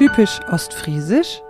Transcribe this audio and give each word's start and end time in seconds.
typisch 0.00 0.40
ostfriesisch? 0.50 1.42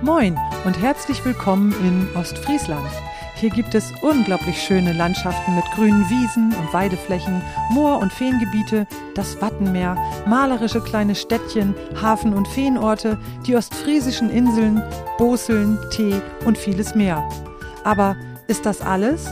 Moin 0.00 0.38
und 0.64 0.80
herzlich 0.80 1.24
willkommen 1.24 1.72
in 1.82 2.08
Ostfriesland. 2.16 2.88
Hier 3.40 3.48
gibt 3.48 3.74
es 3.74 3.90
unglaublich 4.02 4.60
schöne 4.60 4.92
Landschaften 4.92 5.56
mit 5.56 5.64
grünen 5.70 6.10
Wiesen 6.10 6.54
und 6.54 6.74
Weideflächen, 6.74 7.40
Moor- 7.70 7.98
und 7.98 8.12
Feengebiete, 8.12 8.86
das 9.14 9.40
Wattenmeer, 9.40 9.96
malerische 10.26 10.82
kleine 10.82 11.14
Städtchen, 11.14 11.74
Hafen- 12.02 12.34
und 12.34 12.46
Feenorte, 12.46 13.16
die 13.46 13.56
ostfriesischen 13.56 14.28
Inseln, 14.28 14.82
Boseln, 15.16 15.78
Tee 15.90 16.20
und 16.44 16.58
vieles 16.58 16.94
mehr. 16.94 17.26
Aber 17.84 18.16
ist 18.46 18.66
das 18.66 18.80
alles? 18.80 19.26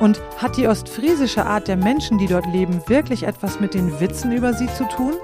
Und 0.00 0.20
hat 0.38 0.56
die 0.56 0.68
ostfriesische 0.68 1.46
Art 1.46 1.68
der 1.68 1.76
Menschen, 1.76 2.18
die 2.18 2.26
dort 2.26 2.46
leben, 2.46 2.82
wirklich 2.86 3.22
etwas 3.22 3.60
mit 3.60 3.74
den 3.74 3.98
Witzen 4.00 4.32
über 4.32 4.52
sie 4.52 4.66
zu 4.74 4.84
tun? 4.88 5.14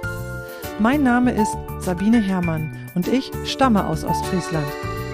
Mein 0.78 1.02
Name 1.02 1.32
ist 1.32 1.54
Sabine 1.80 2.20
Herrmann 2.20 2.74
und 2.94 3.06
ich 3.06 3.30
stamme 3.44 3.86
aus 3.86 4.04
Ostfriesland. 4.04 4.66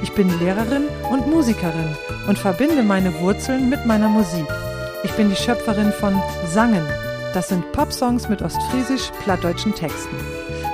Ich 0.02 0.12
bin 0.12 0.38
Lehrerin 0.38 0.84
und 1.10 1.26
Musikerin 1.26 1.96
und 2.28 2.38
verbinde 2.38 2.84
meine 2.84 3.18
Wurzeln 3.20 3.68
mit 3.68 3.84
meiner 3.84 4.08
Musik. 4.08 4.46
Ich 5.02 5.12
bin 5.12 5.28
die 5.28 5.36
Schöpferin 5.36 5.92
von 5.92 6.20
Sangen. 6.46 6.86
Das 7.34 7.48
sind 7.48 7.70
Popsongs 7.72 8.28
mit 8.28 8.42
ostfriesisch-plattdeutschen 8.42 9.74
Texten. 9.74 10.16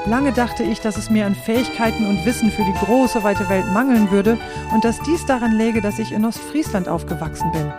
Lange 0.06 0.32
dachte 0.32 0.62
ich, 0.62 0.80
dass 0.80 0.98
es 0.98 1.08
mir 1.08 1.24
an 1.24 1.34
Fähigkeiten 1.34 2.06
und 2.06 2.26
Wissen 2.26 2.50
für 2.50 2.64
die 2.64 2.84
große 2.84 3.22
weite 3.22 3.48
Welt 3.48 3.72
mangeln 3.72 4.10
würde 4.10 4.36
und 4.72 4.84
dass 4.84 5.00
dies 5.00 5.24
daran 5.24 5.52
läge, 5.52 5.80
dass 5.80 5.98
ich 5.98 6.12
in 6.12 6.26
Ostfriesland 6.26 6.88
aufgewachsen 6.88 7.50
bin. 7.52 7.72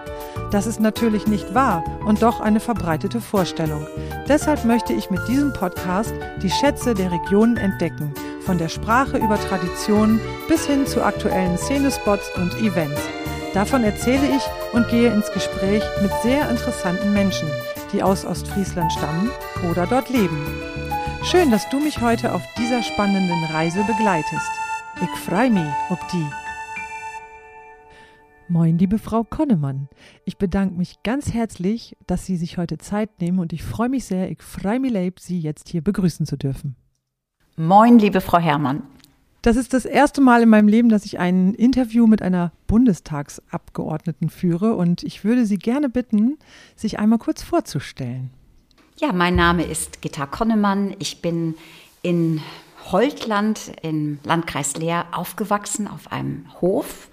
Das 0.49 0.65
ist 0.65 0.79
natürlich 0.79 1.27
nicht 1.27 1.53
wahr 1.53 1.83
und 2.05 2.23
doch 2.23 2.39
eine 2.39 2.59
verbreitete 2.59 3.21
Vorstellung. 3.21 3.85
Deshalb 4.27 4.65
möchte 4.65 4.93
ich 4.93 5.11
mit 5.11 5.27
diesem 5.27 5.53
Podcast 5.53 6.13
die 6.41 6.49
Schätze 6.49 6.95
der 6.95 7.11
Regionen 7.11 7.57
entdecken 7.57 8.11
von 8.41 8.57
der 8.57 8.69
Sprache 8.69 9.17
über 9.17 9.39
Traditionen 9.39 10.19
bis 10.47 10.65
hin 10.65 10.87
zu 10.87 11.03
aktuellen 11.03 11.57
Szenespots 11.57 12.29
und 12.37 12.55
Events. 12.55 13.01
Davon 13.53 13.83
erzähle 13.83 14.27
ich 14.35 14.43
und 14.73 14.87
gehe 14.89 15.11
ins 15.13 15.31
Gespräch 15.31 15.83
mit 16.01 16.11
sehr 16.23 16.49
interessanten 16.49 17.13
Menschen, 17.13 17.49
die 17.93 18.03
aus 18.03 18.25
Ostfriesland 18.25 18.91
stammen 18.91 19.29
oder 19.69 19.87
dort 19.87 20.09
leben. 20.09 20.74
Schön, 21.31 21.49
dass 21.49 21.67
du 21.69 21.79
mich 21.79 22.01
heute 22.01 22.35
auf 22.35 22.43
dieser 22.55 22.83
spannenden 22.83 23.43
Reise 23.45 23.83
begleitest. 23.83 24.51
Ich 25.01 25.09
freu 25.21 25.49
mich 25.49 25.73
ob 25.89 25.97
die. 26.09 26.27
Moin, 28.47 28.77
liebe 28.77 28.99
Frau 28.99 29.23
Konnemann. 29.23 29.89
Ich 30.25 30.37
bedanke 30.37 30.75
mich 30.75 31.01
ganz 31.01 31.33
herzlich, 31.33 31.97
dass 32.05 32.27
Sie 32.27 32.37
sich 32.37 32.59
heute 32.59 32.77
Zeit 32.77 33.19
nehmen 33.19 33.39
und 33.39 33.53
ich 33.53 33.63
freue 33.63 33.89
mich 33.89 34.05
sehr, 34.05 34.29
ich 34.29 34.43
freue 34.43 34.79
mich 34.79 34.93
leib, 34.93 35.19
Sie 35.19 35.39
jetzt 35.39 35.69
hier 35.69 35.81
begrüßen 35.81 36.27
zu 36.27 36.37
dürfen. 36.37 36.75
Moin, 37.57 37.97
liebe 37.97 38.21
Frau 38.21 38.37
Herrmann. 38.37 38.83
Das 39.41 39.55
ist 39.55 39.73
das 39.73 39.85
erste 39.85 40.21
Mal 40.21 40.43
in 40.43 40.49
meinem 40.49 40.67
Leben, 40.67 40.89
dass 40.89 41.05
ich 41.05 41.17
ein 41.17 41.55
Interview 41.55 42.05
mit 42.05 42.21
einer 42.21 42.51
Bundestagsabgeordneten 42.67 44.29
führe 44.29 44.75
und 44.75 45.01
ich 45.01 45.23
würde 45.23 45.47
Sie 45.47 45.57
gerne 45.57 45.89
bitten, 45.89 46.37
sich 46.75 46.99
einmal 46.99 47.17
kurz 47.17 47.41
vorzustellen. 47.41 48.29
Ja, 48.97 49.11
mein 49.11 49.35
Name 49.35 49.63
ist 49.65 50.01
Gitta 50.01 50.25
Konnemann. 50.25 50.95
Ich 50.99 51.21
bin 51.21 51.55
in 52.01 52.41
Holtland 52.93 53.73
im 53.81 54.19
Landkreis 54.23 54.77
Leer 54.77 55.07
aufgewachsen 55.11 55.89
auf 55.89 56.13
einem 56.13 56.45
Hof. 56.61 57.09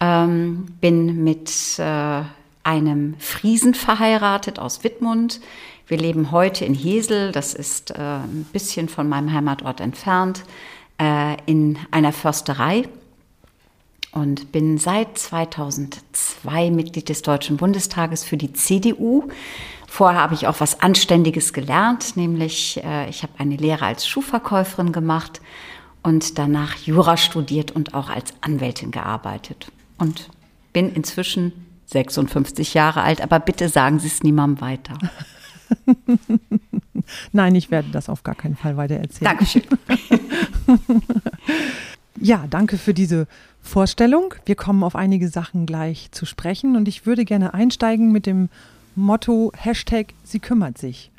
Ähm, 0.00 0.64
bin 0.80 1.22
mit 1.22 1.78
äh, 1.78 2.22
einem 2.64 3.14
Friesen 3.18 3.74
verheiratet 3.74 4.58
aus 4.58 4.84
Wittmund. 4.84 5.42
Wir 5.86 5.98
leben 5.98 6.30
heute 6.30 6.64
in 6.64 6.72
Hesel, 6.72 7.30
das 7.30 7.52
ist 7.52 7.90
äh, 7.90 7.98
ein 7.98 8.46
bisschen 8.50 8.88
von 8.88 9.06
meinem 9.06 9.34
Heimatort 9.34 9.82
entfernt, 9.82 10.44
äh, 10.98 11.36
in 11.44 11.76
einer 11.90 12.14
Försterei 12.14 12.88
und 14.12 14.50
bin 14.50 14.78
seit 14.78 15.18
2002 15.18 16.70
Mitglied 16.70 17.10
des 17.10 17.20
Deutschen 17.20 17.58
Bundestages 17.58 18.24
für 18.24 18.38
die 18.38 18.54
CDU. 18.54 19.28
Vorher 19.92 20.22
habe 20.22 20.32
ich 20.32 20.46
auch 20.46 20.58
was 20.58 20.80
Anständiges 20.80 21.52
gelernt, 21.52 22.16
nämlich 22.16 22.82
äh, 22.82 23.10
ich 23.10 23.22
habe 23.22 23.34
eine 23.36 23.56
Lehre 23.56 23.84
als 23.84 24.08
Schuhverkäuferin 24.08 24.90
gemacht 24.90 25.42
und 26.02 26.38
danach 26.38 26.76
Jura 26.76 27.18
studiert 27.18 27.72
und 27.72 27.92
auch 27.92 28.08
als 28.08 28.32
Anwältin 28.40 28.90
gearbeitet. 28.90 29.70
Und 29.98 30.30
bin 30.72 30.94
inzwischen 30.94 31.52
56 31.84 32.72
Jahre 32.72 33.02
alt, 33.02 33.20
aber 33.20 33.38
bitte 33.38 33.68
sagen 33.68 33.98
Sie 33.98 34.06
es 34.06 34.22
niemandem 34.22 34.62
weiter. 34.62 34.96
Nein, 37.32 37.54
ich 37.54 37.70
werde 37.70 37.90
das 37.90 38.08
auf 38.08 38.22
gar 38.22 38.34
keinen 38.34 38.56
Fall 38.56 38.78
weiter 38.78 38.94
erzählen. 38.94 39.26
Dankeschön. 39.26 39.64
ja, 42.18 42.46
danke 42.48 42.78
für 42.78 42.94
diese 42.94 43.26
Vorstellung. 43.60 44.32
Wir 44.46 44.54
kommen 44.54 44.84
auf 44.84 44.96
einige 44.96 45.28
Sachen 45.28 45.66
gleich 45.66 46.10
zu 46.12 46.24
sprechen 46.24 46.76
und 46.76 46.88
ich 46.88 47.04
würde 47.04 47.26
gerne 47.26 47.52
einsteigen 47.52 48.10
mit 48.10 48.24
dem 48.24 48.48
Motto 48.94 49.52
Hashtag 49.54 50.14
Sie 50.22 50.40
kümmert 50.40 50.78
sich. 50.78 51.10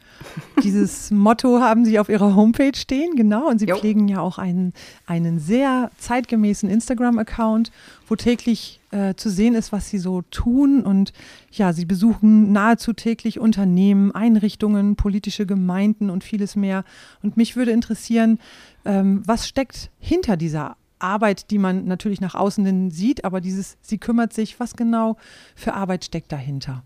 Dieses 0.64 1.12
Motto 1.12 1.60
haben 1.60 1.86
Sie 1.86 2.00
auf 2.00 2.10
Ihrer 2.10 2.36
Homepage 2.36 2.76
stehen, 2.76 3.16
genau. 3.16 3.50
Und 3.50 3.60
Sie 3.60 3.66
jo. 3.66 3.78
pflegen 3.78 4.08
ja 4.08 4.20
auch 4.20 4.38
einen, 4.38 4.74
einen 5.06 5.40
sehr 5.40 5.92
zeitgemäßen 5.98 6.70
Instagram-Account, 6.70 7.72
wo 8.08 8.16
täglich 8.16 8.80
äh, 8.92 9.16
zu 9.16 9.30
sehen 9.30 9.56
ist, 9.56 9.72
was 9.72 9.90
Sie 9.90 9.98
so 9.98 10.22
tun. 10.32 10.82
Und 10.82 11.14
ja, 11.52 11.74
Sie 11.74 11.86
besuchen 11.86 12.52
nahezu 12.52 12.94
täglich 12.94 13.40
Unternehmen, 13.40 14.14
Einrichtungen, 14.14 14.96
politische 14.96 15.46
Gemeinden 15.46 16.10
und 16.10 16.24
vieles 16.24 16.56
mehr. 16.56 16.84
Und 17.22 17.38
mich 17.38 17.56
würde 17.56 17.72
interessieren, 17.72 18.40
ähm, 18.86 19.24
was 19.26 19.48
steckt 19.48 19.90
hinter 20.00 20.38
dieser 20.38 20.78
Arbeit, 21.00 21.52
die 21.52 21.58
man 21.58 21.86
natürlich 21.86 22.22
nach 22.22 22.34
außen 22.34 22.90
sieht, 22.90 23.26
aber 23.26 23.42
dieses, 23.42 23.78
sie 23.82 23.98
kümmert 23.98 24.32
sich, 24.32 24.60
was 24.60 24.76
genau 24.76 25.18
für 25.54 25.74
Arbeit 25.74 26.06
steckt 26.06 26.32
dahinter? 26.32 26.84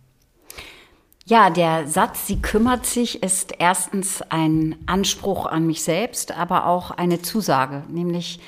Ja, 1.29 1.49
der 1.49 1.89
Satz, 1.89 2.25
sie 2.25 2.41
kümmert 2.41 2.85
sich, 2.85 3.21
ist 3.21 3.53
erstens 3.59 4.21
ein 4.29 4.77
Anspruch 4.85 5.45
an 5.45 5.67
mich 5.67 5.83
selbst, 5.83 6.31
aber 6.31 6.67
auch 6.67 6.89
eine 6.89 7.21
Zusage, 7.21 7.83
nämlich 7.89 8.39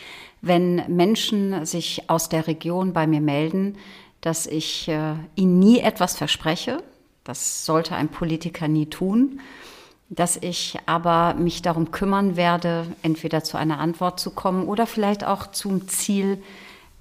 wenn 0.42 0.86
Menschen 0.88 1.66
sich 1.66 2.10
aus 2.10 2.30
der 2.30 2.48
Region 2.48 2.94
bei 2.94 3.06
mir 3.06 3.20
melden, 3.20 3.76
dass 4.22 4.48
ich 4.48 4.88
äh, 4.88 5.16
ihnen 5.36 5.60
nie 5.60 5.80
etwas 5.80 6.16
verspreche, 6.16 6.82
das 7.26 7.66
sollte 7.66 7.96
ein 7.96 8.08
Politiker 8.08 8.70
nie 8.70 8.86
tun, 8.86 9.42
dass 10.08 10.38
ich 10.38 10.78
aber 10.86 11.34
mich 11.34 11.62
darum 11.62 11.92
kümmern 11.92 12.38
werde, 12.38 12.86
entweder 13.02 13.44
zu 13.44 13.58
einer 13.58 13.80
Antwort 13.80 14.22
zu 14.22 14.32
kommen 14.32 14.66
oder 14.70 14.88
vielleicht 14.88 15.26
auch 15.26 15.52
zum 15.52 15.90
Ziel 15.90 16.42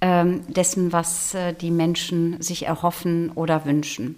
ähm, 0.01 0.41
dessen, 0.51 0.91
was 0.91 1.33
äh, 1.35 1.53
die 1.53 1.71
Menschen 1.71 2.41
sich 2.41 2.65
erhoffen 2.65 3.31
oder 3.31 3.63
wünschen. 3.63 4.15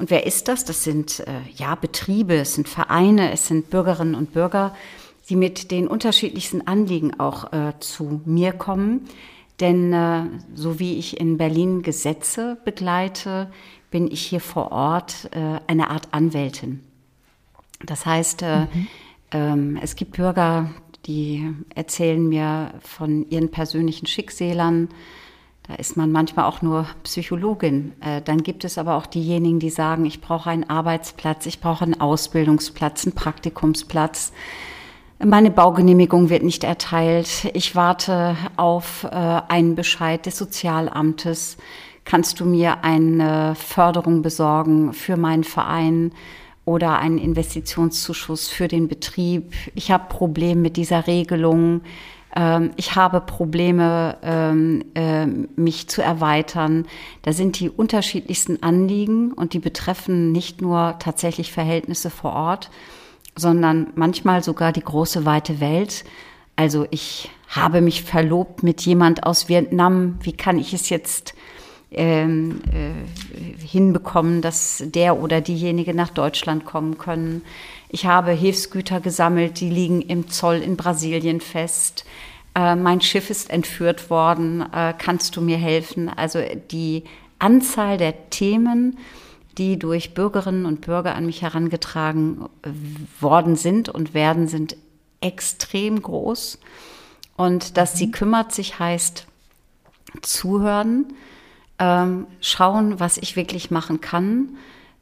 Und 0.00 0.08
wer 0.08 0.26
ist 0.26 0.48
das? 0.48 0.64
Das 0.64 0.82
sind 0.82 1.20
äh, 1.20 1.42
ja 1.54 1.74
Betriebe, 1.74 2.36
es 2.36 2.54
sind 2.54 2.70
Vereine, 2.70 3.32
es 3.32 3.46
sind 3.46 3.68
Bürgerinnen 3.68 4.14
und 4.14 4.32
Bürger, 4.32 4.74
die 5.28 5.36
mit 5.36 5.70
den 5.70 5.86
unterschiedlichsten 5.88 6.66
Anliegen 6.66 7.20
auch 7.20 7.52
äh, 7.52 7.74
zu 7.80 8.22
mir 8.24 8.52
kommen. 8.52 9.06
Denn 9.60 9.92
äh, 9.92 10.22
so 10.54 10.78
wie 10.78 10.98
ich 10.98 11.20
in 11.20 11.36
Berlin 11.36 11.82
Gesetze 11.82 12.56
begleite, 12.64 13.52
bin 13.90 14.10
ich 14.10 14.22
hier 14.22 14.40
vor 14.40 14.72
Ort 14.72 15.28
äh, 15.32 15.60
eine 15.66 15.90
Art 15.90 16.08
Anwältin. 16.12 16.80
Das 17.84 18.06
heißt, 18.06 18.40
äh, 18.40 18.60
mhm. 18.60 18.86
ähm, 19.32 19.78
es 19.82 19.96
gibt 19.96 20.16
Bürger, 20.16 20.70
die 21.04 21.46
erzählen 21.74 22.26
mir 22.26 22.72
von 22.80 23.28
ihren 23.28 23.50
persönlichen 23.50 24.06
Schicksälern, 24.06 24.88
da 25.70 25.76
ist 25.76 25.96
man 25.96 26.10
manchmal 26.10 26.46
auch 26.46 26.62
nur 26.62 26.86
Psychologin. 27.04 27.92
Äh, 28.00 28.22
dann 28.22 28.42
gibt 28.42 28.64
es 28.64 28.76
aber 28.76 28.96
auch 28.96 29.06
diejenigen, 29.06 29.60
die 29.60 29.70
sagen, 29.70 30.04
ich 30.04 30.20
brauche 30.20 30.50
einen 30.50 30.68
Arbeitsplatz, 30.68 31.46
ich 31.46 31.60
brauche 31.60 31.84
einen 31.84 32.00
Ausbildungsplatz, 32.00 33.06
einen 33.06 33.14
Praktikumsplatz. 33.14 34.32
Meine 35.24 35.52
Baugenehmigung 35.52 36.28
wird 36.28 36.42
nicht 36.42 36.64
erteilt. 36.64 37.48
Ich 37.54 37.76
warte 37.76 38.36
auf 38.56 39.04
äh, 39.04 39.08
einen 39.14 39.76
Bescheid 39.76 40.26
des 40.26 40.38
Sozialamtes. 40.38 41.56
Kannst 42.04 42.40
du 42.40 42.46
mir 42.46 42.82
eine 42.82 43.54
Förderung 43.54 44.22
besorgen 44.22 44.92
für 44.92 45.16
meinen 45.16 45.44
Verein 45.44 46.10
oder 46.64 46.98
einen 46.98 47.18
Investitionszuschuss 47.18 48.48
für 48.48 48.66
den 48.66 48.88
Betrieb? 48.88 49.52
Ich 49.76 49.92
habe 49.92 50.08
Probleme 50.08 50.62
mit 50.62 50.76
dieser 50.76 51.06
Regelung 51.06 51.82
ich 52.76 52.94
habe 52.94 53.20
Probleme, 53.20 54.16
ähm, 54.22 54.84
äh, 54.94 55.26
mich 55.26 55.88
zu 55.88 56.00
erweitern. 56.00 56.86
Da 57.22 57.32
sind 57.32 57.58
die 57.58 57.68
unterschiedlichsten 57.68 58.62
Anliegen 58.62 59.32
und 59.32 59.52
die 59.52 59.58
betreffen 59.58 60.30
nicht 60.30 60.62
nur 60.62 60.96
tatsächlich 61.00 61.52
Verhältnisse 61.52 62.08
vor 62.08 62.32
Ort, 62.32 62.70
sondern 63.34 63.88
manchmal 63.96 64.44
sogar 64.44 64.72
die 64.72 64.82
große 64.82 65.24
weite 65.24 65.60
Welt. 65.60 66.04
Also 66.54 66.86
ich 66.90 67.30
habe 67.48 67.80
mich 67.80 68.02
verlobt 68.04 68.62
mit 68.62 68.82
jemand 68.82 69.24
aus 69.24 69.48
Vietnam. 69.48 70.18
Wie 70.22 70.32
kann 70.32 70.58
ich 70.58 70.72
es 70.72 70.88
jetzt 70.88 71.34
ähm, 71.90 72.60
äh, 72.72 73.66
hinbekommen, 73.66 74.42
dass 74.42 74.82
der 74.86 75.18
oder 75.18 75.40
diejenige 75.40 75.94
nach 75.94 76.10
Deutschland 76.10 76.64
kommen 76.64 76.98
können. 76.98 77.42
Ich 77.92 78.06
habe 78.06 78.30
Hilfsgüter 78.30 79.00
gesammelt, 79.00 79.58
die 79.58 79.68
liegen 79.68 80.00
im 80.00 80.28
Zoll 80.28 80.58
in 80.58 80.76
Brasilien 80.76 81.40
fest. 81.40 82.04
Äh, 82.54 82.76
mein 82.76 83.00
Schiff 83.00 83.30
ist 83.30 83.50
entführt 83.50 84.10
worden. 84.10 84.64
Äh, 84.72 84.94
kannst 84.96 85.34
du 85.34 85.40
mir 85.40 85.58
helfen? 85.58 86.08
Also 86.08 86.40
die 86.70 87.02
Anzahl 87.40 87.98
der 87.98 88.30
Themen, 88.30 88.96
die 89.58 89.76
durch 89.76 90.14
Bürgerinnen 90.14 90.66
und 90.66 90.82
Bürger 90.82 91.16
an 91.16 91.26
mich 91.26 91.42
herangetragen 91.42 92.48
worden 93.18 93.56
sind 93.56 93.88
und 93.88 94.14
werden, 94.14 94.46
sind 94.46 94.76
extrem 95.20 96.00
groß. 96.00 96.60
Und 97.36 97.76
dass 97.76 97.94
sie 97.94 98.06
mhm. 98.06 98.12
kümmert 98.12 98.52
sich 98.52 98.78
heißt 98.78 99.26
zuhören, 100.22 101.12
ähm, 101.80 102.28
schauen, 102.40 103.00
was 103.00 103.16
ich 103.16 103.34
wirklich 103.34 103.72
machen 103.72 104.00
kann, 104.00 104.50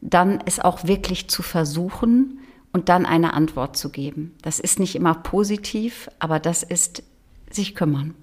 dann 0.00 0.43
es 0.46 0.58
auch 0.58 0.85
wirklich 0.85 1.29
zu 1.29 1.43
versuchen 1.43 2.38
und 2.72 2.88
dann 2.88 3.06
eine 3.06 3.34
Antwort 3.34 3.76
zu 3.76 3.90
geben. 3.90 4.34
Das 4.42 4.60
ist 4.60 4.78
nicht 4.78 4.94
immer 4.94 5.14
positiv, 5.14 6.08
aber 6.18 6.38
das 6.38 6.62
ist 6.62 7.02
sich 7.50 7.74
kümmern. 7.74 8.14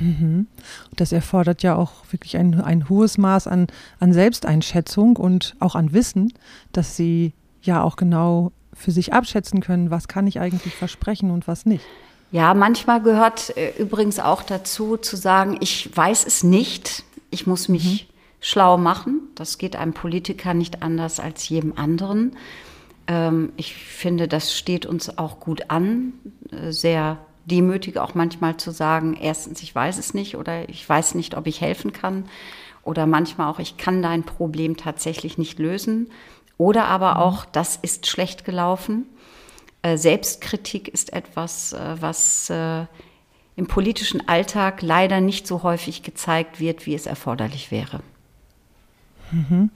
Mhm. 0.00 0.46
Das 0.94 1.12
erfordert 1.12 1.62
ja 1.62 1.74
auch 1.74 1.92
wirklich 2.10 2.36
ein, 2.36 2.60
ein 2.60 2.88
hohes 2.88 3.18
Maß 3.18 3.46
an, 3.46 3.66
an 3.98 4.12
Selbsteinschätzung 4.12 5.16
und 5.16 5.56
auch 5.58 5.74
an 5.74 5.92
Wissen, 5.92 6.32
dass 6.72 6.96
Sie 6.96 7.32
ja 7.62 7.82
auch 7.82 7.96
genau 7.96 8.52
für 8.72 8.92
sich 8.92 9.12
abschätzen 9.12 9.60
können, 9.60 9.90
was 9.90 10.06
kann 10.06 10.26
ich 10.26 10.38
eigentlich 10.38 10.74
versprechen 10.74 11.30
und 11.30 11.48
was 11.48 11.66
nicht. 11.66 11.84
Ja, 12.30 12.54
manchmal 12.54 13.02
gehört 13.02 13.56
äh, 13.56 13.72
übrigens 13.78 14.20
auch 14.20 14.42
dazu 14.42 14.96
zu 14.96 15.16
sagen, 15.16 15.56
ich 15.60 15.94
weiß 15.96 16.26
es 16.26 16.44
nicht, 16.44 17.04
ich 17.30 17.46
muss 17.46 17.68
mich 17.68 18.08
mhm. 18.08 18.14
schlau 18.40 18.78
machen. 18.78 19.20
Das 19.34 19.58
geht 19.58 19.76
einem 19.76 19.94
Politiker 19.94 20.54
nicht 20.54 20.82
anders 20.82 21.20
als 21.20 21.48
jedem 21.48 21.76
anderen. 21.76 22.36
Ähm, 23.08 23.52
ich 23.56 23.74
finde, 23.74 24.28
das 24.28 24.56
steht 24.56 24.86
uns 24.86 25.18
auch 25.18 25.40
gut 25.40 25.70
an, 25.70 26.12
äh, 26.52 26.70
sehr 26.70 27.18
demütig 27.46 27.96
auch 27.96 28.14
manchmal 28.14 28.58
zu 28.58 28.70
sagen, 28.70 29.16
erstens, 29.20 29.62
ich 29.62 29.74
weiß 29.74 29.98
es 29.98 30.12
nicht 30.12 30.36
oder 30.36 30.68
ich 30.68 30.86
weiß 30.86 31.14
nicht, 31.14 31.34
ob 31.36 31.46
ich 31.46 31.62
helfen 31.62 31.92
kann 31.92 32.28
oder 32.82 33.06
manchmal 33.06 33.50
auch, 33.50 33.58
ich 33.58 33.78
kann 33.78 34.02
dein 34.02 34.22
Problem 34.22 34.76
tatsächlich 34.76 35.38
nicht 35.38 35.58
lösen 35.58 36.10
oder 36.58 36.84
aber 36.84 37.14
mhm. 37.14 37.20
auch, 37.20 37.44
das 37.46 37.76
ist 37.76 38.06
schlecht 38.06 38.44
gelaufen. 38.44 39.06
Äh, 39.80 39.96
Selbstkritik 39.96 40.88
ist 40.88 41.14
etwas, 41.14 41.72
äh, 41.72 41.96
was 42.00 42.52
im 43.56 43.66
politischen 43.66 44.28
Alltag 44.28 44.82
leider 44.82 45.20
nicht 45.20 45.48
so 45.48 45.64
häufig 45.64 46.04
gezeigt 46.04 46.60
wird, 46.60 46.86
wie 46.86 46.94
es 46.94 47.06
erforderlich 47.06 47.72
wäre. 47.72 48.00
Mhm. 49.32 49.70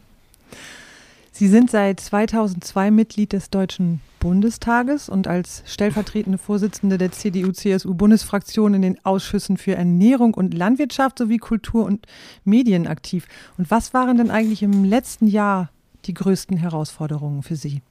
Sie 1.42 1.48
sind 1.48 1.72
seit 1.72 1.98
2002 1.98 2.92
Mitglied 2.92 3.32
des 3.32 3.50
Deutschen 3.50 4.00
Bundestages 4.20 5.08
und 5.08 5.26
als 5.26 5.64
stellvertretende 5.66 6.38
Vorsitzende 6.38 6.98
der 6.98 7.10
CDU-CSU-Bundesfraktion 7.10 8.74
in 8.74 8.82
den 8.82 9.04
Ausschüssen 9.04 9.56
für 9.56 9.74
Ernährung 9.74 10.34
und 10.34 10.54
Landwirtschaft 10.54 11.18
sowie 11.18 11.38
Kultur 11.38 11.84
und 11.84 12.06
Medien 12.44 12.86
aktiv. 12.86 13.26
Und 13.58 13.72
was 13.72 13.92
waren 13.92 14.18
denn 14.18 14.30
eigentlich 14.30 14.62
im 14.62 14.84
letzten 14.84 15.26
Jahr 15.26 15.70
die 16.04 16.14
größten 16.14 16.56
Herausforderungen 16.58 17.42
für 17.42 17.56
Sie? 17.56 17.82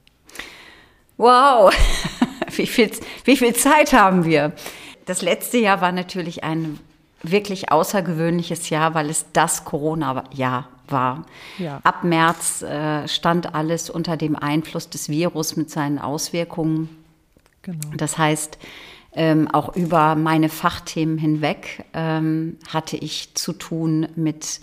Wow, 1.18 1.74
wie 2.56 2.66
viel, 2.66 2.90
wie 3.24 3.36
viel 3.36 3.52
Zeit 3.52 3.92
haben 3.92 4.24
wir? 4.24 4.52
Das 5.04 5.20
letzte 5.20 5.58
Jahr 5.58 5.82
war 5.82 5.92
natürlich 5.92 6.42
ein 6.42 6.78
wirklich 7.22 7.70
außergewöhnliches 7.70 8.70
Jahr, 8.70 8.94
weil 8.94 9.10
es 9.10 9.26
das 9.34 9.66
Corona-Jahr 9.66 10.71
war. 10.88 11.26
Ja. 11.58 11.80
Ab 11.82 12.04
März 12.04 12.62
äh, 12.62 13.06
stand 13.08 13.54
alles 13.54 13.90
unter 13.90 14.16
dem 14.16 14.36
Einfluss 14.36 14.90
des 14.90 15.08
Virus 15.08 15.56
mit 15.56 15.70
seinen 15.70 15.98
Auswirkungen. 15.98 16.88
Genau. 17.62 17.78
Das 17.96 18.18
heißt, 18.18 18.58
ähm, 19.14 19.48
auch 19.48 19.76
über 19.76 20.14
meine 20.14 20.48
Fachthemen 20.48 21.18
hinweg 21.18 21.84
ähm, 21.92 22.56
hatte 22.68 22.96
ich 22.96 23.34
zu 23.34 23.52
tun 23.52 24.08
mit 24.16 24.60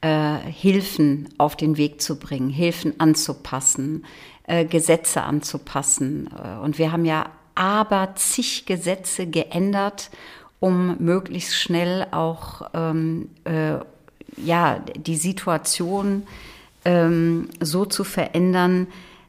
äh, 0.00 0.36
Hilfen 0.38 1.28
auf 1.38 1.56
den 1.56 1.76
Weg 1.76 2.02
zu 2.02 2.18
bringen, 2.18 2.50
Hilfen 2.50 2.98
anzupassen, 2.98 4.04
äh, 4.46 4.64
Gesetze 4.64 5.22
anzupassen. 5.22 6.28
Äh, 6.36 6.58
und 6.58 6.78
wir 6.78 6.92
haben 6.92 7.04
ja 7.04 7.26
aber 7.54 8.14
zig 8.16 8.66
Gesetze 8.66 9.26
geändert, 9.26 10.10
um 10.58 10.96
möglichst 10.98 11.54
schnell 11.54 12.06
auch 12.10 12.68
ähm, 12.74 13.30
äh, 13.44 13.76
ja, 14.36 14.80
die 14.96 15.16
Situation 15.16 16.26
ähm, 16.84 17.48
so 17.60 17.84
zu 17.84 18.04
verändern, 18.04 18.86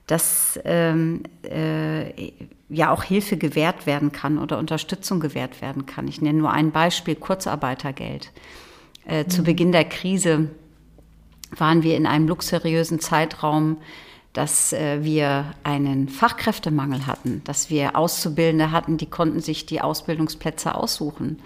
dass 0.07 0.59
ähm, 0.65 1.23
äh, 1.43 2.31
ja 2.69 2.91
auch 2.91 3.03
Hilfe 3.03 3.37
gewährt 3.37 3.85
werden 3.85 4.11
kann 4.11 4.37
oder 4.37 4.57
Unterstützung 4.59 5.19
gewährt 5.19 5.61
werden 5.61 5.85
kann. 5.85 6.07
Ich 6.07 6.21
nenne 6.21 6.39
nur 6.39 6.51
ein 6.51 6.71
Beispiel, 6.71 7.15
Kurzarbeitergeld. 7.15 8.31
Äh, 9.07 9.23
mhm. 9.23 9.29
Zu 9.29 9.43
Beginn 9.43 9.71
der 9.71 9.85
Krise 9.85 10.49
waren 11.55 11.83
wir 11.83 11.95
in 11.95 12.05
einem 12.05 12.27
luxuriösen 12.27 12.99
Zeitraum, 12.99 13.77
dass 14.33 14.73
äh, 14.73 15.03
wir 15.03 15.53
einen 15.63 16.09
Fachkräftemangel 16.09 17.07
hatten, 17.07 17.41
dass 17.45 17.69
wir 17.69 17.95
Auszubildende 17.95 18.71
hatten, 18.71 18.97
die 18.97 19.05
konnten 19.05 19.39
sich 19.39 19.65
die 19.65 19.81
Ausbildungsplätze 19.81 20.75
aussuchen. 20.75 21.39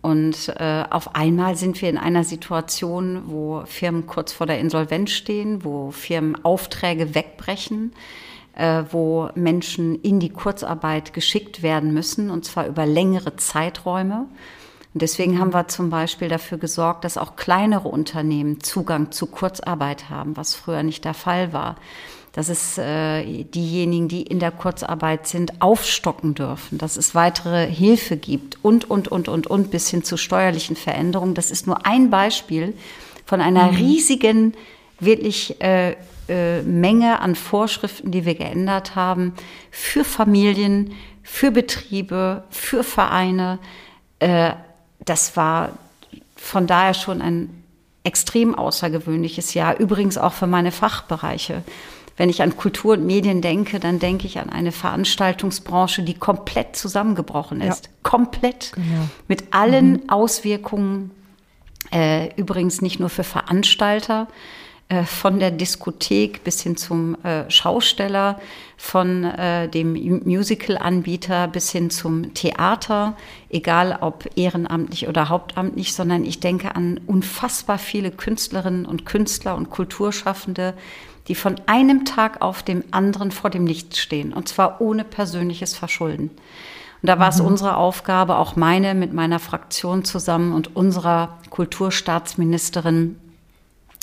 Und 0.00 0.52
äh, 0.56 0.84
auf 0.88 1.14
einmal 1.16 1.56
sind 1.56 1.80
wir 1.82 1.90
in 1.90 1.98
einer 1.98 2.24
Situation, 2.24 3.24
wo 3.26 3.62
Firmen 3.66 4.06
kurz 4.06 4.32
vor 4.32 4.46
der 4.46 4.60
Insolvenz 4.60 5.10
stehen, 5.10 5.64
wo 5.64 5.90
Firmen 5.90 6.44
Aufträge 6.44 7.14
wegbrechen, 7.14 7.92
äh, 8.54 8.84
wo 8.90 9.30
Menschen 9.34 10.00
in 10.00 10.20
die 10.20 10.30
Kurzarbeit 10.30 11.12
geschickt 11.12 11.62
werden 11.62 11.92
müssen, 11.92 12.30
und 12.30 12.44
zwar 12.44 12.66
über 12.66 12.86
längere 12.86 13.36
Zeiträume. 13.36 14.26
Und 14.94 15.02
deswegen 15.02 15.38
haben 15.38 15.52
wir 15.52 15.68
zum 15.68 15.90
Beispiel 15.90 16.28
dafür 16.28 16.58
gesorgt, 16.58 17.04
dass 17.04 17.18
auch 17.18 17.36
kleinere 17.36 17.88
Unternehmen 17.88 18.60
Zugang 18.60 19.12
zu 19.12 19.26
Kurzarbeit 19.26 20.10
haben, 20.10 20.36
was 20.36 20.54
früher 20.54 20.82
nicht 20.82 21.04
der 21.04 21.14
Fall 21.14 21.52
war 21.52 21.76
dass 22.38 22.48
es 22.48 22.78
äh, 22.78 23.44
diejenigen, 23.44 24.06
die 24.06 24.22
in 24.22 24.38
der 24.38 24.52
Kurzarbeit 24.52 25.26
sind, 25.26 25.60
aufstocken 25.60 26.34
dürfen, 26.34 26.78
dass 26.78 26.96
es 26.96 27.16
weitere 27.16 27.66
Hilfe 27.66 28.16
gibt 28.16 28.58
und, 28.62 28.88
und, 28.88 29.08
und, 29.08 29.28
und, 29.28 29.48
und 29.48 29.72
bis 29.72 29.88
hin 29.88 30.04
zu 30.04 30.16
steuerlichen 30.16 30.76
Veränderungen. 30.76 31.34
Das 31.34 31.50
ist 31.50 31.66
nur 31.66 31.84
ein 31.84 32.10
Beispiel 32.10 32.74
von 33.24 33.40
einer 33.40 33.72
mhm. 33.72 33.76
riesigen, 33.78 34.54
wirklich 35.00 35.60
äh, 35.60 35.96
äh, 36.28 36.62
Menge 36.62 37.20
an 37.20 37.34
Vorschriften, 37.34 38.12
die 38.12 38.24
wir 38.24 38.36
geändert 38.36 38.94
haben 38.94 39.34
für 39.72 40.04
Familien, 40.04 40.92
für 41.24 41.50
Betriebe, 41.50 42.44
für 42.50 42.84
Vereine. 42.84 43.58
Äh, 44.20 44.52
das 45.00 45.36
war 45.36 45.70
von 46.36 46.66
daher 46.66 46.94
schon 46.94 47.20
ein 47.20 47.62
extrem 48.04 48.54
außergewöhnliches 48.54 49.54
Jahr, 49.54 49.78
übrigens 49.78 50.16
auch 50.16 50.32
für 50.32 50.46
meine 50.46 50.72
Fachbereiche. 50.72 51.62
Wenn 52.16 52.30
ich 52.30 52.42
an 52.42 52.56
Kultur 52.56 52.94
und 52.94 53.06
Medien 53.06 53.42
denke, 53.42 53.78
dann 53.78 53.98
denke 53.98 54.26
ich 54.26 54.38
an 54.38 54.50
eine 54.50 54.72
Veranstaltungsbranche, 54.72 56.02
die 56.02 56.14
komplett 56.14 56.74
zusammengebrochen 56.74 57.60
ist. 57.60 57.86
Ja. 57.86 57.92
Komplett. 58.02 58.72
Genau. 58.74 59.08
Mit 59.28 59.54
allen 59.54 59.92
mhm. 59.92 60.08
Auswirkungen, 60.08 61.10
äh, 61.92 62.34
übrigens 62.34 62.80
nicht 62.82 62.98
nur 62.98 63.08
für 63.08 63.24
Veranstalter, 63.24 64.26
von 65.04 65.38
der 65.38 65.50
Diskothek 65.50 66.44
bis 66.44 66.62
hin 66.62 66.76
zum 66.76 67.22
äh, 67.22 67.50
Schausteller, 67.50 68.40
von 68.78 69.24
äh, 69.24 69.68
dem 69.68 69.92
Musical-Anbieter 70.24 71.48
bis 71.48 71.70
hin 71.70 71.90
zum 71.90 72.32
Theater, 72.32 73.16
egal 73.50 73.98
ob 74.00 74.30
ehrenamtlich 74.36 75.08
oder 75.08 75.28
hauptamtlich, 75.28 75.92
sondern 75.92 76.24
ich 76.24 76.40
denke 76.40 76.74
an 76.74 77.00
unfassbar 77.06 77.78
viele 77.78 78.10
Künstlerinnen 78.10 78.86
und 78.86 79.04
Künstler 79.04 79.56
und 79.56 79.68
Kulturschaffende, 79.68 80.74
die 81.26 81.34
von 81.34 81.56
einem 81.66 82.06
Tag 82.06 82.40
auf 82.40 82.62
dem 82.62 82.82
anderen 82.90 83.30
vor 83.30 83.50
dem 83.50 83.64
Nichts 83.64 83.98
stehen, 83.98 84.32
und 84.32 84.48
zwar 84.48 84.80
ohne 84.80 85.04
persönliches 85.04 85.76
Verschulden. 85.76 86.30
Und 87.02 87.06
da 87.06 87.18
war 87.18 87.28
es 87.28 87.40
mhm. 87.40 87.46
unsere 87.46 87.76
Aufgabe, 87.76 88.36
auch 88.36 88.56
meine 88.56 88.94
mit 88.94 89.12
meiner 89.12 89.38
Fraktion 89.38 90.04
zusammen 90.04 90.54
und 90.54 90.74
unserer 90.76 91.36
Kulturstaatsministerin 91.50 93.16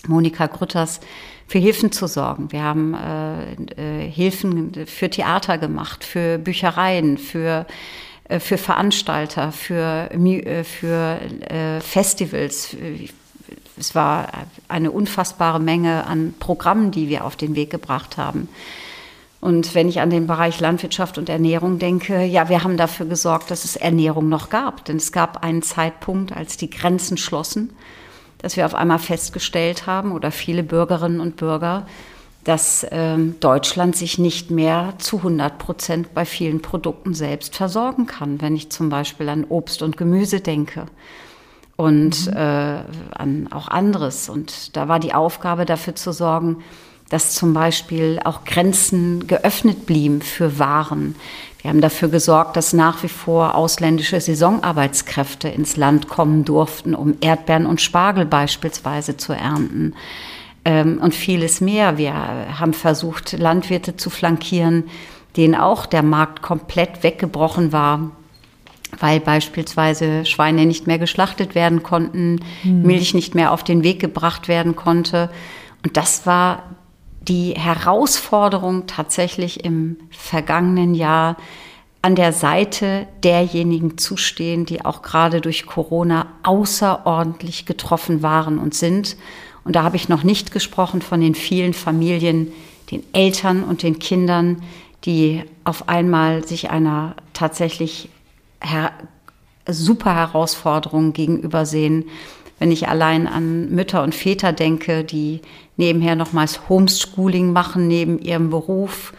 Monika 0.08 0.48
Grütters 0.48 1.00
für 1.48 1.60
Hilfen 1.60 1.92
zu 1.92 2.08
sorgen. 2.08 2.52
Wir 2.52 2.64
haben 2.64 2.94
äh, 2.94 4.06
äh, 4.06 4.10
Hilfen 4.10 4.74
für 4.86 5.10
Theater 5.10 5.58
gemacht, 5.58 6.04
für 6.04 6.38
Büchereien, 6.38 7.18
für 7.18 7.66
äh, 8.28 8.40
für 8.40 8.58
Veranstalter, 8.58 9.52
für, 9.52 10.10
äh, 10.12 10.64
für 10.64 11.20
äh, 11.50 11.80
Festivals, 11.82 12.76
es 13.78 13.94
war 13.94 14.30
eine 14.68 14.92
unfassbare 14.92 15.60
Menge 15.60 16.08
an 16.08 16.34
Programmen, 16.40 16.92
die 16.92 17.10
wir 17.10 17.26
auf 17.26 17.36
den 17.36 17.56
Weg 17.56 17.70
gebracht 17.70 18.18
haben. 18.18 18.48
Und 19.42 19.76
wenn 19.76 19.90
ich 19.90 20.00
an 20.00 20.10
den 20.10 20.28
Bereich 20.28 20.60
Landwirtschaft 20.60 21.18
und 21.18 21.30
Ernährung 21.30 21.78
denke, 21.78 22.24
ja, 22.24 22.50
wir 22.50 22.64
haben 22.64 22.78
dafür 22.78 23.06
gesorgt, 23.06 23.52
dass 23.52 23.64
es 23.64 23.76
Ernährung 23.76 24.28
noch 24.30 24.50
gab. 24.50 24.86
Denn 24.86 24.96
es 24.96 25.12
gab 25.12 25.44
einen 25.44 25.62
Zeitpunkt, 25.62 26.32
als 26.32 26.58
die 26.58 26.70
Grenzen 26.70 27.18
schlossen. 27.18 27.74
Dass 28.46 28.58
wir 28.58 28.68
auf 28.68 28.76
einmal 28.76 29.00
festgestellt 29.00 29.88
haben 29.88 30.12
oder 30.12 30.30
viele 30.30 30.62
Bürgerinnen 30.62 31.20
und 31.20 31.36
Bürger, 31.36 31.88
dass 32.44 32.86
ähm, 32.92 33.38
Deutschland 33.40 33.96
sich 33.96 34.20
nicht 34.20 34.52
mehr 34.52 34.94
zu 35.00 35.18
100 35.18 35.58
Prozent 35.58 36.14
bei 36.14 36.26
vielen 36.26 36.62
Produkten 36.62 37.16
selbst 37.16 37.56
versorgen 37.56 38.06
kann, 38.06 38.40
wenn 38.42 38.56
ich 38.56 38.70
zum 38.70 38.90
Beispiel 38.90 39.30
an 39.30 39.46
Obst 39.50 39.82
und 39.82 39.98
Gemüse 39.98 40.42
denke 40.42 40.86
und 41.76 42.28
mhm. 42.28 42.34
äh, 42.38 42.82
an 43.16 43.48
auch 43.50 43.68
anderes. 43.68 44.30
Und 44.30 44.78
da 44.78 44.88
war 44.88 45.00
die 45.00 45.16
Aufgabe 45.16 45.66
dafür 45.66 45.96
zu 45.96 46.12
sorgen, 46.12 46.58
dass 47.10 47.34
zum 47.34 47.56
Beispiel 47.56 48.20
auch 48.26 48.46
Grenzen 48.46 49.26
geöffnet 49.26 49.88
blieben 49.88 50.22
für 50.22 50.60
Waren. 50.60 51.16
Wir 51.66 51.70
haben 51.70 51.82
dafür 51.82 52.10
gesorgt, 52.10 52.58
dass 52.58 52.74
nach 52.74 53.02
wie 53.02 53.08
vor 53.08 53.56
ausländische 53.56 54.22
Saisonarbeitskräfte 54.22 55.48
ins 55.48 55.78
Land 55.78 56.08
kommen 56.08 56.46
durften, 56.46 56.94
um 56.94 57.16
Erdbeeren 57.22 57.66
und 57.66 57.82
Spargel 57.82 58.28
beispielsweise 58.28 59.18
zu 59.18 59.34
ernten 59.34 59.96
ähm, 60.64 61.00
und 61.02 61.16
vieles 61.16 61.62
mehr. 61.62 61.98
Wir 61.98 62.14
haben 62.14 62.74
versucht, 62.74 63.34
Landwirte 63.40 63.98
zu 63.98 64.12
flankieren, 64.12 64.84
denen 65.38 65.56
auch 65.56 65.88
der 65.88 66.04
Markt 66.04 66.44
komplett 66.44 67.02
weggebrochen 67.02 67.72
war, 67.72 68.12
weil 69.00 69.20
beispielsweise 69.20 70.24
Schweine 70.28 70.68
nicht 70.68 70.86
mehr 70.86 71.00
geschlachtet 71.00 71.56
werden 71.56 71.82
konnten, 71.82 72.42
mhm. 72.62 72.84
Milch 72.84 73.16
nicht 73.16 73.34
mehr 73.34 73.52
auf 73.52 73.64
den 73.64 73.82
Weg 73.82 74.00
gebracht 74.00 74.48
werden 74.48 74.76
konnte. 74.76 75.32
Und 75.84 75.98
das 75.98 76.28
war 76.28 76.62
die 77.28 77.54
Herausforderung 77.54 78.88
tatsächlich 78.88 79.64
im 79.66 79.98
vergangenen 80.12 80.96
Jahr 80.96 81.38
an 82.02 82.16
der 82.16 82.34
Seite 82.34 83.08
derjenigen 83.24 83.98
zu 83.98 84.16
stehen, 84.16 84.66
die 84.66 84.86
auch 84.86 85.02
gerade 85.02 85.42
durch 85.42 85.66
Corona 85.66 86.28
außerordentlich 86.44 87.66
getroffen 87.66 88.22
waren 88.22 88.60
und 88.60 88.76
sind 88.76 89.18
und 89.66 89.76
da 89.76 89.84
habe 89.84 89.98
ich 89.98 90.08
noch 90.08 90.24
nicht 90.24 90.52
gesprochen 90.52 91.02
von 91.02 91.20
den 91.20 91.36
vielen 91.36 91.74
Familien, 91.74 92.54
den 92.92 93.04
Eltern 93.12 93.64
und 93.64 93.84
den 93.84 94.00
Kindern, 94.00 94.62
die 95.04 95.44
auf 95.66 95.90
einmal 95.90 96.48
sich 96.48 96.70
einer 96.70 97.16
tatsächlich 97.34 98.10
her 98.62 98.94
super 99.68 100.14
Herausforderung 100.14 101.14
gegenübersehen. 101.14 102.06
Wenn 102.60 102.72
ich 102.72 102.88
allein 102.88 103.28
an 103.28 103.70
Mütter 103.70 104.04
und 104.04 104.16
Väter 104.16 104.54
denke, 104.54 105.04
die 105.04 105.42
nebenher 105.78 106.16
nochmals 106.16 106.70
Homeschooling 106.70 107.52
machen 107.52 107.88
neben 107.88 108.20
ihrem 108.20 108.50
Beruf, 108.50 109.14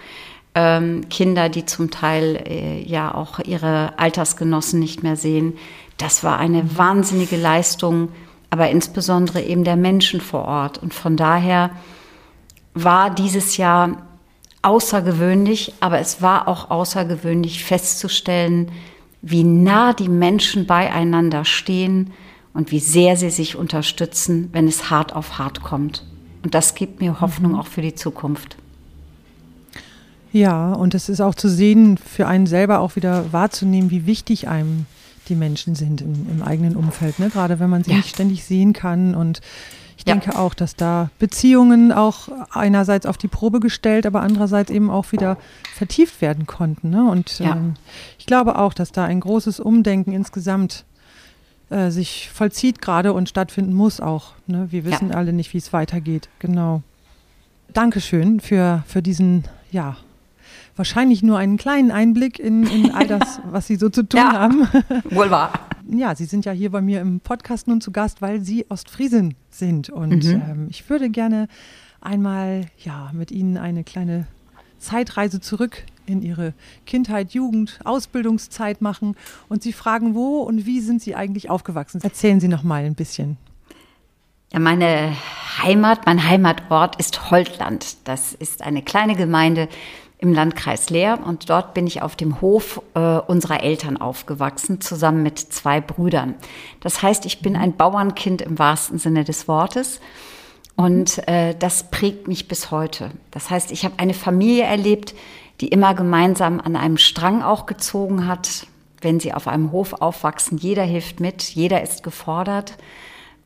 ähm, 0.54 1.08
Kinder, 1.10 1.48
die 1.48 1.66
zum 1.66 1.90
Teil 1.90 2.42
äh, 2.46 2.82
ja 2.82 3.14
auch 3.14 3.40
ihre 3.40 3.98
Altersgenossen 3.98 4.80
nicht 4.80 5.02
mehr 5.02 5.16
sehen. 5.16 5.54
Das 5.98 6.24
war 6.24 6.38
eine 6.38 6.78
wahnsinnige 6.78 7.36
Leistung 7.36 8.08
aber 8.50 8.70
insbesondere 8.70 9.42
eben 9.42 9.64
der 9.64 9.76
Menschen 9.76 10.20
vor 10.20 10.44
Ort. 10.44 10.78
Und 10.78 10.94
von 10.94 11.16
daher 11.16 11.70
war 12.74 13.10
dieses 13.10 13.56
Jahr 13.56 14.02
außergewöhnlich, 14.62 15.74
aber 15.80 15.98
es 15.98 16.22
war 16.22 16.48
auch 16.48 16.70
außergewöhnlich 16.70 17.64
festzustellen, 17.64 18.70
wie 19.22 19.44
nah 19.44 19.92
die 19.92 20.08
Menschen 20.08 20.66
beieinander 20.66 21.44
stehen 21.44 22.12
und 22.56 22.72
wie 22.72 22.80
sehr 22.80 23.16
sie 23.16 23.28
sich 23.28 23.54
unterstützen, 23.54 24.48
wenn 24.52 24.66
es 24.66 24.88
hart 24.88 25.14
auf 25.14 25.38
hart 25.38 25.62
kommt. 25.62 26.04
Und 26.42 26.54
das 26.54 26.74
gibt 26.74 27.00
mir 27.00 27.20
Hoffnung 27.20 27.52
mhm. 27.52 27.58
auch 27.58 27.66
für 27.66 27.82
die 27.82 27.94
Zukunft. 27.94 28.56
Ja, 30.32 30.72
und 30.72 30.94
es 30.94 31.08
ist 31.08 31.20
auch 31.20 31.34
zu 31.34 31.48
sehen, 31.48 31.98
für 31.98 32.26
einen 32.26 32.46
selber 32.46 32.80
auch 32.80 32.96
wieder 32.96 33.32
wahrzunehmen, 33.32 33.90
wie 33.90 34.06
wichtig 34.06 34.48
einem 34.48 34.86
die 35.28 35.34
Menschen 35.34 35.74
sind 35.74 36.00
im, 36.00 36.26
im 36.30 36.42
eigenen 36.42 36.76
Umfeld, 36.76 37.18
ne? 37.18 37.28
gerade 37.28 37.58
wenn 37.60 37.68
man 37.68 37.84
sie 37.84 37.90
ja. 37.90 37.98
nicht 37.98 38.08
ständig 38.08 38.44
sehen 38.44 38.72
kann. 38.72 39.14
Und 39.14 39.40
ich 39.98 40.06
ja. 40.06 40.14
denke 40.14 40.38
auch, 40.38 40.54
dass 40.54 40.76
da 40.76 41.10
Beziehungen 41.18 41.92
auch 41.92 42.28
einerseits 42.50 43.04
auf 43.04 43.18
die 43.18 43.28
Probe 43.28 43.60
gestellt, 43.60 44.06
aber 44.06 44.22
andererseits 44.22 44.70
eben 44.70 44.88
auch 44.88 45.12
wieder 45.12 45.36
vertieft 45.74 46.22
werden 46.22 46.46
konnten. 46.46 46.88
Ne? 46.88 47.04
Und 47.10 47.38
ja. 47.38 47.52
ähm, 47.52 47.74
ich 48.18 48.24
glaube 48.24 48.58
auch, 48.58 48.72
dass 48.72 48.92
da 48.92 49.04
ein 49.04 49.20
großes 49.20 49.60
Umdenken 49.60 50.12
insgesamt 50.12 50.84
äh, 51.70 51.90
sich 51.90 52.30
vollzieht 52.30 52.80
gerade 52.80 53.12
und 53.12 53.28
stattfinden 53.28 53.72
muss 53.72 54.00
auch. 54.00 54.34
Ne? 54.46 54.68
Wir 54.70 54.84
wissen 54.84 55.12
alle 55.12 55.32
nicht, 55.32 55.52
wie 55.52 55.58
es 55.58 55.72
weitergeht. 55.72 56.28
Genau. 56.38 56.82
Dankeschön 57.72 58.40
für, 58.40 58.84
für 58.86 59.02
diesen, 59.02 59.44
ja, 59.70 59.96
wahrscheinlich 60.76 61.22
nur 61.22 61.38
einen 61.38 61.56
kleinen 61.56 61.90
Einblick 61.90 62.38
in, 62.38 62.66
in 62.66 62.92
all 62.92 63.06
das, 63.06 63.40
was 63.50 63.66
Sie 63.66 63.76
so 63.76 63.88
zu 63.88 64.08
tun 64.08 64.20
ja, 64.20 64.32
haben. 64.32 64.68
Wohl 65.10 65.30
wahr. 65.30 65.52
Ja, 65.88 66.14
Sie 66.14 66.24
sind 66.24 66.44
ja 66.44 66.52
hier 66.52 66.70
bei 66.70 66.80
mir 66.80 67.00
im 67.00 67.20
Podcast 67.20 67.68
nun 67.68 67.80
zu 67.80 67.90
Gast, 67.90 68.22
weil 68.22 68.40
Sie 68.40 68.66
Ostfriesen 68.68 69.34
sind. 69.50 69.90
Und 69.90 70.24
mhm. 70.24 70.42
ähm, 70.48 70.66
ich 70.70 70.88
würde 70.88 71.10
gerne 71.10 71.48
einmal 72.00 72.66
ja, 72.78 73.10
mit 73.12 73.30
Ihnen 73.30 73.56
eine 73.56 73.84
kleine 73.84 74.26
Zeitreise 74.78 75.40
zurück 75.40 75.84
in 76.06 76.22
Ihre 76.22 76.54
Kindheit, 76.86 77.32
Jugend, 77.32 77.78
Ausbildungszeit 77.84 78.80
machen 78.80 79.16
und 79.48 79.62
Sie 79.62 79.72
fragen, 79.72 80.14
wo 80.14 80.40
und 80.40 80.66
wie 80.66 80.80
sind 80.80 81.02
Sie 81.02 81.14
eigentlich 81.14 81.50
aufgewachsen? 81.50 82.00
Erzählen 82.02 82.40
Sie 82.40 82.48
noch 82.48 82.62
mal 82.62 82.84
ein 82.84 82.94
bisschen. 82.94 83.36
Ja, 84.52 84.60
meine 84.60 85.14
Heimat, 85.62 86.06
mein 86.06 86.26
Heimatort 86.28 86.96
ist 86.96 87.30
Holtland. 87.30 87.96
Das 88.04 88.32
ist 88.32 88.62
eine 88.62 88.82
kleine 88.82 89.16
Gemeinde 89.16 89.68
im 90.18 90.32
Landkreis 90.32 90.88
Leer 90.88 91.18
und 91.24 91.50
dort 91.50 91.74
bin 91.74 91.86
ich 91.86 92.00
auf 92.00 92.16
dem 92.16 92.40
Hof 92.40 92.80
äh, 92.94 93.00
unserer 93.00 93.62
Eltern 93.62 93.96
aufgewachsen, 93.98 94.80
zusammen 94.80 95.22
mit 95.22 95.38
zwei 95.38 95.80
Brüdern. 95.80 96.34
Das 96.80 97.02
heißt, 97.02 97.26
ich 97.26 97.40
bin 97.40 97.54
ein 97.56 97.76
Bauernkind 97.76 98.40
im 98.40 98.58
wahrsten 98.58 98.98
Sinne 98.98 99.24
des 99.24 99.46
Wortes 99.46 100.00
und 100.74 101.26
äh, 101.28 101.54
das 101.58 101.90
prägt 101.90 102.28
mich 102.28 102.48
bis 102.48 102.70
heute. 102.70 103.10
Das 103.30 103.50
heißt, 103.50 103.72
ich 103.72 103.84
habe 103.84 103.98
eine 103.98 104.14
Familie 104.14 104.64
erlebt, 104.64 105.14
die 105.60 105.68
immer 105.68 105.94
gemeinsam 105.94 106.60
an 106.60 106.76
einem 106.76 106.98
Strang 106.98 107.42
auch 107.42 107.66
gezogen 107.66 108.26
hat. 108.26 108.66
Wenn 109.00 109.20
sie 109.20 109.32
auf 109.32 109.46
einem 109.46 109.72
Hof 109.72 109.94
aufwachsen, 109.94 110.58
jeder 110.58 110.82
hilft 110.82 111.20
mit, 111.20 111.42
jeder 111.42 111.82
ist 111.82 112.02
gefordert. 112.02 112.76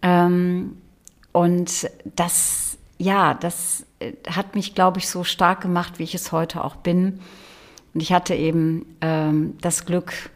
Ähm, 0.02 0.76
und 1.32 1.90
das, 2.04 2.78
ja, 2.98 3.34
das 3.34 3.84
äh, 3.98 4.12
hat 4.28 4.54
mich, 4.54 4.74
glaube 4.74 4.98
ich, 4.98 5.08
so 5.08 5.24
stark 5.24 5.60
gemacht, 5.60 5.98
wie 5.98 6.04
ich 6.04 6.14
es 6.14 6.32
heute 6.32 6.64
auch 6.64 6.76
bin. 6.76 7.20
Und 7.94 8.00
ich 8.00 8.12
hatte 8.12 8.34
eben 8.34 8.86
ähm, 9.00 9.56
das 9.60 9.84
Glück, 9.84 10.30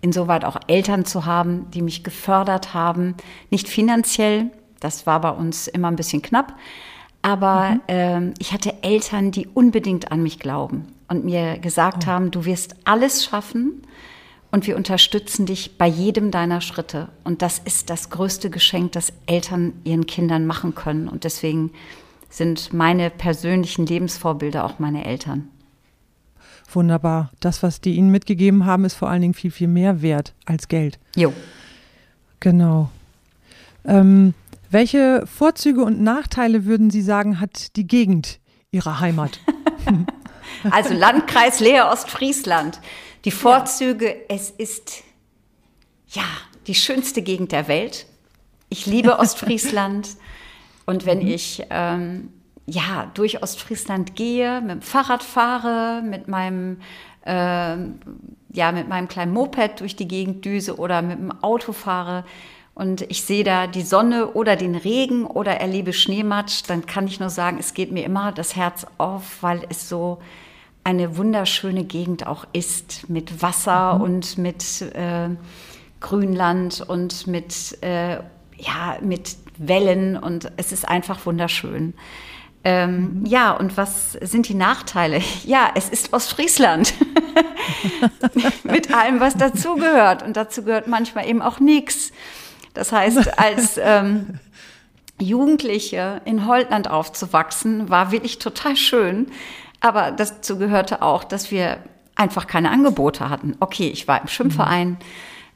insoweit 0.00 0.44
auch 0.44 0.58
Eltern 0.68 1.04
zu 1.04 1.26
haben, 1.26 1.70
die 1.72 1.82
mich 1.82 2.04
gefördert 2.04 2.74
haben. 2.74 3.16
Nicht 3.50 3.68
finanziell, 3.68 4.50
das 4.80 5.06
war 5.06 5.20
bei 5.20 5.30
uns 5.30 5.66
immer 5.66 5.88
ein 5.88 5.96
bisschen 5.96 6.22
knapp, 6.22 6.54
aber 7.20 7.70
mhm. 7.70 7.80
ähm, 7.88 8.34
ich 8.38 8.52
hatte 8.52 8.82
Eltern, 8.82 9.32
die 9.32 9.48
unbedingt 9.48 10.12
an 10.12 10.22
mich 10.22 10.38
glauben 10.38 10.86
und 11.08 11.24
mir 11.24 11.58
gesagt 11.58 12.04
oh. 12.04 12.06
haben, 12.06 12.30
du 12.30 12.44
wirst 12.44 12.76
alles 12.84 13.24
schaffen 13.24 13.82
und 14.50 14.66
wir 14.66 14.76
unterstützen 14.76 15.46
dich 15.46 15.76
bei 15.76 15.86
jedem 15.86 16.30
deiner 16.30 16.60
Schritte. 16.60 17.08
Und 17.24 17.42
das 17.42 17.58
ist 17.58 17.90
das 17.90 18.10
größte 18.10 18.50
Geschenk, 18.50 18.92
das 18.92 19.12
Eltern 19.26 19.72
ihren 19.84 20.06
Kindern 20.06 20.46
machen 20.46 20.74
können. 20.74 21.08
Und 21.08 21.24
deswegen 21.24 21.72
sind 22.30 22.72
meine 22.72 23.10
persönlichen 23.10 23.86
Lebensvorbilder 23.86 24.64
auch 24.64 24.78
meine 24.78 25.04
Eltern. 25.04 25.48
Wunderbar. 26.70 27.30
Das, 27.40 27.62
was 27.62 27.80
die 27.80 27.94
Ihnen 27.94 28.10
mitgegeben 28.10 28.66
haben, 28.66 28.84
ist 28.84 28.94
vor 28.94 29.08
allen 29.08 29.22
Dingen 29.22 29.34
viel, 29.34 29.50
viel 29.50 29.68
mehr 29.68 30.02
wert 30.02 30.34
als 30.44 30.68
Geld. 30.68 30.98
Jo. 31.16 31.32
Genau. 32.40 32.90
Ähm, 33.84 34.34
welche 34.70 35.24
Vorzüge 35.26 35.82
und 35.82 36.00
Nachteile 36.02 36.66
würden 36.66 36.90
Sie 36.90 37.00
sagen, 37.00 37.40
hat 37.40 37.74
die 37.76 37.86
Gegend 37.86 38.38
Ihrer 38.70 39.00
Heimat? 39.00 39.40
also 40.70 40.94
Landkreis 40.94 41.60
Leer 41.60 41.90
Ostfriesland. 41.90 42.80
Die 43.24 43.30
Vorzüge, 43.30 44.06
ja. 44.06 44.14
es 44.28 44.50
ist 44.50 45.02
ja 46.08 46.24
die 46.66 46.74
schönste 46.74 47.22
Gegend 47.22 47.52
der 47.52 47.68
Welt. 47.68 48.06
Ich 48.68 48.86
liebe 48.86 49.18
Ostfriesland. 49.18 50.08
Und 50.86 51.06
wenn 51.06 51.20
mhm. 51.20 51.28
ich 51.28 51.64
ähm, 51.70 52.32
ja 52.66 53.10
durch 53.14 53.42
Ostfriesland 53.42 54.14
gehe, 54.14 54.60
mit 54.60 54.70
dem 54.70 54.82
Fahrrad 54.82 55.22
fahre, 55.22 56.02
mit 56.02 56.28
meinem 56.28 56.80
äh, 57.26 57.76
ja 58.52 58.72
mit 58.72 58.88
meinem 58.88 59.08
kleinen 59.08 59.32
Moped 59.32 59.80
durch 59.80 59.96
die 59.96 60.08
Gegend 60.08 60.44
düse 60.44 60.78
oder 60.78 61.02
mit 61.02 61.18
dem 61.18 61.32
Auto 61.42 61.72
fahre 61.72 62.24
und 62.78 63.02
ich 63.10 63.24
sehe 63.24 63.42
da 63.42 63.66
die 63.66 63.82
Sonne 63.82 64.28
oder 64.34 64.54
den 64.54 64.76
Regen 64.76 65.26
oder 65.26 65.54
erlebe 65.60 65.92
Schneematsch, 65.92 66.62
dann 66.68 66.86
kann 66.86 67.08
ich 67.08 67.18
nur 67.18 67.28
sagen, 67.28 67.56
es 67.58 67.74
geht 67.74 67.90
mir 67.90 68.04
immer 68.04 68.30
das 68.30 68.54
Herz 68.54 68.86
auf, 68.98 69.42
weil 69.42 69.62
es 69.68 69.88
so 69.88 70.18
eine 70.84 71.16
wunderschöne 71.16 71.82
Gegend 71.82 72.28
auch 72.28 72.46
ist 72.52 73.10
mit 73.10 73.42
Wasser 73.42 73.96
mhm. 73.96 74.00
und 74.00 74.38
mit 74.38 74.82
äh, 74.94 75.28
Grünland 75.98 76.84
und 76.86 77.26
mit 77.26 77.82
äh, 77.82 78.18
ja 78.56 78.98
mit 79.02 79.36
Wellen 79.56 80.16
und 80.16 80.52
es 80.56 80.70
ist 80.70 80.88
einfach 80.88 81.26
wunderschön. 81.26 81.94
Ähm, 82.62 83.24
ja, 83.26 83.52
und 83.52 83.76
was 83.76 84.12
sind 84.12 84.48
die 84.48 84.54
Nachteile? 84.54 85.20
Ja, 85.44 85.72
es 85.74 85.88
ist 85.88 86.12
Ostfriesland. 86.12 86.94
Mit 88.64 88.94
allem, 88.94 89.20
was 89.20 89.34
dazugehört. 89.34 90.22
Und 90.22 90.36
dazu 90.36 90.64
gehört 90.64 90.86
manchmal 90.86 91.28
eben 91.28 91.40
auch 91.40 91.60
nichts. 91.60 92.12
Das 92.74 92.92
heißt, 92.92 93.38
als, 93.38 93.78
ähm, 93.82 94.38
Jugendliche 95.20 96.20
in 96.24 96.46
Holland 96.46 96.88
aufzuwachsen, 96.90 97.88
war 97.88 98.12
wirklich 98.12 98.38
total 98.38 98.76
schön. 98.76 99.26
Aber 99.80 100.10
dazu 100.10 100.58
gehörte 100.58 101.02
auch, 101.02 101.24
dass 101.24 101.50
wir 101.50 101.78
einfach 102.14 102.46
keine 102.46 102.70
Angebote 102.70 103.28
hatten. 103.30 103.56
Okay, 103.60 103.88
ich 103.88 104.08
war 104.08 104.20
im 104.20 104.28
Schwimmverein, 104.28 104.96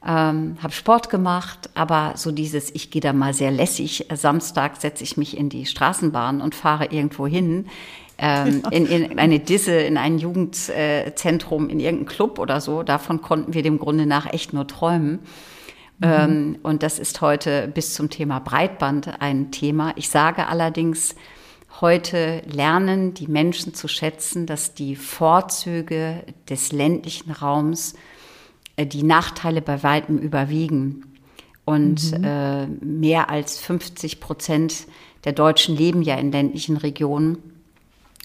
ähm, 0.07 0.57
habe 0.62 0.73
Sport 0.73 1.11
gemacht, 1.11 1.71
aber 1.75 2.14
so 2.16 2.33
dieses, 2.33 2.75
ich 2.75 2.90
gehe 2.90 3.00
da 3.00 3.12
mal 3.12 3.35
sehr 3.35 3.50
lässig, 3.50 4.11
äh, 4.11 4.16
Samstag 4.16 4.81
setze 4.81 5.04
ich 5.04 5.16
mich 5.16 5.37
in 5.37 5.49
die 5.49 5.66
Straßenbahn 5.66 6.40
und 6.40 6.54
fahre 6.54 6.87
irgendwo 6.87 7.26
hin, 7.26 7.66
ähm, 8.19 8.62
in, 8.71 8.87
in 8.87 9.19
eine 9.19 9.40
Disse, 9.40 9.73
in 9.73 9.97
ein 9.97 10.19
Jugendzentrum, 10.19 11.69
in 11.69 11.81
irgendeinen 11.81 12.07
Club 12.07 12.38
oder 12.38 12.61
so. 12.61 12.83
Davon 12.83 13.23
konnten 13.23 13.54
wir 13.54 13.62
dem 13.62 13.78
Grunde 13.78 14.07
nach 14.07 14.33
echt 14.33 14.52
nur 14.52 14.66
träumen. 14.66 15.21
Mhm. 15.99 16.06
Ähm, 16.06 16.58
und 16.62 16.82
das 16.82 16.99
ist 16.99 17.20
heute 17.20 17.68
bis 17.68 17.94
zum 17.94 18.11
Thema 18.11 18.38
Breitband 18.40 19.20
ein 19.20 19.50
Thema. 19.50 19.92
Ich 19.96 20.08
sage 20.08 20.46
allerdings, 20.46 21.14
heute 21.80 22.42
lernen 22.46 23.14
die 23.14 23.28
Menschen 23.28 23.75
zu 23.75 23.88
schätzen, 23.88 24.46
dass 24.46 24.75
die 24.75 24.96
Vorzüge 24.96 26.25
des 26.49 26.72
ländlichen 26.72 27.30
Raums 27.32 27.94
äh, 28.76 28.87
die 28.87 29.02
Nachteile 29.02 29.62
bei 29.62 29.82
weitem 29.82 30.18
überwiegen. 30.18 31.04
Und 31.64 32.18
mhm. 32.18 32.25
äh, 32.25 32.66
mehr 32.66 33.30
als 33.30 33.58
50 33.61 34.20
Prozent 34.20 34.87
der 35.25 35.32
Deutschen 35.32 35.76
leben 35.76 36.02
ja 36.02 36.16
in 36.16 36.32
ländlichen 36.32 36.76
Regionen. 36.76 37.38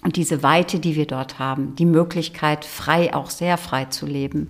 Und 0.03 0.15
diese 0.15 0.41
Weite, 0.43 0.79
die 0.79 0.95
wir 0.95 1.05
dort 1.05 1.39
haben, 1.39 1.75
die 1.75 1.85
Möglichkeit, 1.85 2.65
frei, 2.65 3.13
auch 3.13 3.29
sehr 3.29 3.57
frei 3.57 3.85
zu 3.85 4.05
leben, 4.05 4.49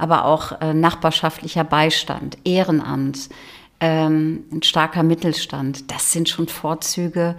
aber 0.00 0.24
auch 0.24 0.60
äh, 0.60 0.74
nachbarschaftlicher 0.74 1.64
Beistand, 1.64 2.38
Ehrenamt, 2.44 3.28
ähm, 3.80 4.44
ein 4.52 4.62
starker 4.62 5.02
Mittelstand. 5.02 5.90
Das 5.90 6.12
sind 6.12 6.28
schon 6.28 6.48
Vorzüge, 6.48 7.36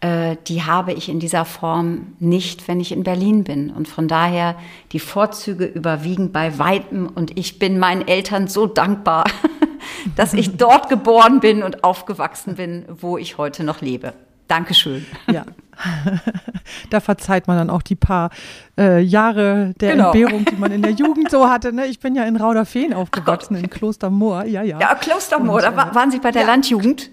äh, 0.00 0.36
die 0.46 0.62
habe 0.62 0.92
ich 0.92 1.08
in 1.08 1.20
dieser 1.20 1.44
Form 1.44 2.14
nicht, 2.18 2.68
wenn 2.68 2.80
ich 2.80 2.92
in 2.92 3.02
Berlin 3.02 3.44
bin. 3.44 3.70
Und 3.70 3.88
von 3.88 4.08
daher, 4.08 4.56
die 4.92 5.00
Vorzüge 5.00 5.64
überwiegen 5.64 6.32
bei 6.32 6.58
weitem. 6.58 7.06
Und 7.06 7.38
ich 7.38 7.58
bin 7.58 7.78
meinen 7.78 8.06
Eltern 8.06 8.48
so 8.48 8.66
dankbar, 8.66 9.24
dass 10.16 10.34
ich 10.34 10.56
dort 10.56 10.88
geboren 10.88 11.40
bin 11.40 11.62
und 11.62 11.84
aufgewachsen 11.84 12.56
bin, 12.56 12.84
wo 13.00 13.16
ich 13.16 13.38
heute 13.38 13.64
noch 13.64 13.80
lebe. 13.80 14.12
Dankeschön. 14.48 15.06
Ja. 15.30 15.44
da 16.90 17.00
verzeiht 17.00 17.48
man 17.48 17.58
dann 17.58 17.70
auch 17.70 17.82
die 17.82 17.96
paar 17.96 18.30
äh, 18.78 19.00
Jahre 19.00 19.74
der 19.80 19.92
genau. 19.92 20.12
Entbehrung, 20.12 20.44
die 20.44 20.56
man 20.56 20.72
in 20.72 20.82
der 20.82 20.92
Jugend 20.92 21.30
so 21.30 21.48
hatte. 21.48 21.72
Ne? 21.72 21.86
Ich 21.86 22.00
bin 22.00 22.14
ja 22.14 22.24
in 22.24 22.36
Rauderfehn 22.36 22.94
aufgewachsen, 22.94 23.56
in 23.56 23.68
Klostermoor. 23.68 24.44
Ja, 24.44 24.62
ja. 24.62 24.80
Ja, 24.80 24.94
Klostermoor, 24.94 25.56
Und, 25.56 25.62
da 25.62 25.90
äh, 25.90 25.94
waren 25.94 26.10
Sie 26.10 26.18
bei 26.18 26.30
der 26.30 26.42
ja. 26.42 26.48
Landjugend? 26.48 27.10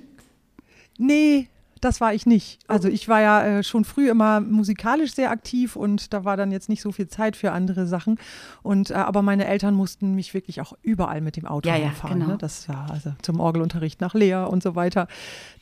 Nee, 0.97 1.49
das 1.83 2.01
war 2.01 2.13
ich 2.13 2.25
nicht. 2.25 2.59
Also 2.67 2.87
ich 2.87 3.07
war 3.07 3.21
ja 3.21 3.43
äh, 3.43 3.63
schon 3.63 3.85
früh 3.85 4.09
immer 4.09 4.39
musikalisch 4.41 5.13
sehr 5.13 5.31
aktiv 5.31 5.75
und 5.75 6.13
da 6.13 6.25
war 6.25 6.37
dann 6.37 6.51
jetzt 6.51 6.69
nicht 6.69 6.81
so 6.81 6.91
viel 6.91 7.07
Zeit 7.07 7.35
für 7.35 7.51
andere 7.51 7.87
Sachen. 7.87 8.19
Und 8.61 8.91
äh, 8.91 8.95
aber 8.95 9.21
meine 9.21 9.45
Eltern 9.45 9.73
mussten 9.73 10.15
mich 10.15 10.33
wirklich 10.33 10.61
auch 10.61 10.73
überall 10.81 11.21
mit 11.21 11.37
dem 11.37 11.45
Auto 11.45 11.69
ja, 11.69 11.75
ja, 11.75 11.91
fahren. 11.91 12.19
Genau. 12.19 12.31
Ne? 12.33 12.37
Das 12.37 12.69
war 12.69 12.89
also 12.89 13.13
zum 13.21 13.39
Orgelunterricht 13.39 14.01
nach 14.01 14.13
Leer 14.13 14.49
und 14.49 14.63
so 14.63 14.75
weiter. 14.75 15.07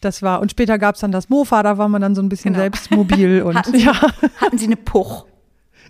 Das 0.02 0.22
war 0.22 0.42
und 0.42 0.52
später 0.52 0.78
gab 0.78 0.96
es 0.96 1.02
dann 1.02 1.12
das 1.12 1.30
Mofa, 1.30 1.64
da 1.64 1.78
war 1.78 1.90
man 1.90 2.02
dann 2.02 2.16
so 2.16 2.22
ein 2.22 2.30
bisschen 2.30 2.54
genau. 2.54 2.64
selbst 2.64 2.92
mobil 2.92 3.42
und 3.44 3.58
hatten 3.58 3.72
Sie, 3.74 3.80
ja. 3.86 4.00
Hatten 4.38 4.58
Sie 4.58 4.66
eine 4.66 4.78
Puch? 4.78 5.26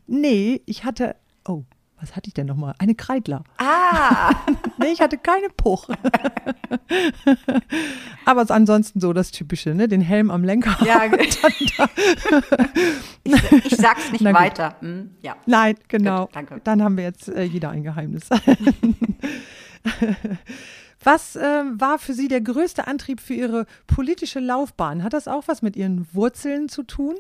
Nee, 0.08 0.62
ich 0.66 0.84
hatte. 0.84 1.16
Oh 1.48 1.64
was 2.02 2.16
hatte 2.16 2.28
ich 2.28 2.34
denn 2.34 2.48
nochmal? 2.48 2.74
Eine 2.80 2.96
Kreidler. 2.96 3.44
Ah! 3.58 4.34
nee, 4.78 4.92
ich 4.92 5.02
hatte 5.02 5.18
keine 5.18 5.50
Puch. 5.50 5.88
Aber 8.26 8.50
ansonsten 8.50 9.00
so 9.00 9.14
das 9.14 9.32
Typische, 9.32 9.76
ne? 9.76 9.88
Den 9.88 10.02
Helm 10.02 10.32
am 10.32 10.44
Lenker. 10.44 10.78
Ja, 10.84 11.04
ich, 13.24 13.66
ich, 13.66 13.78
sag's 13.78 14.12
nicht 14.12 14.24
weiter. 14.24 14.76
Hm, 14.80 15.12
ja. 15.22 15.36
Nein, 15.46 15.76
genau. 15.88 16.26
Gut, 16.26 16.36
danke. 16.36 16.62
Dann 16.64 16.84
haben 16.84 16.98
wir 16.98 17.04
jetzt 17.04 17.30
äh, 17.30 17.44
jeder 17.44 17.70
ein 17.70 17.84
Geheimnis. 17.84 18.28
Was 21.04 21.36
äh, 21.36 21.64
war 21.74 22.00
für 22.00 22.14
Sie 22.14 22.28
der 22.28 22.42
größte 22.42 22.88
Antrieb 22.88 23.22
für 23.22 23.34
Ihre 23.34 23.66
politische 23.88 24.40
Laufbahn? 24.40 25.04
Hat 25.04 25.14
das 25.14 25.28
auch 25.28 25.44
was 25.48 25.62
mit 25.62 25.76
Ihren 25.76 26.08
Wurzeln 26.14 26.68
zu 26.68 26.84
tun? 26.84 27.16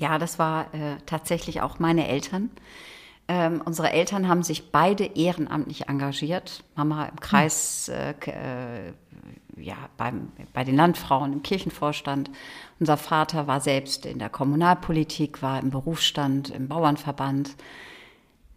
Ja, 0.00 0.18
das 0.18 0.38
war 0.38 0.72
äh, 0.74 0.96
tatsächlich 1.06 1.60
auch 1.60 1.78
meine 1.78 2.08
Eltern. 2.08 2.50
Ähm, 3.30 3.60
unsere 3.62 3.92
Eltern 3.92 4.26
haben 4.26 4.42
sich 4.42 4.72
beide 4.72 5.04
ehrenamtlich 5.04 5.86
engagiert. 5.86 6.64
Mama 6.74 7.04
im 7.04 7.20
Kreis, 7.20 7.88
äh, 7.88 8.14
äh, 8.24 8.92
ja, 9.56 9.76
beim, 9.98 10.32
bei 10.54 10.64
den 10.64 10.76
Landfrauen 10.76 11.34
im 11.34 11.42
Kirchenvorstand. 11.42 12.30
Unser 12.80 12.96
Vater 12.96 13.46
war 13.46 13.60
selbst 13.60 14.06
in 14.06 14.18
der 14.18 14.30
Kommunalpolitik, 14.30 15.42
war 15.42 15.60
im 15.60 15.68
Berufsstand, 15.68 16.48
im 16.48 16.68
Bauernverband. 16.68 17.54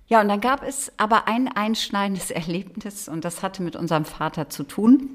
Ja, 0.07 0.21
und 0.21 0.29
dann 0.29 0.41
gab 0.41 0.63
es 0.63 0.91
aber 0.97 1.27
ein 1.27 1.49
einschneidendes 1.49 2.31
Erlebnis 2.31 3.09
und 3.09 3.25
das 3.25 3.43
hatte 3.43 3.63
mit 3.63 3.75
unserem 3.75 4.05
Vater 4.05 4.47
zu 4.47 4.63
tun, 4.63 5.09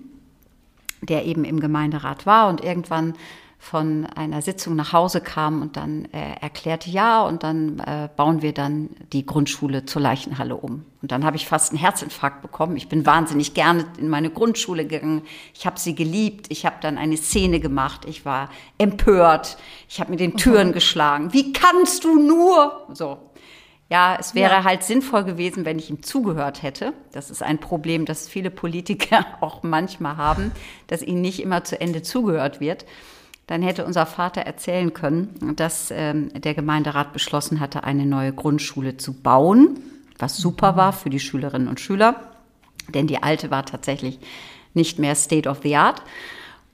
der 1.01 1.25
eben 1.25 1.45
im 1.45 1.61
Gemeinderat 1.61 2.27
war 2.27 2.49
und 2.49 2.63
irgendwann 2.63 3.15
von 3.59 4.07
einer 4.07 4.43
Sitzung 4.43 4.77
nach 4.77 4.93
Hause 4.93 5.21
kam 5.21 5.63
und 5.63 5.77
dann 5.77 6.05
äh, 6.13 6.35
erklärte, 6.41 6.91
ja, 6.91 7.23
und 7.23 7.43
dann 7.43 7.81
äh, 7.81 8.09
bauen 8.15 8.43
wir 8.43 8.53
dann 8.53 8.91
die 9.13 9.27
Grundschule 9.27 9.87
zur 9.87 10.03
Leichenhalle 10.03 10.57
um. 10.57 10.85
Und 11.03 11.11
dann 11.11 11.25
habe 11.25 11.37
ich 11.37 11.47
fast 11.47 11.71
einen 11.71 11.81
Herzinfarkt 11.81 12.43
bekommen. 12.43 12.77
Ich 12.77 12.89
bin 12.89 13.07
wahnsinnig 13.07 13.55
gerne 13.55 13.87
in 13.99 14.09
meine 14.09 14.31
Grundschule 14.31 14.87
gegangen. 14.87 15.23
Ich 15.55 15.67
habe 15.67 15.81
sie 15.81 15.95
geliebt. 15.95 16.47
Ich 16.51 16.67
habe 16.67 16.77
dann 16.81 16.99
eine 16.99 17.17
Szene 17.17 17.59
gemacht. 17.59 18.05
Ich 18.07 18.25
war 18.25 18.51
empört. 18.79 19.57
Ich 19.89 20.01
habe 20.01 20.11
mit 20.11 20.21
den 20.21 20.37
Türen 20.37 20.73
geschlagen. 20.73 21.33
Wie 21.33 21.53
kannst 21.53 22.05
du 22.05 22.21
nur? 22.21 22.87
So. 22.93 23.19
Ja, 23.89 24.17
es 24.19 24.35
wäre 24.35 24.53
ja. 24.53 24.65
halt 24.65 24.83
sinnvoll 24.83 25.23
gewesen, 25.25 25.65
wenn 25.65 25.79
ich 25.79 25.91
ihm 25.91 26.03
zugehört 26.03 26.63
hätte. 26.63 26.93
Das 27.13 27.31
ist 27.31 27.43
ein 27.43 27.59
Problem, 27.59 28.05
das 28.05 28.29
viele 28.29 28.51
Politiker 28.51 29.25
auch 29.41 29.63
manchmal 29.63 30.17
haben, 30.17 30.53
dass 30.89 31.03
ihnen 31.03 31.21
nicht 31.21 31.41
immer 31.41 31.65
zu 31.65 31.81
Ende 31.81 32.03
zugehört 32.03 32.61
wird 32.61 32.85
dann 33.47 33.63
hätte 33.63 33.85
unser 33.85 34.07
Vater 34.07 34.43
erzählen 34.43 34.93
können, 34.93 35.55
dass 35.57 35.91
ähm, 35.91 36.31
der 36.35 36.55
Gemeinderat 36.55 37.13
beschlossen 37.13 37.61
hatte, 37.61 37.85
eine 37.85 38.07
neue 38.07 38.33
Grundschule 38.33 38.97
zu 38.97 39.13
bauen, 39.13 39.79
was 40.19 40.37
super 40.37 40.77
war 40.77 40.93
für 40.93 41.11
die 41.11 41.21
Schülerinnen 41.21 41.69
und 41.69 41.81
Schüler, 41.81 42.17
denn 42.93 43.07
die 43.07 43.23
alte 43.23 43.51
war 43.51 43.65
tatsächlich 43.65 44.19
nicht 44.75 44.99
mehr 44.99 45.15
State 45.15 45.49
of 45.49 45.61
the 45.63 45.77
Art. 45.77 46.03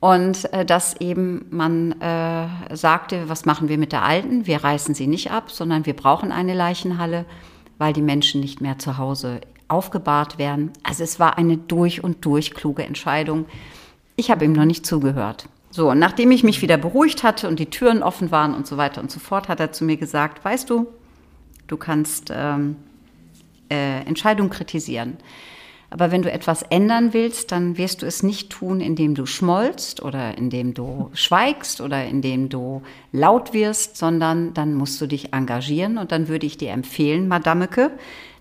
Und 0.00 0.52
äh, 0.52 0.64
dass 0.64 1.00
eben 1.00 1.46
man 1.50 1.92
äh, 2.00 2.48
sagte, 2.74 3.28
was 3.28 3.44
machen 3.44 3.68
wir 3.68 3.78
mit 3.78 3.92
der 3.92 4.02
alten? 4.02 4.46
Wir 4.46 4.64
reißen 4.64 4.94
sie 4.94 5.06
nicht 5.06 5.30
ab, 5.30 5.50
sondern 5.50 5.86
wir 5.86 5.94
brauchen 5.94 6.32
eine 6.32 6.54
Leichenhalle, 6.54 7.24
weil 7.78 7.92
die 7.92 8.02
Menschen 8.02 8.40
nicht 8.40 8.60
mehr 8.60 8.78
zu 8.78 8.98
Hause 8.98 9.42
aufgebahrt 9.68 10.38
werden. 10.38 10.72
Also 10.82 11.04
es 11.04 11.20
war 11.20 11.38
eine 11.38 11.56
durch 11.56 12.02
und 12.02 12.24
durch 12.24 12.52
kluge 12.52 12.84
Entscheidung. 12.84 13.46
Ich 14.16 14.30
habe 14.30 14.44
ihm 14.44 14.52
noch 14.52 14.64
nicht 14.64 14.84
zugehört. 14.84 15.48
So, 15.72 15.90
und 15.90 15.98
nachdem 15.98 16.30
ich 16.30 16.44
mich 16.44 16.60
wieder 16.60 16.76
beruhigt 16.76 17.22
hatte 17.22 17.48
und 17.48 17.58
die 17.58 17.70
Türen 17.70 18.02
offen 18.02 18.30
waren 18.30 18.54
und 18.54 18.66
so 18.66 18.76
weiter 18.76 19.00
und 19.00 19.10
so 19.10 19.18
fort, 19.18 19.48
hat 19.48 19.58
er 19.58 19.72
zu 19.72 19.84
mir 19.84 19.96
gesagt, 19.96 20.44
weißt 20.44 20.68
du, 20.68 20.86
du 21.66 21.78
kannst 21.78 22.30
ähm, 22.30 22.76
äh, 23.70 24.00
Entscheidungen 24.02 24.50
kritisieren. 24.50 25.16
Aber 25.88 26.10
wenn 26.10 26.20
du 26.20 26.30
etwas 26.30 26.62
ändern 26.62 27.14
willst, 27.14 27.52
dann 27.52 27.78
wirst 27.78 28.02
du 28.02 28.06
es 28.06 28.22
nicht 28.22 28.50
tun, 28.50 28.82
indem 28.82 29.14
du 29.14 29.24
schmollst 29.24 30.02
oder 30.02 30.36
indem 30.36 30.74
du 30.74 31.10
schweigst 31.14 31.80
oder 31.80 32.04
indem 32.04 32.50
du 32.50 32.82
laut 33.10 33.54
wirst, 33.54 33.96
sondern 33.96 34.52
dann 34.52 34.74
musst 34.74 35.00
du 35.00 35.06
dich 35.06 35.32
engagieren. 35.32 35.96
Und 35.96 36.12
dann 36.12 36.28
würde 36.28 36.46
ich 36.46 36.58
dir 36.58 36.72
empfehlen, 36.72 37.28
Madameke, 37.28 37.92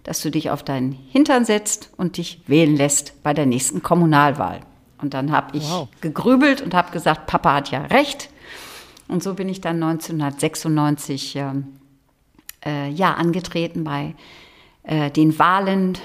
dass 0.04 0.22
du 0.22 0.32
dich 0.32 0.50
auf 0.50 0.64
deinen 0.64 0.92
Hintern 0.92 1.46
setzt 1.46 1.92
und 1.96 2.18
dich 2.18 2.42
wählen 2.48 2.76
lässt 2.76 3.24
bei 3.24 3.34
der 3.34 3.46
nächsten 3.46 3.82
Kommunalwahl. 3.82 4.62
Und 5.02 5.14
dann 5.14 5.32
habe 5.32 5.58
ich 5.58 5.70
wow. 5.70 5.88
gegrübelt 6.02 6.62
und 6.62 6.74
habe 6.74 6.92
gesagt, 6.92 7.28
Papa 7.28 7.56
hat 7.56 7.72
ja 7.72 7.84
recht. 7.86 8.30
Und 9.08 9.24
so 9.24 9.34
bin 9.34 9.50
ich 9.50 9.62
dann 9.62 9.82
1996 9.84 11.36
äh, 11.36 11.54
äh, 12.66 12.90
ja, 12.90 13.14
angetreten 13.14 13.84
bei 13.84 14.16
äh, 14.84 15.12
den 15.12 15.38
Wahlen 15.38 15.98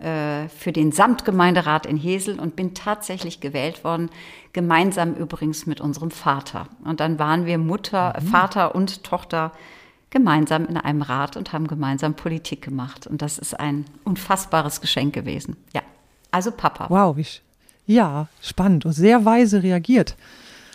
äh, 0.00 0.48
für 0.48 0.72
den 0.72 0.92
Samtgemeinderat 0.92 1.86
in 1.86 1.96
Hesel 1.96 2.38
und 2.40 2.56
bin 2.56 2.74
tatsächlich 2.74 3.40
gewählt 3.40 3.84
worden, 3.84 4.10
gemeinsam 4.52 5.14
übrigens 5.14 5.66
mit 5.66 5.80
unserem 5.80 6.10
Vater. 6.10 6.66
Und 6.84 7.00
dann 7.00 7.18
waren 7.18 7.46
wir 7.46 7.58
Mutter, 7.58 8.14
mhm. 8.20 8.26
Vater 8.26 8.74
und 8.74 9.04
Tochter 9.04 9.52
gemeinsam 10.10 10.66
in 10.66 10.76
einem 10.76 11.02
Rat 11.02 11.36
und 11.36 11.52
haben 11.52 11.66
gemeinsam 11.66 12.14
Politik 12.14 12.62
gemacht. 12.62 13.06
Und 13.06 13.22
das 13.22 13.38
ist 13.38 13.58
ein 13.58 13.86
unfassbares 14.04 14.80
Geschenk 14.80 15.14
gewesen. 15.14 15.56
Ja, 15.72 15.82
also 16.30 16.50
Papa. 16.50 16.86
Wow, 16.90 17.16
wie, 17.16 17.26
ja, 17.92 18.28
spannend 18.40 18.86
und 18.86 18.92
sehr 18.92 19.24
weise 19.24 19.62
reagiert. 19.62 20.16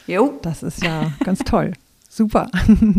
Jo. 0.08 0.40
Das 0.42 0.64
ist 0.64 0.84
ja 0.84 1.12
ganz 1.24 1.40
toll. 1.40 1.74
Super. 2.10 2.50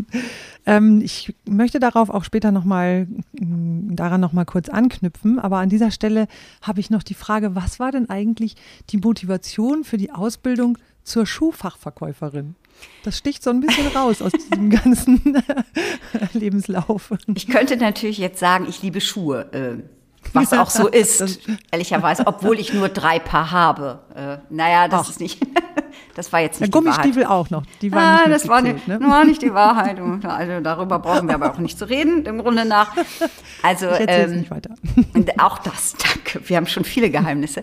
ähm, 0.67 1.01
ich 1.03 1.35
möchte 1.45 1.81
darauf 1.81 2.09
auch 2.11 2.23
später 2.23 2.53
nochmal, 2.53 3.09
mm, 3.33 3.97
daran 3.97 4.21
nochmal 4.21 4.45
kurz 4.45 4.69
anknüpfen, 4.69 5.39
aber 5.39 5.59
an 5.59 5.71
dieser 5.71 5.91
Stelle 5.91 6.29
habe 6.63 6.79
ich 6.81 6.91
noch 6.91 7.03
die 7.03 7.15
Frage, 7.15 7.55
was 7.55 7.81
war 7.81 7.91
denn 7.91 8.09
eigentlich 8.11 8.55
die 8.91 8.99
Motivation 8.99 9.83
für 9.83 9.97
die 9.97 10.13
Ausbildung 10.13 10.79
zur 11.03 11.27
Schuhfachverkäuferin. 11.27 12.55
Das 13.03 13.19
sticht 13.19 13.43
so 13.43 13.51
ein 13.51 13.61
bisschen 13.61 13.87
raus 13.97 14.23
aus 14.23 14.31
diesem 14.31 14.71
ganzen 14.71 15.43
Lebenslauf. 16.33 17.13
Ich 17.35 17.49
könnte 17.49 17.77
natürlich 17.77 18.19
jetzt 18.19 18.39
sagen, 18.39 18.67
ich 18.69 18.83
liebe 18.83 19.01
Schuhe. 19.01 19.83
Was 20.33 20.53
auch 20.53 20.71
so 20.71 20.89
ist, 20.89 21.41
ehrlicherweise, 21.71 22.27
obwohl 22.27 22.59
ich 22.59 22.73
nur 22.73 22.89
drei 22.89 23.19
Paar 23.19 23.51
habe. 23.51 24.01
Äh, 24.15 24.39
naja, 24.51 24.89
das 24.89 25.03
Ach. 25.07 25.11
ist 25.11 25.21
nicht. 25.21 25.41
Das 26.15 26.33
war 26.33 26.41
jetzt 26.41 26.61
nicht 26.61 26.75
ja, 26.75 26.81
Gummistiefel 26.81 27.25
auch 27.27 27.49
noch. 27.51 27.63
Die 27.81 27.93
waren 27.93 28.03
ah, 28.03 28.29
nicht 28.29 28.35
das 28.35 28.49
war, 28.49 28.61
nicht, 28.61 28.89
ne? 28.89 28.99
war 29.01 29.25
nicht 29.25 29.41
die 29.41 29.55
Wahrheit. 29.55 30.01
Also 30.25 30.61
darüber 30.61 30.99
brauchen 30.99 31.29
wir 31.29 31.37
aber 31.37 31.53
auch 31.53 31.59
nicht 31.59 31.79
zu 31.79 31.89
reden, 31.89 32.27
im 32.27 32.39
Grunde 32.39 32.65
nach. 32.65 32.93
Also 33.63 33.87
ähm, 33.87 34.41
nicht 34.41 34.51
weiter. 34.51 34.75
auch 35.39 35.59
das, 35.59 35.95
danke. 36.15 36.41
Wir 36.49 36.57
haben 36.57 36.67
schon 36.67 36.83
viele 36.83 37.11
Geheimnisse. 37.11 37.63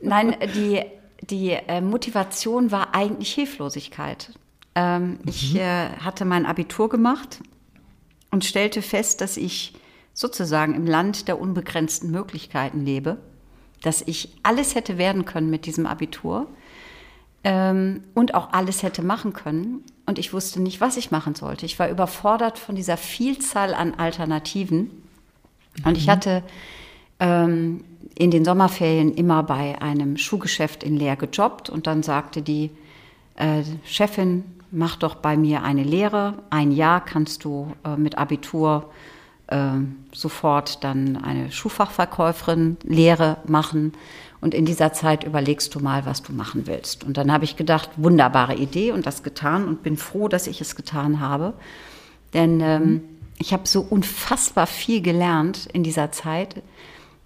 Nein, 0.00 0.34
die, 0.54 0.82
die 1.20 1.50
äh, 1.50 1.82
Motivation 1.82 2.70
war 2.70 2.94
eigentlich 2.94 3.34
Hilflosigkeit. 3.34 4.30
Ähm, 4.74 5.02
mhm. 5.02 5.18
Ich 5.26 5.54
äh, 5.54 5.90
hatte 6.02 6.24
mein 6.24 6.46
Abitur 6.46 6.88
gemacht 6.88 7.40
und 8.30 8.46
stellte 8.46 8.80
fest, 8.80 9.20
dass 9.20 9.36
ich 9.36 9.74
sozusagen 10.18 10.74
im 10.74 10.84
Land 10.84 11.28
der 11.28 11.40
unbegrenzten 11.40 12.10
Möglichkeiten 12.10 12.84
lebe, 12.84 13.18
dass 13.82 14.02
ich 14.02 14.36
alles 14.42 14.74
hätte 14.74 14.98
werden 14.98 15.24
können 15.24 15.48
mit 15.48 15.64
diesem 15.64 15.86
Abitur 15.86 16.48
ähm, 17.44 18.02
und 18.14 18.34
auch 18.34 18.52
alles 18.52 18.82
hätte 18.82 19.02
machen 19.02 19.32
können. 19.32 19.84
Und 20.06 20.18
ich 20.18 20.32
wusste 20.32 20.60
nicht, 20.60 20.80
was 20.80 20.96
ich 20.96 21.12
machen 21.12 21.36
sollte. 21.36 21.66
Ich 21.66 21.78
war 21.78 21.88
überfordert 21.88 22.58
von 22.58 22.74
dieser 22.74 22.96
Vielzahl 22.96 23.74
an 23.74 23.94
Alternativen. 23.94 24.90
Und 25.84 25.96
ich 25.96 26.08
mhm. 26.08 26.10
hatte 26.10 26.42
ähm, 27.20 27.84
in 28.16 28.32
den 28.32 28.44
Sommerferien 28.44 29.14
immer 29.14 29.44
bei 29.44 29.80
einem 29.80 30.16
Schuhgeschäft 30.16 30.82
in 30.82 30.96
Leer 30.96 31.14
gejobbt. 31.14 31.70
Und 31.70 31.86
dann 31.86 32.02
sagte 32.02 32.42
die 32.42 32.72
äh, 33.36 33.62
Chefin, 33.84 34.42
mach 34.72 34.96
doch 34.96 35.14
bei 35.14 35.36
mir 35.36 35.62
eine 35.62 35.84
Lehre. 35.84 36.42
Ein 36.50 36.72
Jahr 36.72 37.04
kannst 37.04 37.44
du 37.44 37.72
äh, 37.84 37.96
mit 37.96 38.18
Abitur 38.18 38.90
sofort 40.12 40.84
dann 40.84 41.16
eine 41.16 41.50
Schuhfachverkäuferin 41.50 42.76
Lehre 42.82 43.38
machen. 43.46 43.92
Und 44.40 44.54
in 44.54 44.64
dieser 44.64 44.92
Zeit 44.92 45.24
überlegst 45.24 45.74
du 45.74 45.80
mal, 45.80 46.06
was 46.06 46.22
du 46.22 46.32
machen 46.32 46.66
willst. 46.66 47.02
Und 47.02 47.16
dann 47.16 47.32
habe 47.32 47.44
ich 47.44 47.56
gedacht, 47.56 47.90
wunderbare 47.96 48.54
Idee 48.54 48.92
und 48.92 49.06
das 49.06 49.22
getan 49.22 49.66
und 49.66 49.82
bin 49.82 49.96
froh, 49.96 50.28
dass 50.28 50.46
ich 50.46 50.60
es 50.60 50.76
getan 50.76 51.20
habe. 51.20 51.54
Denn 52.34 52.60
ähm, 52.60 53.02
ich 53.38 53.52
habe 53.52 53.66
so 53.66 53.80
unfassbar 53.80 54.66
viel 54.66 55.00
gelernt 55.00 55.68
in 55.72 55.82
dieser 55.82 56.12
Zeit, 56.12 56.62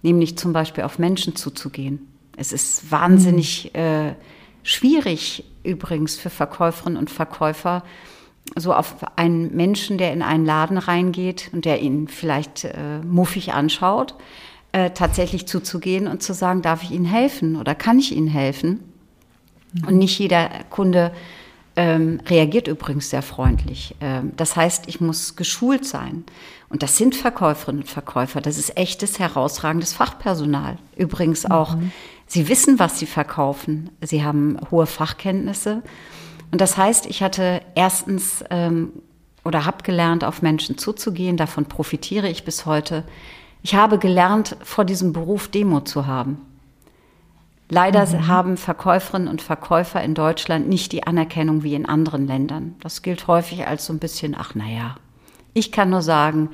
nämlich 0.01 0.37
zum 0.37 0.53
Beispiel 0.53 0.83
auf 0.83 0.97
Menschen 0.97 1.35
zuzugehen. 1.35 2.07
Es 2.37 2.51
ist 2.51 2.91
wahnsinnig 2.91 3.71
mhm. 3.73 3.79
äh, 3.79 4.13
schwierig 4.63 5.43
übrigens 5.63 6.15
für 6.15 6.29
Verkäuferinnen 6.29 6.97
und 6.97 7.09
Verkäufer, 7.09 7.83
so 8.55 8.73
auf 8.73 8.95
einen 9.15 9.55
Menschen, 9.55 9.97
der 9.97 10.13
in 10.13 10.21
einen 10.21 10.45
Laden 10.45 10.77
reingeht 10.77 11.49
und 11.53 11.65
der 11.65 11.81
ihn 11.81 12.07
vielleicht 12.07 12.65
äh, 12.65 12.99
muffig 13.03 13.53
anschaut, 13.53 14.15
äh, 14.73 14.91
tatsächlich 14.91 15.47
zuzugehen 15.47 16.07
und 16.07 16.21
zu 16.21 16.33
sagen, 16.33 16.61
darf 16.61 16.83
ich 16.83 16.91
Ihnen 16.91 17.05
helfen 17.05 17.55
oder 17.55 17.75
kann 17.75 17.99
ich 17.99 18.15
Ihnen 18.15 18.27
helfen? 18.27 18.83
Mhm. 19.73 19.87
Und 19.87 19.97
nicht 19.97 20.19
jeder 20.19 20.49
Kunde 20.69 21.11
ähm, 21.75 22.21
reagiert 22.27 22.67
übrigens 22.67 23.09
sehr 23.09 23.23
freundlich. 23.23 23.95
Ähm, 23.99 24.33
das 24.37 24.55
heißt, 24.55 24.87
ich 24.87 25.01
muss 25.01 25.35
geschult 25.35 25.85
sein. 25.85 26.23
Und 26.69 26.83
das 26.83 26.97
sind 26.97 27.15
Verkäuferinnen 27.15 27.81
und 27.81 27.89
Verkäufer. 27.89 28.41
Das 28.41 28.57
ist 28.57 28.77
echtes, 28.77 29.19
herausragendes 29.19 29.93
Fachpersonal. 29.93 30.77
Übrigens 30.95 31.45
auch, 31.45 31.75
mhm. 31.75 31.91
sie 32.27 32.47
wissen, 32.49 32.79
was 32.79 32.99
sie 32.99 33.05
verkaufen. 33.05 33.89
Sie 34.01 34.23
haben 34.23 34.57
hohe 34.71 34.85
Fachkenntnisse. 34.85 35.83
Und 36.53 36.61
das 36.61 36.77
heißt, 36.77 37.07
ich 37.07 37.23
hatte 37.23 37.63
erstens 37.73 38.45
ähm, 38.51 38.91
oder 39.43 39.65
habe 39.65 39.81
gelernt, 39.81 40.23
auf 40.23 40.43
Menschen 40.43 40.77
zuzugehen. 40.77 41.35
Davon 41.35 41.65
profitiere 41.65 42.29
ich 42.29 42.45
bis 42.45 42.67
heute. 42.67 43.05
Ich 43.63 43.73
habe 43.73 43.97
gelernt, 43.97 44.55
vor 44.61 44.85
diesem 44.85 45.13
Beruf 45.13 45.47
Demo 45.47 45.81
zu 45.81 46.05
haben. 46.05 46.37
Leider 47.69 48.05
mhm. 48.05 48.27
haben 48.27 48.57
Verkäuferinnen 48.57 49.29
und 49.29 49.41
Verkäufer 49.41 50.03
in 50.03 50.13
Deutschland 50.13 50.69
nicht 50.69 50.91
die 50.91 51.07
Anerkennung 51.07 51.63
wie 51.63 51.73
in 51.73 51.87
anderen 51.87 52.27
Ländern. 52.27 52.75
Das 52.81 53.01
gilt 53.01 53.25
häufig 53.25 53.65
als 53.65 53.87
so 53.87 53.93
ein 53.93 53.97
bisschen, 53.97 54.35
ach 54.37 54.53
naja. 54.53 54.97
Ich 55.55 55.71
kann 55.71 55.89
nur 55.89 56.03
sagen, 56.03 56.49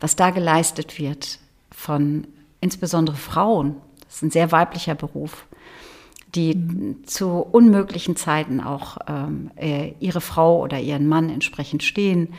was 0.00 0.16
da 0.16 0.30
geleistet 0.30 0.98
wird 0.98 1.40
von 1.70 2.26
insbesondere 2.62 3.16
Frauen, 3.16 3.76
das 4.06 4.14
ist 4.14 4.22
ein 4.22 4.30
sehr 4.30 4.50
weiblicher 4.50 4.94
Beruf, 4.94 5.44
die 6.34 6.54
mhm. 6.54 7.04
zu 7.06 7.28
unmöglichen 7.28 8.16
Zeiten 8.16 8.60
auch 8.60 8.98
ähm, 9.06 9.50
äh, 9.56 9.92
ihre 10.00 10.20
Frau 10.20 10.60
oder 10.60 10.80
ihren 10.80 11.06
Mann 11.06 11.30
entsprechend 11.30 11.82
stehen, 11.82 12.34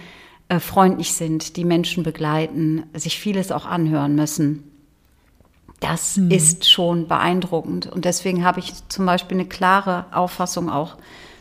äh, 0.49 0.59
freundlich 0.59 1.13
sind, 1.13 1.57
die 1.57 1.65
Menschen 1.65 2.03
begleiten, 2.03 2.83
sich 2.93 3.19
vieles 3.19 3.51
auch 3.51 3.65
anhören 3.65 4.15
müssen. 4.15 4.63
Das 5.79 6.17
mhm. 6.17 6.31
ist 6.31 6.69
schon 6.69 7.07
beeindruckend. 7.07 7.87
Und 7.87 8.05
deswegen 8.05 8.43
habe 8.43 8.59
ich 8.59 8.73
zum 8.87 9.05
Beispiel 9.05 9.37
eine 9.37 9.47
klare 9.47 10.05
Auffassung 10.11 10.69
auch 10.69 10.97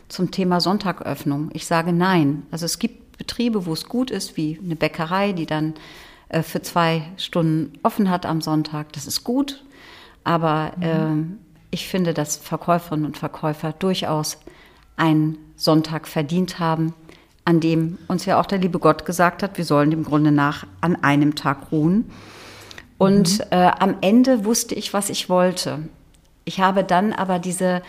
zum 0.09 0.31
Thema 0.31 0.59
Sonntagöffnung. 0.61 1.49
Ich 1.53 1.65
sage 1.65 1.93
nein. 1.93 2.43
Also 2.51 2.65
es 2.65 2.77
gibt 2.77 3.17
Betriebe, 3.17 3.65
wo 3.65 3.73
es 3.73 3.85
gut 3.85 4.11
ist, 4.11 4.37
wie 4.37 4.59
eine 4.63 4.75
Bäckerei, 4.75 5.31
die 5.31 5.45
dann 5.45 5.73
äh, 6.29 6.43
für 6.43 6.61
zwei 6.61 7.03
Stunden 7.17 7.73
offen 7.83 8.09
hat 8.09 8.25
am 8.25 8.41
Sonntag. 8.41 8.93
Das 8.93 9.07
ist 9.07 9.23
gut. 9.23 9.63
Aber 10.23 10.73
mhm. 10.77 11.39
Ich 11.73 11.87
finde, 11.87 12.13
dass 12.13 12.37
Verkäuferinnen 12.37 13.05
und 13.05 13.17
Verkäufer 13.17 13.73
durchaus 13.73 14.37
einen 14.95 15.37
Sonntag 15.55 16.07
verdient 16.07 16.59
haben, 16.59 16.93
an 17.45 17.59
dem 17.59 17.97
uns 18.07 18.25
ja 18.25 18.39
auch 18.39 18.45
der 18.45 18.59
liebe 18.59 18.79
Gott 18.79 19.05
gesagt 19.05 19.43
hat, 19.43 19.57
wir 19.57 19.65
sollen 19.65 19.89
dem 19.89 20.03
Grunde 20.03 20.31
nach 20.31 20.67
an 20.81 20.95
einem 21.03 21.35
Tag 21.35 21.71
ruhen. 21.71 22.11
Und 22.97 23.39
mhm. 23.39 23.45
äh, 23.49 23.71
am 23.79 23.95
Ende 24.01 24.45
wusste 24.45 24.75
ich, 24.75 24.93
was 24.93 25.09
ich 25.09 25.29
wollte. 25.29 25.79
Ich 26.45 26.59
habe 26.59 26.83
dann 26.83 27.11
aber 27.11 27.39
diese, 27.39 27.81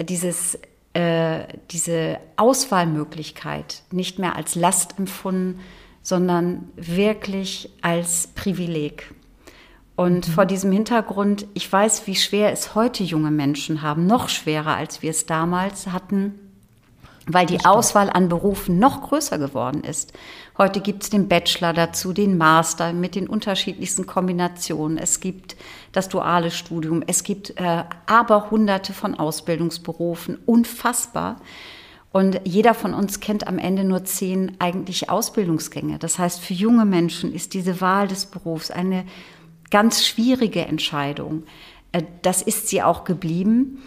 dieses, 0.00 0.58
äh, 0.94 1.40
diese 1.70 2.18
Auswahlmöglichkeit 2.36 3.82
nicht 3.90 4.18
mehr 4.18 4.36
als 4.36 4.54
Last 4.54 4.98
empfunden, 4.98 5.60
sondern 6.02 6.68
wirklich 6.76 7.70
als 7.82 8.28
Privileg. 8.28 9.12
Und 10.00 10.28
mhm. 10.28 10.32
vor 10.32 10.46
diesem 10.46 10.72
Hintergrund, 10.72 11.46
ich 11.52 11.70
weiß, 11.70 12.06
wie 12.06 12.14
schwer 12.14 12.54
es 12.54 12.74
heute 12.74 13.04
junge 13.04 13.30
Menschen 13.30 13.82
haben, 13.82 14.06
noch 14.06 14.30
schwerer, 14.30 14.74
als 14.74 15.02
wir 15.02 15.10
es 15.10 15.26
damals 15.26 15.88
hatten, 15.88 16.38
weil 17.26 17.44
die 17.44 17.66
Auswahl 17.66 18.08
an 18.08 18.30
Berufen 18.30 18.78
noch 18.78 19.02
größer 19.02 19.36
geworden 19.36 19.84
ist. 19.84 20.14
Heute 20.56 20.80
gibt 20.80 21.02
es 21.02 21.10
den 21.10 21.28
Bachelor 21.28 21.74
dazu, 21.74 22.14
den 22.14 22.38
Master 22.38 22.94
mit 22.94 23.14
den 23.14 23.28
unterschiedlichsten 23.28 24.06
Kombinationen. 24.06 24.96
Es 24.96 25.20
gibt 25.20 25.54
das 25.92 26.08
duale 26.08 26.50
Studium. 26.50 27.04
Es 27.06 27.22
gibt 27.22 27.60
äh, 27.60 27.84
aber 28.06 28.50
hunderte 28.50 28.94
von 28.94 29.16
Ausbildungsberufen. 29.16 30.38
Unfassbar. 30.46 31.36
Und 32.10 32.40
jeder 32.44 32.72
von 32.72 32.94
uns 32.94 33.20
kennt 33.20 33.46
am 33.46 33.58
Ende 33.58 33.84
nur 33.84 34.02
zehn 34.04 34.56
eigentlich 34.60 35.10
Ausbildungsgänge. 35.10 35.98
Das 35.98 36.18
heißt, 36.18 36.40
für 36.40 36.54
junge 36.54 36.86
Menschen 36.86 37.34
ist 37.34 37.52
diese 37.52 37.82
Wahl 37.82 38.08
des 38.08 38.24
Berufs 38.24 38.70
eine 38.70 39.04
ganz 39.70 40.04
schwierige 40.04 40.64
Entscheidung. 40.66 41.44
Äh, 41.92 42.02
das 42.22 42.42
ist 42.42 42.68
sie 42.68 42.82
auch 42.82 43.04
geblieben. 43.04 43.78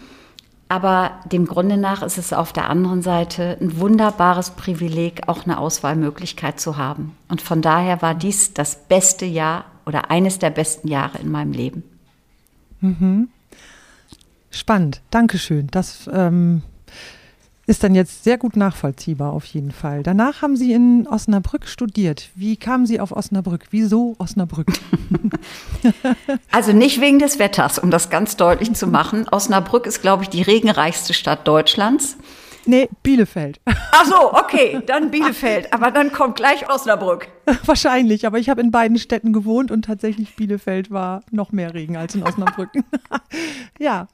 Aber 0.68 1.20
dem 1.30 1.46
Grunde 1.46 1.76
nach 1.76 2.02
ist 2.02 2.18
es 2.18 2.32
auf 2.32 2.52
der 2.52 2.70
anderen 2.70 3.02
Seite 3.02 3.58
ein 3.60 3.78
wunderbares 3.78 4.52
Privileg, 4.52 5.28
auch 5.28 5.44
eine 5.44 5.58
Auswahlmöglichkeit 5.58 6.58
zu 6.58 6.76
haben. 6.76 7.14
Und 7.28 7.42
von 7.42 7.60
daher 7.60 8.00
war 8.02 8.14
dies 8.14 8.54
das 8.54 8.74
beste 8.88 9.26
Jahr 9.26 9.66
oder 9.84 10.10
eines 10.10 10.38
der 10.38 10.50
besten 10.50 10.88
Jahre 10.88 11.18
in 11.18 11.30
meinem 11.30 11.52
Leben. 11.52 11.82
Mhm. 12.80 13.28
Spannend, 14.50 15.02
Dankeschön. 15.10 15.68
Das 15.70 16.08
ähm, 16.12 16.62
ist 17.66 17.82
dann 17.82 17.94
jetzt 17.94 18.24
sehr 18.24 18.38
gut 18.38 18.56
nachvollziehbar 18.56 19.32
auf 19.32 19.44
jeden 19.46 19.70
Fall. 19.70 20.02
Danach 20.02 20.42
haben 20.42 20.56
Sie 20.56 20.72
in 20.72 21.06
Osnabrück 21.06 21.66
studiert. 21.66 22.30
Wie 22.34 22.56
kamen 22.56 22.86
Sie 22.86 23.00
auf 23.00 23.12
Osnabrück? 23.12 23.66
Wieso 23.70 24.16
Osnabrück? 24.18 24.68
also 26.50 26.72
nicht 26.72 27.00
wegen 27.00 27.18
des 27.18 27.38
Wetters, 27.38 27.78
um 27.78 27.90
das 27.90 28.10
ganz 28.10 28.36
deutlich 28.36 28.74
zu 28.74 28.86
machen. 28.86 29.26
Osnabrück 29.30 29.86
ist, 29.86 30.02
glaube 30.02 30.24
ich, 30.24 30.28
die 30.28 30.42
regenreichste 30.42 31.14
Stadt 31.14 31.46
Deutschlands. 31.48 32.16
Nee, 32.66 32.88
Bielefeld. 33.02 33.60
Ach 33.66 34.06
so, 34.06 34.32
okay, 34.32 34.80
dann 34.86 35.10
Bielefeld. 35.10 35.72
Aber 35.72 35.90
dann 35.90 36.12
kommt 36.12 36.36
gleich 36.36 36.68
Osnabrück. 36.70 37.28
Wahrscheinlich, 37.66 38.26
aber 38.26 38.38
ich 38.38 38.48
habe 38.48 38.60
in 38.60 38.70
beiden 38.70 38.98
Städten 38.98 39.32
gewohnt 39.32 39.70
und 39.70 39.84
tatsächlich 39.84 40.34
Bielefeld 40.34 40.90
war 40.90 41.22
noch 41.30 41.52
mehr 41.52 41.74
Regen 41.74 41.96
als 41.96 42.14
in 42.14 42.22
Osnabrück. 42.22 42.70
ja. 43.78 44.08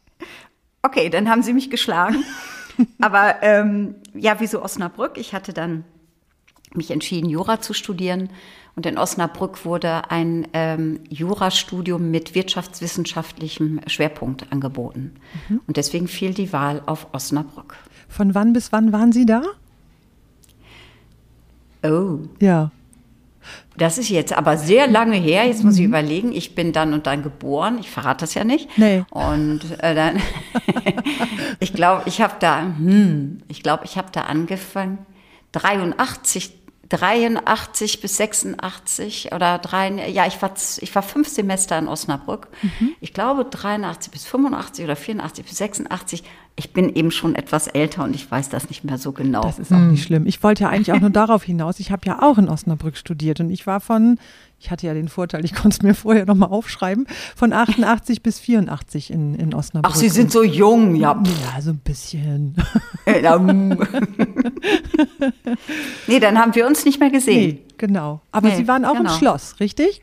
Okay, 0.83 1.11
dann 1.11 1.29
haben 1.29 1.43
Sie 1.43 1.53
mich 1.53 1.71
geschlagen. 1.71 2.25
Aber 3.01 3.37
ähm, 3.43 3.97
ja, 4.15 4.37
wieso 4.39 4.63
Osnabrück? 4.63 5.17
Ich 5.17 5.35
hatte 5.35 5.53
dann 5.53 5.85
mich 6.75 6.91
entschieden, 6.91 7.29
Jura 7.29 7.61
zu 7.61 7.75
studieren. 7.75 8.31
Und 8.77 8.87
in 8.87 8.99
Osnabrück 8.99 9.65
wurde 9.65 10.11
ein 10.11 10.47
ähm, 10.53 11.01
Jurastudium 11.09 12.11
mit 12.11 12.35
wirtschaftswissenschaftlichem 12.35 13.81
Schwerpunkt 13.87 14.53
angeboten. 14.53 15.17
Mhm. 15.49 15.61
Und 15.67 15.77
deswegen 15.77 16.09
fiel 16.09 16.35
die 16.35 16.53
Wahl 16.53 16.83
auf 16.87 17.09
Osnabrück. 17.13 17.77
Von 18.09 18.35
wann 18.35 18.53
bis 18.53 18.73
wann 18.73 18.93
waren 18.93 19.13
Sie 19.13 19.27
da? 19.27 19.43
Oh. 21.83 22.21
Ja. 22.41 22.71
Das 23.77 23.99
ist 23.99 24.09
jetzt 24.09 24.33
aber 24.33 24.57
sehr 24.57 24.87
lange 24.87 25.17
her. 25.17 25.47
Jetzt 25.47 25.65
muss 25.65 25.75
mhm. 25.75 25.81
ich 25.81 25.87
überlegen. 25.87 26.33
Ich 26.33 26.55
bin 26.55 26.73
dann 26.73 26.93
und 26.93 27.07
dann 27.07 27.23
geboren. 27.23 27.79
Ich 27.81 27.91
verrate 27.91 28.21
das 28.21 28.35
ja 28.35 28.45
nicht. 28.45 28.77
Nee. 28.77 29.05
Und 29.11 29.61
äh, 29.79 29.95
dann, 29.95 30.21
ich 31.61 31.73
glaube, 31.73 32.03
ich 32.07 32.21
habe 32.21 32.35
da, 32.41 32.63
hm, 32.63 33.43
ich 33.49 33.63
glaube, 33.63 33.85
ich 33.85 33.97
habe 33.97 34.09
da 34.13 34.23
angefangen. 34.23 34.99
83 35.53 36.61
83 36.91 38.01
bis 38.01 38.17
86 38.17 39.33
oder 39.33 39.59
drei, 39.59 39.91
ja, 40.09 40.27
ich 40.27 40.43
war, 40.43 40.53
ich 40.81 40.95
war 40.95 41.03
fünf 41.03 41.29
Semester 41.29 41.79
in 41.79 41.87
Osnabrück. 41.87 42.49
Mhm. 42.63 42.95
Ich 43.01 43.15
glaube 43.15 43.45
83 43.45 44.11
bis 44.11 44.27
85 44.27 44.85
oder 44.85 44.97
84 44.97 45.45
bis 45.45 45.57
86. 45.57 46.25
Ich 46.61 46.75
bin 46.75 46.95
eben 46.95 47.11
schon 47.11 47.35
etwas 47.37 47.69
älter 47.69 48.05
und 48.05 48.15
ich 48.15 48.31
weiß 48.31 48.51
das 48.51 48.69
nicht 48.69 48.85
mehr 48.85 48.99
so 48.99 49.13
genau. 49.13 49.41
Das 49.41 49.59
ist 49.59 49.73
auch 49.73 49.79
nicht 49.79 50.05
schlimm. 50.05 50.27
Ich 50.27 50.43
wollte 50.43 50.65
ja 50.65 50.69
eigentlich 50.69 50.93
auch 50.93 51.01
nur 51.01 51.09
darauf 51.09 51.43
hinaus. 51.43 51.81
Ich 51.81 51.91
habe 51.91 52.03
ja 52.05 52.21
auch 52.21 52.37
in 52.37 52.51
Osnabrück 52.51 52.99
studiert 52.99 53.41
und 53.41 53.49
ich 53.49 53.67
war 53.67 53.81
von, 53.81 54.19
ich 54.59 54.71
hatte 54.71 54.87
ja 54.87 54.93
den 54.93 55.09
Vorteil, 55.09 55.43
ich 55.47 55.55
konnte 55.55 55.79
es 55.79 55.83
mir 55.83 55.95
vorher 55.95 56.27
nochmal 56.27 56.51
aufschreiben, 56.51 57.07
von 57.35 57.55
88 57.55 58.23
bis 58.23 58.39
84 58.41 59.11
in, 59.11 59.35
in 59.37 59.55
Osnabrück. 59.55 59.95
Ach, 59.95 59.99
Sie 59.99 60.11
sind 60.11 60.31
so 60.31 60.43
jung, 60.43 60.97
ja. 60.97 61.19
Ja, 61.55 61.63
so 61.63 61.71
ein 61.71 61.79
bisschen. 61.79 62.57
nee, 66.07 66.21
dann 66.21 66.39
haben 66.39 66.55
wir 66.55 66.67
uns 66.67 66.85
nicht 66.85 67.01
mehr 67.01 67.11
gesehen. 67.11 67.41
Nee, 67.41 67.63
genau. 67.79 68.21
Aber 68.33 68.51
nee, 68.51 68.57
Sie 68.57 68.69
waren 68.69 68.85
auch 68.85 68.99
genau. 68.99 69.11
im 69.11 69.19
Schloss, 69.19 69.61
richtig? 69.61 70.03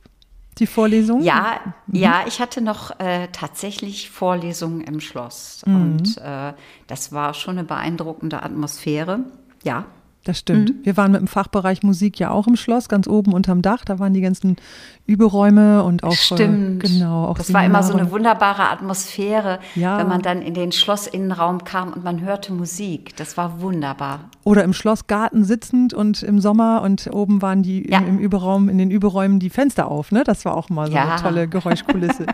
Die 0.60 0.68
Vorlesung? 0.68 1.22
Ja, 1.22 1.60
mhm. 1.88 1.96
ja, 1.96 2.24
ich 2.28 2.40
hatte 2.40 2.62
noch 2.62 3.00
äh, 3.00 3.28
tatsächlich 3.32 4.10
Vorlesungen 4.10 4.82
im 4.82 5.00
Schloss. 5.00 5.62
Mhm. 5.66 5.76
Und 5.76 6.18
äh, 6.18 6.54
das 6.88 7.12
war 7.12 7.34
schon 7.34 7.58
eine 7.58 7.68
beeindruckende 7.68 8.44
Atmosphäre. 8.44 9.20
Ja, 9.64 9.86
das 10.28 10.40
stimmt. 10.40 10.70
Mhm. 10.70 10.76
Wir 10.84 10.98
waren 10.98 11.12
mit 11.12 11.22
dem 11.22 11.28
Fachbereich 11.28 11.84
Musik 11.84 12.20
ja 12.20 12.32
auch 12.32 12.48
im 12.48 12.58
Schloss, 12.58 12.90
ganz 12.90 13.08
oben 13.08 13.32
unterm 13.32 13.62
Dach. 13.62 13.86
Da 13.86 13.98
waren 13.98 14.14
die 14.14 14.20
ganzen 14.20 14.58
Überräume 15.06 15.84
und 15.84 16.04
auch. 16.04 16.12
Äh, 16.12 16.16
stimmt. 16.16 16.84
Äh, 16.84 16.88
genau. 16.88 17.26
Auch 17.26 17.38
das 17.38 17.48
Seminare. 17.48 17.74
war 17.74 17.80
immer 17.80 17.88
so 17.88 17.94
eine 17.94 18.12
wunderbare 18.12 18.70
Atmosphäre, 18.70 19.60
ja. 19.76 19.98
wenn 20.00 20.10
man 20.10 20.22
dann 20.22 20.42
in 20.42 20.54
den 20.54 20.74
Schlossinnenraum 20.74 21.64
kam 21.64 21.94
und 21.94 22.04
man 22.04 22.20
hörte 22.20 22.52
Musik. 22.52 23.16
Das 23.16 23.38
war 23.38 23.62
wunderbar. 23.62 24.30
Oder 24.44 24.66
im 24.66 24.74
Schlossgarten 24.74 25.46
sitzend 25.46 25.94
und 25.94 26.24
im 26.24 26.42
Sommer 26.42 26.82
und 26.82 27.08
oben 27.14 27.42
waren 27.42 27.64
die 27.64 27.90
ja. 27.90 28.00
im, 28.00 28.08
im, 28.08 28.20
Überraum, 28.20 28.68
in 28.68 28.78
den 28.78 28.92
Überräumen 28.92 29.40
die 29.40 29.50
Fenster 29.50 29.90
auf. 29.90 30.12
Ne? 30.12 30.26
Das 30.26 30.44
war 30.44 30.58
auch 30.58 30.70
mal 30.70 30.88
so 30.88 30.94
ja. 30.94 31.06
eine 31.06 31.22
tolle 31.22 31.48
Geräuschkulisse. 31.48 32.26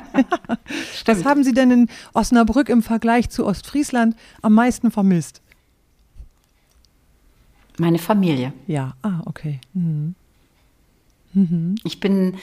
Was 1.06 1.26
haben 1.26 1.44
Sie 1.44 1.54
denn 1.54 1.70
in 1.70 1.88
Osnabrück 2.14 2.70
im 2.70 2.82
Vergleich 2.82 3.30
zu 3.30 3.46
Ostfriesland 3.46 4.16
am 4.42 4.54
meisten 4.56 4.90
vermisst? 4.90 5.43
Meine 7.78 8.00
Familie. 8.00 8.54
Ja, 8.68 8.96
ah, 9.02 9.22
okay. 9.26 9.60
Mhm. 9.74 10.16
Mhm. 11.34 11.76
Ich 11.84 12.00
bin, 12.00 12.36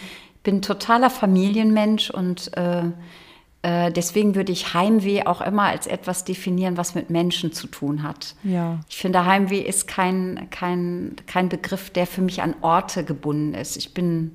bin 0.43 0.63
totaler 0.63 1.11
Familienmensch 1.11 2.11
und 2.11 2.57
äh, 2.57 2.91
äh, 3.63 3.93
deswegen 3.93 4.35
würde 4.35 4.53
ich 4.53 4.75
Heimweh 4.75 5.25
auch 5.27 5.41
immer 5.41 5.65
als 5.65 5.87
etwas 5.87 6.25
definieren, 6.25 6.77
was 6.77 6.95
mit 6.95 7.11
Menschen 7.11 7.53
zu 7.53 7.67
tun 7.67 8.03
hat. 8.03 8.35
Ja. 8.43 8.81
Ich 8.89 8.97
finde, 8.97 9.27
Heimweh 9.27 9.61
ist 9.61 9.87
kein, 9.87 10.49
kein, 10.51 11.17
kein 11.27 11.49
Begriff, 11.49 11.91
der 11.91 12.07
für 12.07 12.23
mich 12.23 12.43
an 12.43 12.55
Orte 12.63 13.05
gebunden 13.05 13.55
ist. 13.55 13.77
Ich 13.77 13.93
bin 13.93 14.33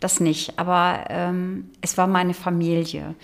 das 0.00 0.20
nicht, 0.20 0.58
aber 0.58 1.04
ähm, 1.08 1.70
es 1.80 1.96
war 1.96 2.06
meine 2.06 2.34
Familie. 2.34 3.14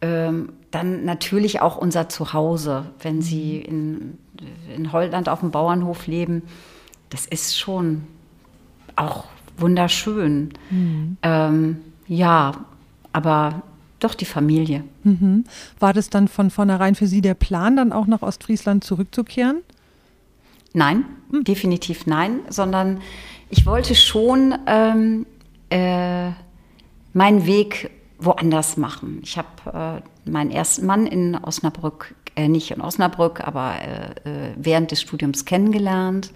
Ähm, 0.00 0.52
dann 0.70 1.04
natürlich 1.04 1.60
auch 1.60 1.76
unser 1.76 2.08
Zuhause, 2.08 2.86
wenn 3.00 3.22
Sie 3.22 3.64
mhm. 3.68 4.18
in, 4.68 4.74
in 4.76 4.92
Holland 4.92 5.28
auf 5.28 5.40
dem 5.40 5.50
Bauernhof 5.50 6.06
leben. 6.06 6.42
Das 7.10 7.26
ist 7.26 7.58
schon 7.58 8.06
auch 8.96 9.24
wunderschön. 9.56 10.50
Mhm. 10.70 11.16
Ähm, 11.22 11.80
ja, 12.06 12.52
aber 13.12 13.62
doch 13.98 14.14
die 14.14 14.24
Familie. 14.24 14.84
Mhm. 15.04 15.44
War 15.78 15.92
das 15.92 16.10
dann 16.10 16.28
von 16.28 16.50
vornherein 16.50 16.94
für 16.94 17.06
Sie 17.06 17.20
der 17.20 17.34
Plan, 17.34 17.76
dann 17.76 17.92
auch 17.92 18.06
nach 18.06 18.22
Ostfriesland 18.22 18.84
zurückzukehren? 18.84 19.62
Nein, 20.72 21.04
mhm. 21.30 21.44
definitiv 21.44 22.06
nein, 22.06 22.40
sondern 22.48 23.00
ich 23.48 23.66
wollte 23.66 23.94
schon 23.94 24.54
ähm, 24.66 25.26
äh, 25.68 26.30
meinen 27.12 27.46
Weg 27.46 27.90
woanders 28.18 28.76
machen. 28.76 29.20
Ich 29.22 29.36
habe 29.36 30.02
äh, 30.04 30.19
meinen 30.30 30.50
ersten 30.50 30.86
Mann 30.86 31.06
in 31.06 31.36
Osnabrück, 31.36 32.14
äh, 32.36 32.48
nicht 32.48 32.70
in 32.70 32.80
Osnabrück, 32.80 33.40
aber 33.40 33.74
äh, 33.80 34.28
äh, 34.28 34.52
während 34.56 34.90
des 34.90 35.00
Studiums 35.00 35.44
kennengelernt 35.44 36.32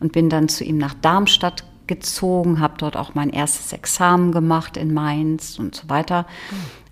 und 0.00 0.12
bin 0.12 0.28
dann 0.28 0.48
zu 0.48 0.64
ihm 0.64 0.78
nach 0.78 0.94
Darmstadt 0.94 1.64
gezogen, 1.86 2.60
habe 2.60 2.74
dort 2.78 2.96
auch 2.96 3.14
mein 3.14 3.30
erstes 3.30 3.72
Examen 3.72 4.32
gemacht 4.32 4.76
in 4.76 4.92
Mainz 4.92 5.58
und 5.58 5.74
so 5.74 5.88
weiter. 5.88 6.26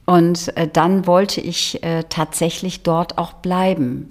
Und 0.07 0.57
äh, 0.57 0.69
dann 0.73 1.07
wollte 1.07 1.41
ich 1.41 1.83
äh, 1.83 2.05
tatsächlich 2.09 2.83
dort 2.83 3.19
auch 3.19 3.35
bleiben. 3.35 4.09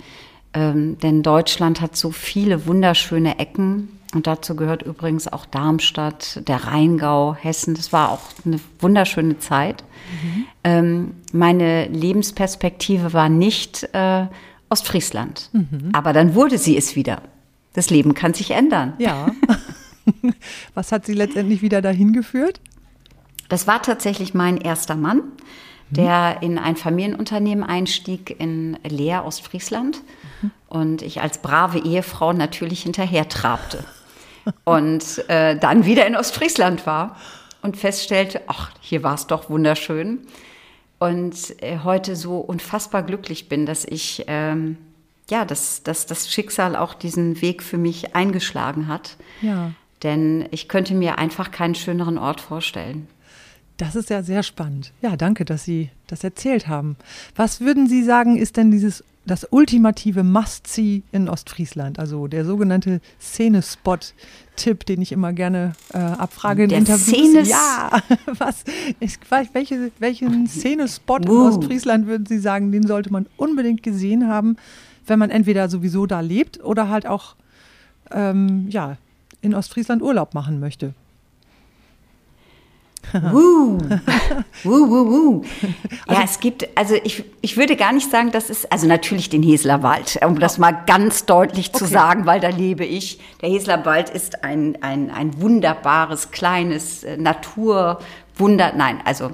Ähm, 0.54 0.98
denn 1.00 1.24
Deutschland 1.24 1.82
hat 1.82 1.96
so 1.96 2.12
viele 2.12 2.68
wunderschöne 2.68 3.40
Ecken 3.40 3.95
und 4.16 4.28
dazu 4.28 4.56
gehört 4.56 4.82
übrigens 4.82 5.28
auch 5.28 5.46
Darmstadt, 5.46 6.42
der 6.48 6.68
Rheingau, 6.68 7.36
Hessen. 7.36 7.76
Das 7.76 7.92
war 7.92 8.12
auch 8.12 8.22
eine 8.46 8.62
wunderschöne 8.80 9.40
Zeit. 9.40 9.84
Mhm. 10.24 10.46
Ähm, 10.64 11.12
meine 11.34 11.88
Lebensperspektive 11.88 13.12
war 13.12 13.28
nicht 13.28 13.90
äh, 13.92 14.28
Ostfriesland. 14.70 15.50
Mhm. 15.52 15.90
Aber 15.92 16.14
dann 16.14 16.34
wurde 16.34 16.58
sie 16.58 16.78
es 16.78 16.96
wieder. 16.96 17.22
Das 17.74 17.90
Leben 17.90 18.14
kann 18.14 18.34
sich 18.34 18.52
ändern. 18.52 18.94
Ja. 19.00 19.28
Was 20.74 20.94
hat 20.94 21.06
Sie 21.06 21.14
letztendlich 21.14 21.62
wieder 21.62 21.82
dahin 21.82 22.14
geführt? 22.14 22.62
Das 23.50 23.68
war 23.68 23.82
tatsächlich 23.82 24.34
mein 24.34 24.56
erster 24.56 24.96
Mann, 24.96 25.24
der 25.90 26.38
in 26.42 26.58
ein 26.58 26.78
Familienunternehmen 26.78 27.66
einstieg 27.66 28.34
in 28.40 28.78
Leer, 28.88 29.26
Ostfriesland. 29.26 30.04
Mhm. 30.42 30.52
Und 30.70 31.02
ich 31.02 31.22
als 31.22 31.40
brave 31.40 31.80
Ehefrau 31.80 32.32
natürlich 32.32 32.84
hinterher 32.84 33.28
trabte 33.28 33.84
und 34.64 35.30
äh, 35.30 35.58
dann 35.58 35.86
wieder 35.86 36.06
in 36.06 36.16
Ostfriesland 36.16 36.86
war 36.86 37.18
und 37.62 37.78
feststellte, 37.78 38.42
ach, 38.48 38.72
hier 38.80 39.04
war 39.04 39.16
es 39.16 39.28
doch 39.28 39.50
wunderschön. 39.50 40.20
Und 41.00 41.62
äh, 41.62 41.80
heute 41.84 42.16
so 42.16 42.38
unfassbar 42.38 43.04
glücklich 43.04 43.50
bin, 43.50 43.66
dass 43.66 43.86
ich, 43.86 44.24
ähm, 44.28 44.78
ja, 45.30 45.46
dass, 45.46 45.84
dass 45.84 46.06
das 46.06 46.32
Schicksal 46.32 46.76
auch 46.76 46.94
diesen 46.94 47.42
Weg 47.42 47.64
für 47.64 47.78
mich 47.78 48.16
eingeschlagen 48.16 48.88
hat. 48.88 49.18
Ja. 49.42 49.72
Denn 50.04 50.48
ich 50.52 50.68
könnte 50.70 50.94
mir 50.94 51.18
einfach 51.18 51.52
keinen 51.52 51.76
schöneren 51.76 52.18
Ort 52.18 52.40
vorstellen. 52.40 53.08
Das 53.78 53.96
ist 53.96 54.10
ja 54.10 54.24
sehr 54.24 54.44
spannend. 54.44 54.94
Ja, 55.02 55.18
danke, 55.18 55.44
dass 55.44 55.66
Sie 55.66 55.90
das 56.08 56.24
erzählt 56.24 56.68
haben. 56.68 56.96
Was 57.36 57.60
würden 57.60 57.88
Sie 57.88 58.04
sagen, 58.04 58.38
ist 58.38 58.56
denn 58.56 58.72
dieses 58.72 59.04
das 59.26 59.48
ultimative 59.50 60.24
Must-See 60.24 61.04
in 61.12 61.30
Ostfriesland, 61.30 62.00
also 62.00 62.28
der 62.28 62.46
sogenannte 62.46 63.02
Szene-Spot-Tipp, 63.20 64.86
den 64.86 65.02
ich 65.02 65.12
immer 65.12 65.34
gerne 65.34 65.74
äh, 65.94 65.98
abfrage 65.98 66.64
in 66.64 66.70
der 66.70 66.78
Interviews. 66.78 67.08
Szene 67.08 67.42
ja, 67.44 68.02
was, 68.38 68.64
ich, 69.00 69.18
welche, 69.54 69.92
welchen 70.00 70.48
Szene-Spot 70.48 71.18
in 71.18 71.30
Ostfriesland 71.30 72.08
würden 72.08 72.26
Sie 72.26 72.40
sagen, 72.40 72.72
den 72.72 72.86
sollte 72.86 73.12
man 73.12 73.26
unbedingt 73.38 73.82
gesehen 73.82 74.28
haben, 74.28 74.58
wenn 75.08 75.20
man 75.20 75.30
entweder 75.32 75.70
sowieso 75.70 76.06
da 76.06 76.20
lebt 76.20 76.64
oder 76.64 76.90
halt 76.90 77.08
auch 77.08 77.36
ähm, 78.12 78.68
ja, 78.70 78.98
in 79.42 79.54
Ostfriesland 79.56 80.02
Urlaub 80.02 80.34
machen 80.34 80.60
möchte? 80.60 80.94
Wuh, 83.14 83.80
wuh, 84.64 84.90
wuh. 84.90 85.44
Ja, 85.62 85.70
also, 86.08 86.22
es 86.24 86.40
gibt, 86.40 86.68
also 86.78 86.96
ich, 87.04 87.24
ich 87.42 87.58
würde 87.58 87.76
gar 87.76 87.94
nicht 87.94 88.10
sagen, 88.10 88.32
dass 88.32 88.50
es, 88.50 88.66
also 88.72 88.88
natürlich 88.88 89.30
den 89.30 89.44
Heslerwald, 89.44 90.20
um 90.26 90.40
das 90.40 90.58
mal 90.58 90.72
ganz 90.86 91.26
deutlich 91.26 91.72
zu 91.72 91.86
okay. 91.86 91.94
sagen, 91.94 92.26
weil 92.26 92.40
da 92.40 92.50
lebe 92.50 92.86
ich. 92.86 93.20
Der 93.42 93.50
Heslerwald 93.50 94.10
ist 94.10 94.44
ein, 94.44 94.78
ein, 94.82 95.12
ein 95.12 95.42
wunderbares, 95.42 96.32
kleines 96.32 97.04
äh, 97.04 97.18
Naturwunder. 97.18 98.74
Nein, 98.76 99.00
also 99.06 99.32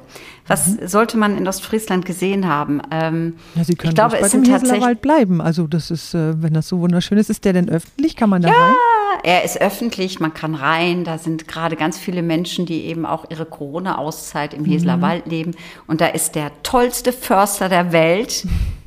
was 0.48 0.68
mhm. 0.68 0.88
sollte 0.88 1.18
man 1.18 1.38
in 1.38 1.48
Ostfriesland 1.48 2.06
gesehen 2.06 2.48
haben? 2.48 2.82
Ähm, 2.92 3.36
ja, 3.56 3.64
Sie 3.64 3.76
können 3.76 3.92
ich 3.92 3.96
glaube, 3.96 4.18
es 4.18 4.32
bei 4.32 4.38
dem 4.38 4.44
Heslerwald 4.44 5.02
bleiben. 5.02 5.42
Also 5.42 5.68
das 5.68 5.92
ist, 5.92 6.14
äh, 6.14 6.42
wenn 6.42 6.54
das 6.54 6.68
so 6.68 6.80
wunderschön 6.80 7.18
ist, 7.18 7.30
ist 7.30 7.46
der 7.46 7.54
denn 7.54 7.70
öffentlich? 7.70 8.16
Kann 8.16 8.30
man 8.30 8.42
da 8.42 8.50
ja, 8.50 8.56
rein? 8.56 8.74
Er 9.24 9.44
ist 9.44 9.60
öffentlich, 9.60 10.20
man 10.20 10.34
kann 10.34 10.56
rein. 10.56 11.04
Da 11.04 11.18
sind 11.18 11.48
gerade 11.48 11.76
ganz 11.76 11.98
viele 11.98 12.22
Menschen, 12.22 12.66
die 12.66 12.86
eben 12.86 13.06
auch 13.06 13.26
ihre 13.30 13.46
Corona-Auszeit 13.46 14.54
im 14.54 14.66
Hesler 14.66 14.98
mhm. 14.98 15.02
Wald 15.02 15.26
leben. 15.28 15.56
Und 15.88 16.02
da 16.02 16.08
ist 16.08 16.36
der 16.36 16.52
tollste 16.64 17.14
Förster 17.14 17.70
der 17.70 17.92
Welt. 17.92 18.46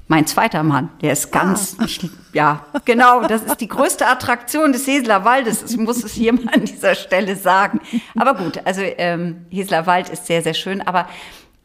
mein 0.08 0.26
zweiter 0.26 0.62
Mann, 0.62 0.90
der 1.00 1.12
ist 1.12 1.32
ganz, 1.32 1.76
ah. 1.78 1.84
ich, 1.84 2.08
ja, 2.32 2.66
genau, 2.84 3.26
das 3.26 3.42
ist 3.42 3.60
die 3.60 3.68
größte 3.68 4.06
Attraktion 4.06 4.72
des 4.72 4.86
Heseler 4.86 5.24
Waldes. 5.24 5.62
Ich 5.70 5.76
muss 5.78 6.04
es 6.04 6.12
hier 6.12 6.32
mal 6.32 6.52
an 6.52 6.64
dieser 6.64 6.94
Stelle 6.94 7.36
sagen. 7.36 7.80
Aber 8.14 8.34
gut, 8.34 8.60
also 8.64 8.82
ähm, 8.82 9.46
Heseler 9.50 9.86
Wald 9.86 10.10
ist 10.10 10.26
sehr, 10.26 10.42
sehr 10.42 10.54
schön. 10.54 10.82
Aber 10.82 11.08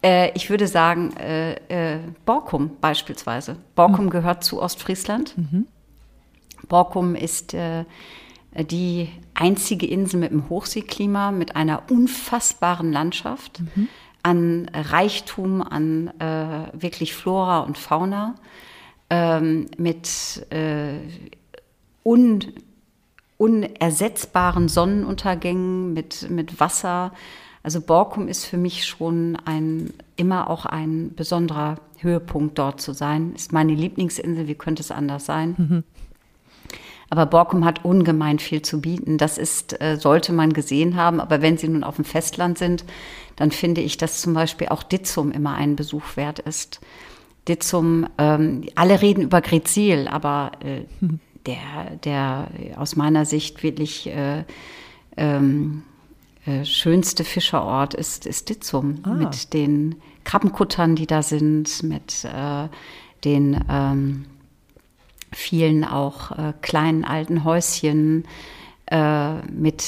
äh, 0.02 0.32
ich 0.36 0.50
würde 0.50 0.68
sagen, 0.68 1.16
äh, 1.18 1.96
äh, 1.96 2.00
Borkum 2.26 2.78
beispielsweise. 2.80 3.58
Borkum 3.76 4.06
mhm. 4.06 4.10
gehört 4.10 4.44
zu 4.44 4.62
Ostfriesland. 4.62 5.38
Mhm. 5.38 5.68
Borkum 6.68 7.16
ist 7.16 7.54
äh, 7.54 7.84
die 8.64 9.10
einzige 9.34 9.88
Insel 9.88 10.20
mit 10.20 10.32
einem 10.32 10.50
Hochseeklima, 10.50 11.32
mit 11.32 11.56
einer 11.56 11.84
unfassbaren 11.90 12.92
Landschaft, 12.92 13.62
mhm. 13.62 13.88
an 14.24 14.72
Reichtum, 14.74 15.62
an 15.62 16.08
äh, 16.20 16.68
wirklich 16.74 17.14
Flora 17.14 17.60
und 17.60 17.78
Fauna, 17.78 18.36
ähm, 19.10 19.68
mit 19.78 20.46
äh, 20.52 21.00
un, 22.04 22.40
unersetzbaren 23.38 24.68
Sonnenuntergängen, 24.68 25.94
mit, 25.94 26.30
mit 26.30 26.60
Wasser. 26.60 27.14
Also 27.64 27.82
Borkum 27.82 28.28
ist 28.28 28.46
für 28.46 28.58
mich 28.58 28.86
schon 28.86 29.38
ein, 29.46 29.94
immer 30.16 30.50
auch 30.50 30.66
ein 30.66 31.14
besonderer 31.16 31.76
Höhepunkt 31.98 32.58
dort 32.58 32.82
zu 32.82 32.94
sein. 32.94 33.34
Ist 33.36 33.52
meine 33.52 33.74
Lieblingsinsel, 33.74 34.48
wie 34.48 34.56
könnte 34.56 34.82
es 34.82 34.92
anders 34.92 35.26
sein? 35.26 35.56
Mhm. 35.58 35.84
Aber 37.10 37.26
Borkum 37.26 37.66
hat 37.66 37.84
ungemein 37.84 38.40
viel 38.40 38.62
zu 38.62 38.82
bieten. 38.82 39.18
Das 39.18 39.38
ist, 39.38 39.82
äh, 39.82 39.98
sollte 39.98 40.32
man 40.32 40.54
gesehen 40.54 40.96
haben. 40.96 41.20
Aber 41.20 41.42
wenn 41.42 41.58
Sie 41.58 41.68
nun 41.68 41.84
auf 41.84 41.96
dem 41.96 42.06
Festland 42.06 42.58
sind, 42.58 42.86
dann 43.36 43.52
finde 43.52 43.82
ich, 43.82 43.98
dass 43.98 44.22
zum 44.22 44.34
Beispiel 44.34 44.68
auch 44.70 44.84
Ditzum 44.84 45.32
immer 45.32 45.56
einen 45.56 45.76
Besuch 45.76 46.16
wert 46.16 46.40
ist. 46.40 46.82
Ditzum, 47.48 48.08
ähm, 48.18 48.66
alle 48.76 49.02
reden 49.02 49.24
über 49.24 49.42
Grezil, 49.42 50.08
aber 50.08 50.52
äh, 50.64 50.84
hm. 51.00 51.20
der, 51.46 51.96
der 52.04 52.48
aus 52.78 52.96
meiner 52.96 53.26
Sicht 53.26 53.64
wirklich 53.64 54.08
äh, 54.08 54.44
ähm, 55.18 55.84
äh, 56.46 56.66
schönste 56.66 57.24
Fischerort 57.24 57.94
ist, 57.94 58.26
ist 58.26 58.50
Ditzum. 58.50 59.00
Ah. 59.04 59.10
Mit 59.10 59.54
den 59.54 59.96
Krabbenkuttern, 60.26 60.96
die 60.96 61.08
da 61.08 61.24
sind, 61.24 61.82
mit 61.82 62.24
äh, 62.26 62.68
den 63.24 63.64
ähm, 63.70 64.26
vielen 65.32 65.84
auch 65.84 66.32
äh, 66.32 66.54
kleinen 66.62 67.06
alten 67.06 67.44
Häuschen 67.44 68.26
äh, 68.88 69.36
mit 69.48 69.84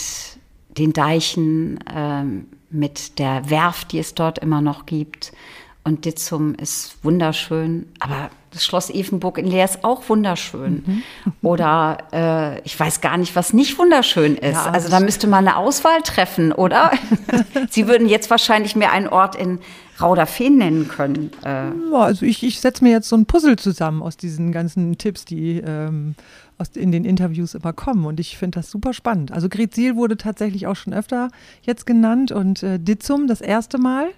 den 0.77 0.93
Deichen, 0.93 1.79
äh, 1.87 2.23
mit 2.69 3.19
der 3.19 3.49
Werft, 3.49 3.91
die 3.91 3.99
es 3.99 4.15
dort 4.15 4.39
immer 4.39 4.61
noch 4.61 4.85
gibt. 4.85 5.33
Und 5.83 6.05
Ditzum 6.05 6.53
ist 6.55 7.03
wunderschön, 7.03 7.87
aber 7.99 8.29
das 8.51 8.63
Schloss 8.63 8.89
Evenburg 8.89 9.37
in 9.37 9.47
Leer 9.47 9.65
ist 9.65 9.83
auch 9.83 10.07
wunderschön. 10.09 10.83
Mhm. 10.85 11.03
Oder 11.41 11.97
äh, 12.13 12.61
ich 12.61 12.79
weiß 12.79 13.01
gar 13.01 13.17
nicht, 13.17 13.35
was 13.35 13.53
nicht 13.53 13.79
wunderschön 13.79 14.35
ist. 14.35 14.65
Ja, 14.65 14.71
also 14.71 14.89
da 14.89 14.99
müsste 14.99 15.27
man 15.27 15.47
eine 15.47 15.57
Auswahl 15.57 16.01
treffen, 16.03 16.51
oder? 16.51 16.91
Sie 17.69 17.87
würden 17.87 18.07
jetzt 18.07 18.29
wahrscheinlich 18.29 18.75
mehr 18.75 18.91
einen 18.91 19.07
Ort 19.07 19.35
in 19.35 19.59
Rauderfehn 19.99 20.57
nennen 20.57 20.87
können. 20.87 21.31
Äh. 21.43 21.69
Ja, 21.91 21.99
also 21.99 22.25
ich, 22.25 22.43
ich 22.43 22.59
setze 22.59 22.83
mir 22.83 22.91
jetzt 22.91 23.09
so 23.09 23.15
ein 23.15 23.25
Puzzle 23.25 23.55
zusammen 23.55 24.03
aus 24.03 24.17
diesen 24.17 24.51
ganzen 24.51 24.97
Tipps, 24.97 25.25
die 25.25 25.59
ähm, 25.59 26.15
aus, 26.57 26.69
in 26.75 26.91
den 26.91 27.05
Interviews 27.05 27.53
immer 27.53 27.73
kommen. 27.73 28.05
Und 28.05 28.19
ich 28.19 28.37
finde 28.37 28.59
das 28.59 28.69
super 28.69 28.93
spannend. 28.93 29.31
Also 29.31 29.49
Grezil 29.49 29.95
wurde 29.95 30.17
tatsächlich 30.17 30.67
auch 30.67 30.75
schon 30.75 30.93
öfter 30.93 31.29
jetzt 31.63 31.85
genannt 31.85 32.31
und 32.31 32.61
äh, 32.63 32.79
Ditzum 32.79 33.27
das 33.27 33.41
erste 33.41 33.77
Mal. 33.77 34.09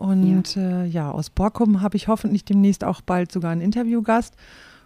Und 0.00 0.56
ja, 0.56 0.82
äh, 0.82 0.86
ja 0.86 1.10
aus 1.10 1.28
Borkum 1.28 1.82
habe 1.82 1.94
ich 1.98 2.08
hoffentlich 2.08 2.46
demnächst 2.46 2.84
auch 2.84 3.02
bald 3.02 3.30
sogar 3.30 3.50
einen 3.50 3.60
Interviewgast 3.60 4.34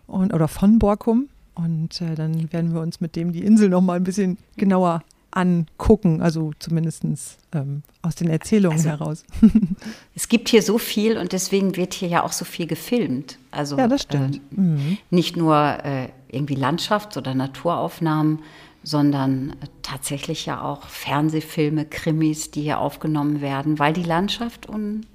und, 0.09 0.35
oder 0.35 0.48
von 0.48 0.81
Borkum. 0.81 1.29
Und 1.55 2.00
äh, 2.00 2.16
dann 2.16 2.53
werden 2.53 2.74
wir 2.74 2.81
uns 2.81 3.00
mit 3.00 3.14
dem 3.14 3.31
die 3.31 3.44
Insel 3.44 3.68
noch 3.68 3.81
mal 3.81 3.94
ein 3.94 4.03
bisschen 4.03 4.38
genauer 4.57 5.05
angucken, 5.31 6.20
also 6.20 6.50
zumindest 6.59 7.05
ähm, 7.53 7.83
aus 8.03 8.16
den 8.16 8.29
Erzählungen 8.29 8.79
also, 8.79 8.88
heraus. 8.88 9.24
es 10.16 10.29
gibt 10.29 10.48
hier 10.48 10.62
so 10.62 10.79
viel 10.79 11.16
und 11.16 11.31
deswegen 11.31 11.77
wird 11.77 11.94
hier 11.94 12.09
ja 12.09 12.24
auch 12.24 12.33
so 12.33 12.44
viel 12.44 12.66
gefilmt. 12.66 13.38
Also 13.53 13.79
ja, 13.79 13.87
das 13.87 14.03
stimmt. 14.03 14.37
Äh, 14.37 14.61
mhm. 14.61 14.98
nicht 15.11 15.37
nur 15.37 15.57
äh, 15.85 16.09
irgendwie 16.29 16.57
Landschafts- 16.57 17.16
oder 17.16 17.35
Naturaufnahmen, 17.37 18.40
sondern 18.85 19.57
tatsächlich 19.83 20.47
ja 20.47 20.61
auch 20.61 20.87
Fernsehfilme, 20.88 21.87
Krimis, 21.87 22.51
die 22.51 22.62
hier 22.62 22.79
aufgenommen 22.79 23.40
werden, 23.40 23.79
weil 23.79 23.94
die 23.94 24.03
Landschaft 24.03 24.68
un, 24.68 25.07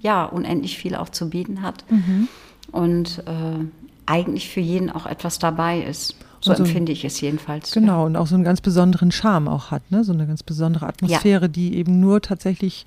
ja, 0.00 0.24
unendlich 0.24 0.78
viel 0.78 0.94
auch 0.94 1.08
zu 1.08 1.28
bieten 1.28 1.60
hat 1.60 1.84
mhm. 1.90 2.28
und 2.72 3.18
äh, 3.26 3.64
eigentlich 4.06 4.48
für 4.48 4.60
jeden 4.60 4.90
auch 4.90 5.06
etwas 5.06 5.38
dabei 5.38 5.82
ist. 5.82 6.16
So, 6.40 6.54
so 6.54 6.62
empfinde 6.62 6.92
ich 6.92 7.04
es 7.04 7.20
jedenfalls. 7.20 7.72
Genau, 7.72 8.00
ja. 8.00 8.06
und 8.06 8.16
auch 8.16 8.26
so 8.26 8.34
einen 8.34 8.44
ganz 8.44 8.60
besonderen 8.62 9.12
Charme 9.12 9.48
auch 9.48 9.70
hat, 9.70 9.90
ne? 9.90 10.04
so 10.04 10.12
eine 10.12 10.26
ganz 10.26 10.42
besondere 10.42 10.86
Atmosphäre, 10.86 11.42
ja. 11.42 11.48
die 11.48 11.76
eben 11.76 12.00
nur 12.00 12.22
tatsächlich 12.22 12.86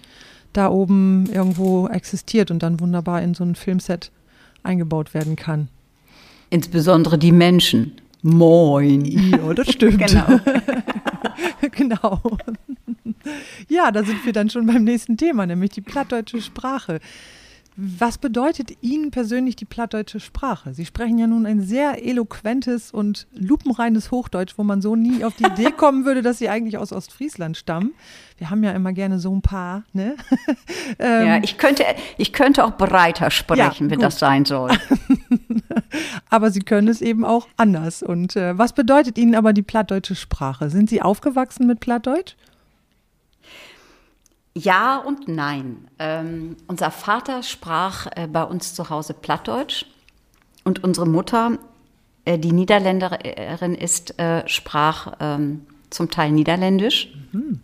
da 0.53 0.69
oben 0.69 1.27
irgendwo 1.31 1.87
existiert 1.87 2.49
und 2.49 2.63
dann 2.63 2.79
wunderbar 2.79 3.21
in 3.21 3.33
so 3.33 3.43
ein 3.43 3.55
Filmset 3.55 4.11
eingebaut 4.63 5.13
werden 5.13 5.35
kann. 5.35 5.67
Insbesondere 6.49 7.17
die 7.17 7.31
Menschen. 7.31 7.93
Moin. 8.23 9.03
Ja, 9.05 9.53
das 9.53 9.69
stimmt. 9.71 9.97
genau. 10.07 10.39
genau. 11.71 12.21
Ja, 13.67 13.91
da 13.91 14.03
sind 14.03 14.25
wir 14.25 14.33
dann 14.33 14.49
schon 14.49 14.65
beim 14.65 14.85
nächsten 14.85 15.17
Thema, 15.17 15.45
nämlich 15.45 15.71
die 15.71 15.81
plattdeutsche 15.81 16.41
Sprache. 16.41 16.99
Was 17.75 18.19
bedeutet 18.19 18.77
Ihnen 18.81 19.09
persönlich 19.09 19.55
die 19.55 19.65
plattdeutsche 19.65 20.19
Sprache? 20.19 20.73
Sie 20.73 20.85
sprechen 20.85 21.17
ja 21.17 21.25
nun 21.25 21.47
ein 21.47 21.61
sehr 21.61 22.05
eloquentes 22.05 22.91
und 22.91 23.27
lupenreines 23.33 24.11
Hochdeutsch, 24.11 24.53
wo 24.57 24.63
man 24.63 24.81
so 24.81 24.95
nie 24.95 25.23
auf 25.23 25.35
die 25.35 25.45
Idee 25.45 25.71
kommen 25.71 26.05
würde, 26.05 26.21
dass 26.21 26.37
Sie 26.37 26.49
eigentlich 26.49 26.77
aus 26.77 26.93
Ostfriesland 26.93 27.57
stammen. 27.57 27.93
Wir 28.37 28.51
haben 28.51 28.63
ja 28.63 28.71
immer 28.71 28.93
gerne 28.93 29.17
so 29.17 29.35
ein 29.35 29.41
paar, 29.41 29.83
ne? 29.91 30.15
ähm, 30.99 31.27
ja, 31.27 31.37
ich 31.43 31.57
könnte, 31.57 31.83
ich 32.17 32.31
könnte 32.31 32.63
auch 32.63 32.77
breiter 32.77 33.31
sprechen, 33.31 33.85
ja, 33.85 33.91
wenn 33.91 33.99
das 33.99 34.19
sein 34.19 34.45
soll. 34.45 34.71
aber 36.29 36.51
Sie 36.51 36.61
können 36.61 36.87
es 36.87 37.01
eben 37.01 37.25
auch 37.25 37.47
anders. 37.57 38.03
Und 38.03 38.35
äh, 38.35 38.57
was 38.57 38.73
bedeutet 38.73 39.17
Ihnen 39.17 39.33
aber 39.33 39.51
die 39.53 39.63
plattdeutsche 39.63 40.15
Sprache? 40.15 40.69
Sind 40.69 40.89
Sie 40.89 41.01
aufgewachsen 41.01 41.65
mit 41.65 41.79
Plattdeutsch? 41.79 42.35
Ja 44.55 44.97
und 44.97 45.27
nein. 45.27 45.87
Ähm, 45.97 46.57
unser 46.67 46.91
Vater 46.91 47.41
sprach 47.41 48.07
äh, 48.15 48.27
bei 48.27 48.43
uns 48.43 48.75
zu 48.75 48.89
Hause 48.89 49.13
Plattdeutsch 49.13 49.85
und 50.63 50.83
unsere 50.83 51.07
Mutter, 51.07 51.57
äh, 52.25 52.37
die 52.37 52.51
Niederländerin 52.51 53.73
ist, 53.73 54.19
äh, 54.19 54.47
sprach 54.47 55.13
ähm, 55.19 55.65
zum 55.89 56.11
Teil 56.11 56.31
Niederländisch. 56.31 57.11
Mhm. 57.31 57.61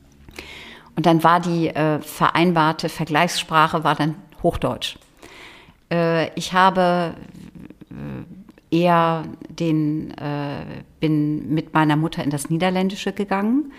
Und 0.95 1.05
dann 1.05 1.23
war 1.23 1.39
die 1.39 1.67
äh, 1.67 2.01
vereinbarte 2.01 2.89
Vergleichssprache 2.89 3.83
war 3.83 3.95
dann 3.95 4.15
Hochdeutsch. 4.41 4.97
Äh, 5.91 6.33
ich 6.33 6.53
habe 6.53 7.13
äh, 7.91 8.75
eher 8.75 9.23
den, 9.49 10.13
bin 10.99 11.51
mit 11.51 11.73
meiner 11.73 11.95
Mutter 11.95 12.23
in 12.23 12.29
das 12.29 12.51
Niederländische 12.51 13.13
gegangen. 13.13 13.71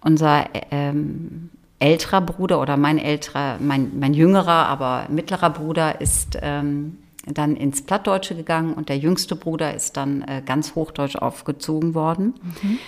Unser 0.00 0.48
ähm, 0.72 1.50
älterer 1.82 2.20
Bruder 2.20 2.60
oder 2.60 2.76
mein 2.76 2.98
älterer, 2.98 3.56
mein, 3.60 3.98
mein 3.98 4.14
jüngerer, 4.14 4.66
aber 4.68 5.06
mittlerer 5.10 5.50
Bruder 5.50 6.00
ist 6.00 6.38
ähm, 6.40 6.98
dann 7.26 7.56
ins 7.56 7.82
Plattdeutsche 7.82 8.36
gegangen 8.36 8.74
und 8.74 8.88
der 8.88 8.98
jüngste 8.98 9.34
Bruder 9.34 9.74
ist 9.74 9.96
dann 9.96 10.22
äh, 10.22 10.42
ganz 10.44 10.74
Hochdeutsch 10.76 11.16
aufgezogen 11.16 11.94
worden. 11.94 12.34
Mhm. 12.62 12.78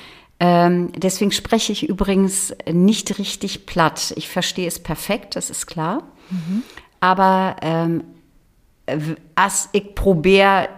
Ähm, 0.40 0.92
deswegen 0.92 1.32
spreche 1.32 1.72
ich 1.72 1.88
übrigens 1.88 2.54
nicht 2.70 3.18
richtig 3.18 3.66
platt. 3.66 4.12
Ich 4.16 4.28
verstehe 4.28 4.68
es 4.68 4.78
perfekt, 4.78 5.36
das 5.36 5.50
ist 5.50 5.66
klar. 5.66 6.02
Mhm. 6.30 6.62
Aber 7.00 7.56
ähm, 7.62 8.04
als 9.34 9.68
ich 9.72 9.94
probeer 9.94 10.68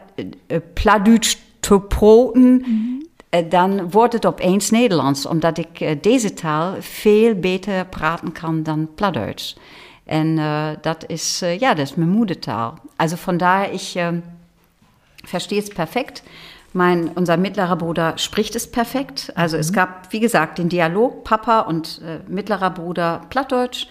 äh, 0.48 0.60
Plattdeutsch 0.60 1.36
zu 1.62 1.80
proten, 1.80 2.52
mhm. 2.52 3.05
Eh, 3.28 3.50
dan 3.50 3.90
wordt 3.90 4.12
het 4.12 4.26
opeens 4.26 4.70
Nederlands, 4.70 5.26
omdat 5.26 5.58
ik 5.58 5.80
eh, 5.80 5.96
deze 6.00 6.34
taal 6.34 6.74
veel 6.80 7.34
beter 7.34 7.86
praten 7.86 8.32
kan 8.32 8.62
dan 8.62 8.88
Plattdeutsch. 8.94 9.56
En 10.04 10.26
uh, 10.26 10.68
dat 10.80 11.04
is, 11.06 11.42
ja, 11.58 11.74
das 11.74 11.90
ist 11.90 11.96
meine 11.96 12.10
Muttertaal. 12.12 12.74
Also 12.96 13.16
von 13.16 13.38
daher, 13.38 13.72
ich 13.72 13.98
verstehe 15.24 15.58
es 15.58 15.68
perfekt. 15.68 16.22
Mein, 16.72 17.10
unser 17.16 17.36
mittlerer 17.36 17.76
Bruder 17.76 18.12
spricht 18.16 18.54
es 18.54 18.70
perfekt. 18.70 19.32
Also 19.34 19.56
mhm. 19.56 19.60
es 19.60 19.72
gab, 19.72 20.12
wie 20.12 20.20
gesagt, 20.20 20.58
den 20.58 20.68
Dialog 20.68 21.24
Papa 21.24 21.60
und 21.62 22.00
mittlerer 22.28 22.70
Bruder 22.70 23.22
Plattdeutsch. 23.30 23.88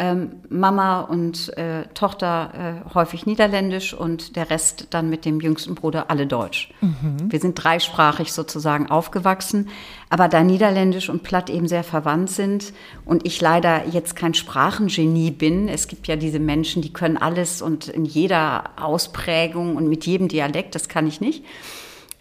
Ähm, 0.00 0.30
Mama 0.48 1.02
und 1.02 1.56
äh, 1.58 1.84
Tochter 1.92 2.82
äh, 2.88 2.94
häufig 2.94 3.26
Niederländisch 3.26 3.92
und 3.92 4.34
der 4.34 4.48
Rest 4.48 4.86
dann 4.90 5.10
mit 5.10 5.26
dem 5.26 5.40
jüngsten 5.40 5.74
Bruder 5.74 6.10
alle 6.10 6.26
Deutsch. 6.26 6.72
Mhm. 6.80 7.30
Wir 7.30 7.38
sind 7.38 7.62
dreisprachig 7.62 8.32
sozusagen 8.32 8.90
aufgewachsen, 8.90 9.68
aber 10.08 10.28
da 10.28 10.42
Niederländisch 10.42 11.10
und 11.10 11.22
Platt 11.22 11.50
eben 11.50 11.68
sehr 11.68 11.84
verwandt 11.84 12.30
sind 12.30 12.72
und 13.04 13.26
ich 13.26 13.42
leider 13.42 13.88
jetzt 13.88 14.16
kein 14.16 14.32
Sprachengenie 14.32 15.32
bin, 15.32 15.68
es 15.68 15.86
gibt 15.86 16.08
ja 16.08 16.16
diese 16.16 16.38
Menschen, 16.40 16.80
die 16.80 16.94
können 16.94 17.18
alles 17.18 17.60
und 17.60 17.88
in 17.88 18.06
jeder 18.06 18.70
Ausprägung 18.80 19.76
und 19.76 19.86
mit 19.86 20.06
jedem 20.06 20.28
Dialekt, 20.28 20.74
das 20.74 20.88
kann 20.88 21.06
ich 21.06 21.20
nicht 21.20 21.44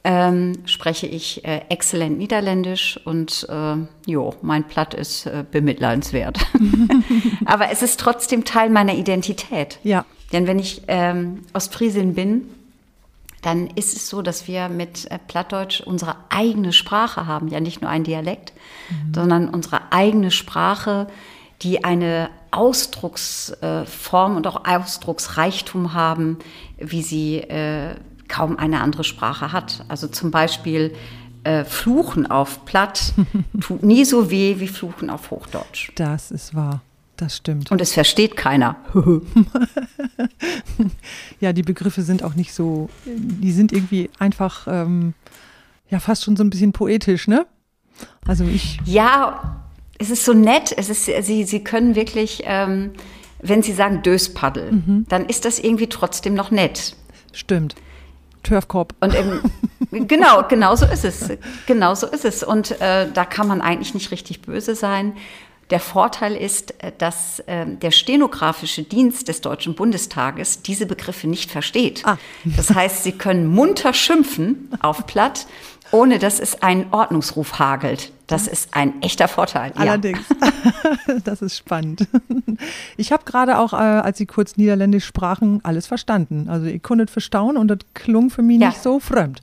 ähm, 0.04 0.54
spreche 0.66 1.08
ich 1.08 1.44
äh, 1.46 1.62
exzellent 1.70 2.18
Niederländisch 2.18 3.00
und 3.04 3.46
äh, 3.50 3.76
jo, 4.06 4.34
mein 4.42 4.66
Platt 4.66 4.94
ist 4.94 5.26
äh, 5.26 5.44
bemitleidenswert. 5.50 6.40
Aber 7.46 7.72
es 7.72 7.82
ist 7.82 8.00
trotzdem 8.00 8.46
Teil 8.46 8.70
meiner 8.70 8.94
Identität. 8.94 9.80
Ja. 9.84 10.06
Denn 10.32 10.48
wenn 10.48 10.60
ich 10.60 10.84
ähm, 10.88 11.44
Ostfriesin 11.54 12.14
bin, 12.14 12.50
dann 13.42 13.68
ist 13.68 13.96
es 13.96 14.10
so, 14.10 14.22
dass 14.22 14.48
wir 14.48 14.70
mit 14.70 15.10
äh, 15.12 15.18
Plattdeutsch 15.28 15.82
unsere 15.82 16.16
eigene 16.30 16.74
Sprache 16.74 17.26
haben, 17.26 17.48
ja 17.48 17.60
nicht 17.60 17.82
nur 17.82 17.90
ein 17.90 18.04
Dialekt, 18.04 18.54
mhm. 18.90 19.14
sondern 19.14 19.50
unsere 19.50 19.92
eigene 19.92 20.32
Sprache, 20.32 21.08
die 21.62 21.84
eine 21.84 22.30
Ausdrucksform 22.52 24.38
und 24.38 24.48
auch 24.48 24.66
Ausdrucksreichtum 24.66 25.94
haben, 25.94 26.40
wie 26.78 27.02
sie 27.02 27.38
äh, 27.38 27.96
kaum 28.30 28.58
eine 28.58 28.82
andere 28.82 29.04
Sprache 29.04 29.52
hat. 29.52 29.84
Also 29.90 30.08
zum 30.08 30.32
Beispiel 30.32 30.94
äh, 31.44 31.66
Fluchen 31.66 32.30
auf 32.30 32.66
Platt 32.66 33.14
tut 33.60 33.84
nie 33.84 34.06
so 34.06 34.32
weh 34.32 34.60
wie 34.60 34.68
Fluchen 34.68 35.10
auf 35.10 35.32
Hochdeutsch. 35.32 35.92
Das 35.96 36.32
ist 36.32 36.56
wahr. 36.56 36.82
Das 37.18 37.36
stimmt. 37.36 37.70
Und 37.70 37.82
es 37.82 37.94
versteht 37.94 38.38
keiner. 38.38 38.78
ja, 41.42 41.52
die 41.52 41.64
Begriffe 41.64 42.02
sind 42.02 42.24
auch 42.24 42.36
nicht 42.36 42.54
so, 42.54 42.90
die 43.06 43.52
sind 43.52 43.74
irgendwie 43.74 44.10
einfach, 44.20 44.68
ähm, 44.70 45.14
ja, 45.90 46.00
fast 46.00 46.24
schon 46.24 46.38
so 46.38 46.46
ein 46.46 46.50
bisschen 46.50 46.72
poetisch, 46.72 47.28
ne? 47.28 47.46
Also 48.26 48.46
ich. 48.46 48.80
Ja, 48.86 49.66
es 49.98 50.10
ist 50.12 50.24
so 50.24 50.34
nett. 50.34 50.74
Es 50.78 50.90
ist, 50.90 51.06
sie, 51.06 51.44
sie 51.44 51.62
können 51.62 51.96
wirklich, 51.96 52.44
ähm, 52.46 52.92
wenn 53.42 53.64
sie 53.64 53.74
sagen 53.74 54.02
Döspaddel, 54.02 54.72
mhm. 54.72 55.06
dann 55.10 55.26
ist 55.26 55.44
das 55.44 55.60
irgendwie 55.60 55.88
trotzdem 55.88 56.36
noch 56.36 56.52
nett. 56.52 56.96
Stimmt. 57.34 57.76
Turfkorb. 58.44 58.94
Und 59.00 59.16
eben, 59.16 59.42
genau, 60.08 60.44
genau 60.48 60.76
so 60.76 60.86
ist 60.86 61.06
es. 61.06 61.30
Genau 61.66 61.96
so 61.96 62.08
ist 62.08 62.26
es. 62.26 62.44
Und 62.44 62.80
äh, 62.82 63.08
da 63.12 63.26
kann 63.26 63.48
man 63.48 63.62
eigentlich 63.62 63.94
nicht 63.94 64.12
richtig 64.12 64.42
böse 64.42 64.76
sein. 64.76 65.14
Der 65.70 65.80
Vorteil 65.80 66.36
ist, 66.36 66.84
äh, 66.84 66.92
dass 66.98 67.40
äh, 67.42 67.66
der 67.66 67.92
stenografische 67.92 68.84
Dienst 68.84 69.28
des 69.28 69.42
Deutschen 69.42 69.76
Bundestages 69.76 70.62
diese 70.62 70.86
Begriffe 70.86 71.28
nicht 71.28 71.52
versteht. 71.52 72.02
Ah. 72.06 72.18
Das 72.44 72.74
heißt, 72.74 73.04
sie 73.04 73.12
können 73.12 73.48
munter 73.48 73.94
schimpfen 73.94 74.70
auf 74.82 75.06
Platt, 75.06 75.46
ohne 75.92 76.20
dass 76.20 76.40
es 76.40 76.62
einen 76.62 76.88
Ordnungsruf 76.92 77.60
hagelt. 77.60 78.12
Das 78.28 78.48
ist 78.48 78.76
ein 78.76 79.02
echter 79.02 79.28
Vorteil. 79.28 79.72
Allerdings. 79.76 80.20
Ja. 80.30 81.20
das 81.24 81.42
ist 81.42 81.58
spannend. 81.58 82.08
Ich 82.98 83.14
habe 83.14 83.24
gerade 83.24 83.58
auch, 83.58 83.72
äh, 83.72 83.78
als 83.78 84.18
Sie 84.18 84.26
kurz 84.26 84.58
Niederländisch 84.58 85.06
sprachen, 85.06 85.62
alles 85.64 85.88
verstanden. 85.88 86.50
Also 86.50 86.66
ihr 86.66 86.80
konntet 86.80 87.10
verstauen 87.10 87.56
und 87.56 87.70
das 87.70 87.80
klung 87.94 88.30
für 88.30 88.42
mich 88.42 88.60
ja. 88.60 88.68
nicht 88.68 88.84
so 88.84 89.00
fremd. 89.00 89.42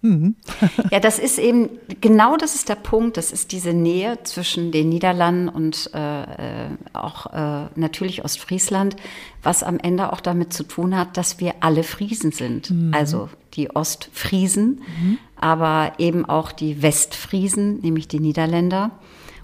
Mhm. 0.00 0.36
Ja, 0.90 1.00
das 1.00 1.18
ist 1.18 1.38
eben, 1.38 1.70
genau 2.00 2.36
das 2.36 2.54
ist 2.54 2.68
der 2.68 2.76
Punkt. 2.76 3.16
Das 3.16 3.32
ist 3.32 3.52
diese 3.52 3.72
Nähe 3.72 4.18
zwischen 4.22 4.70
den 4.70 4.88
Niederlanden 4.88 5.48
und 5.48 5.90
äh, 5.94 6.22
äh, 6.22 6.68
auch 6.92 7.32
äh, 7.32 7.68
natürlich 7.74 8.24
Ostfriesland, 8.24 8.96
was 9.42 9.62
am 9.62 9.78
Ende 9.78 10.12
auch 10.12 10.20
damit 10.20 10.52
zu 10.52 10.62
tun 10.62 10.96
hat, 10.96 11.16
dass 11.16 11.40
wir 11.40 11.54
alle 11.60 11.82
Friesen 11.82 12.32
sind. 12.32 12.70
Mhm. 12.70 12.92
Also 12.94 13.28
die 13.54 13.74
Ostfriesen, 13.74 14.82
mhm. 15.00 15.18
Aber 15.40 15.92
eben 15.98 16.24
auch 16.24 16.52
die 16.52 16.82
Westfriesen, 16.82 17.80
nämlich 17.80 18.08
die 18.08 18.20
Niederländer. 18.20 18.90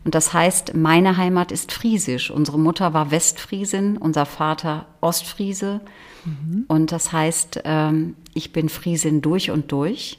Und 0.04 0.14
das 0.14 0.32
heißt, 0.32 0.74
meine 0.74 1.16
Heimat 1.16 1.50
ist 1.50 1.72
friesisch. 1.72 2.30
Unsere 2.30 2.58
Mutter 2.58 2.92
war 2.92 3.10
Westfriesin, 3.10 3.96
unser 3.96 4.26
Vater 4.26 4.86
Ostfriese. 5.00 5.80
Mhm. 6.24 6.64
Und 6.68 6.92
das 6.92 7.12
heißt, 7.12 7.62
ähm, 7.64 8.14
ich 8.34 8.52
bin 8.52 8.68
Friesin 8.68 9.22
durch 9.22 9.50
und 9.50 9.72
durch. 9.72 10.18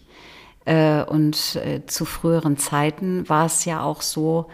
Äh, 0.65 1.03
und 1.03 1.55
äh, 1.63 1.85
zu 1.85 2.05
früheren 2.05 2.57
Zeiten 2.57 3.29
war 3.29 3.45
es 3.45 3.65
ja 3.65 3.83
auch 3.83 4.01
so, 4.01 4.47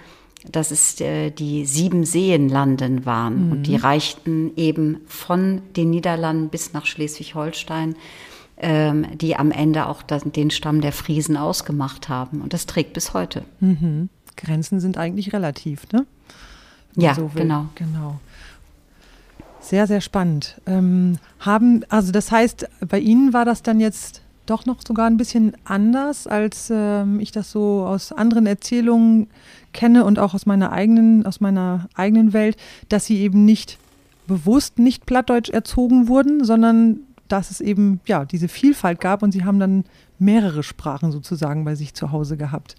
dass 0.49 0.71
es 0.71 0.99
äh, 0.99 1.31
die 1.31 1.65
sieben 1.65 2.03
Seenlanden 2.03 3.05
waren. 3.05 3.45
Mhm. 3.45 3.51
Und 3.51 3.63
die 3.63 3.77
reichten 3.77 4.51
eben 4.57 5.01
von 5.05 5.61
den 5.77 5.91
Niederlanden 5.91 6.49
bis 6.49 6.73
nach 6.73 6.85
Schleswig-Holstein, 6.85 7.95
ähm, 8.61 9.05
die 9.17 9.35
am 9.35 9.51
Ende 9.51 9.87
auch 9.87 10.03
den 10.03 10.51
Stamm 10.51 10.81
der 10.81 10.91
Friesen 10.91 11.35
ausgemacht 11.35 12.09
haben. 12.09 12.41
Und 12.41 12.53
das 12.53 12.67
trägt 12.67 12.93
bis 12.93 13.13
heute. 13.13 13.43
Mhm. 13.59 14.09
Grenzen 14.37 14.79
sind 14.79 14.97
eigentlich 14.97 15.33
relativ, 15.33 15.91
ne? 15.91 16.05
ja, 16.95 17.15
so 17.15 17.29
genau. 17.33 17.67
Genau. 17.75 18.19
Sehr, 19.59 19.87
sehr 19.87 20.01
spannend. 20.01 20.59
Ähm, 20.65 21.17
haben, 21.39 21.83
also 21.89 22.11
das 22.11 22.31
heißt, 22.31 22.67
bei 22.87 22.99
Ihnen 22.99 23.33
war 23.33 23.45
das 23.45 23.63
dann 23.63 23.79
jetzt 23.79 24.21
doch 24.45 24.65
noch 24.65 24.81
sogar 24.85 25.07
ein 25.07 25.17
bisschen 25.17 25.53
anders, 25.63 26.27
als 26.27 26.71
ähm, 26.71 27.19
ich 27.19 27.31
das 27.31 27.51
so 27.51 27.85
aus 27.85 28.11
anderen 28.11 28.45
Erzählungen 28.45 29.27
kenne 29.73 30.03
und 30.05 30.19
auch 30.19 30.33
aus 30.33 30.45
meiner 30.45 30.71
eigenen, 30.71 31.25
aus 31.25 31.39
meiner 31.41 31.87
eigenen 31.95 32.33
Welt, 32.33 32.57
dass 32.89 33.05
sie 33.05 33.19
eben 33.19 33.45
nicht 33.45 33.77
bewusst 34.27 34.79
nicht 34.79 35.05
plattdeutsch 35.05 35.49
erzogen 35.49 36.07
wurden, 36.07 36.43
sondern 36.43 37.01
dass 37.31 37.51
es 37.51 37.61
eben 37.61 37.99
ja 38.05 38.25
diese 38.25 38.47
Vielfalt 38.47 38.99
gab 38.99 39.23
und 39.23 39.31
sie 39.31 39.45
haben 39.45 39.59
dann 39.59 39.85
mehrere 40.19 40.63
Sprachen 40.63 41.11
sozusagen 41.11 41.65
bei 41.65 41.75
sich 41.75 41.93
zu 41.93 42.11
Hause 42.11 42.37
gehabt. 42.37 42.75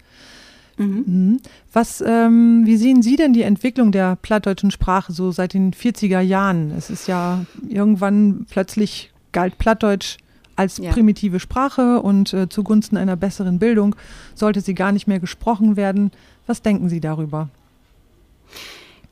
Mhm. 0.77 1.03
mhm. 1.05 1.39
Was, 1.71 2.03
ähm, 2.05 2.63
wie 2.65 2.77
sehen 2.77 3.01
Sie 3.01 3.15
denn 3.15 3.33
die 3.33 3.43
Entwicklung 3.43 3.91
der 3.91 4.15
plattdeutschen 4.15 4.71
Sprache 4.71 5.11
so 5.11 5.31
seit 5.31 5.53
den 5.53 5.73
40er 5.73 6.19
Jahren? 6.19 6.71
Es 6.77 6.89
ist 6.89 7.07
ja 7.07 7.45
irgendwann 7.67 8.45
plötzlich 8.49 9.11
galt 9.31 9.57
Plattdeutsch 9.57 10.17
als 10.55 10.77
ja. 10.77 10.91
primitive 10.91 11.39
Sprache 11.39 12.01
und 12.01 12.33
äh, 12.33 12.47
zugunsten 12.47 12.97
einer 12.97 13.15
besseren 13.15 13.57
Bildung 13.59 13.95
sollte 14.35 14.61
sie 14.61 14.75
gar 14.75 14.91
nicht 14.91 15.07
mehr 15.07 15.19
gesprochen 15.19 15.75
werden. 15.75 16.11
Was 16.45 16.61
denken 16.61 16.89
Sie 16.89 16.99
darüber? 16.99 17.49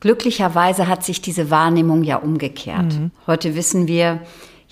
Glücklicherweise 0.00 0.88
hat 0.88 1.04
sich 1.04 1.20
diese 1.20 1.50
Wahrnehmung 1.50 2.02
ja 2.04 2.16
umgekehrt. 2.16 2.94
Mhm. 2.94 3.10
Heute 3.26 3.54
wissen 3.54 3.86
wir, 3.88 4.20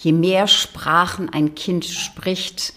je 0.00 0.12
mehr 0.12 0.46
Sprachen 0.46 1.28
ein 1.28 1.54
Kind 1.54 1.84
spricht, 1.84 2.72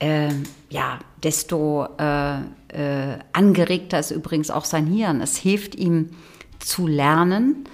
äh, 0.00 0.30
ja, 0.70 0.98
desto 1.22 1.86
äh, 1.98 2.40
äh, 2.68 3.18
angeregter 3.32 4.00
ist 4.00 4.10
übrigens 4.10 4.50
auch 4.50 4.64
sein 4.64 4.86
Hirn. 4.86 5.20
Es 5.20 5.36
hilft 5.36 5.76
ihm 5.76 6.10
zu 6.58 6.88
lernen, 6.88 7.64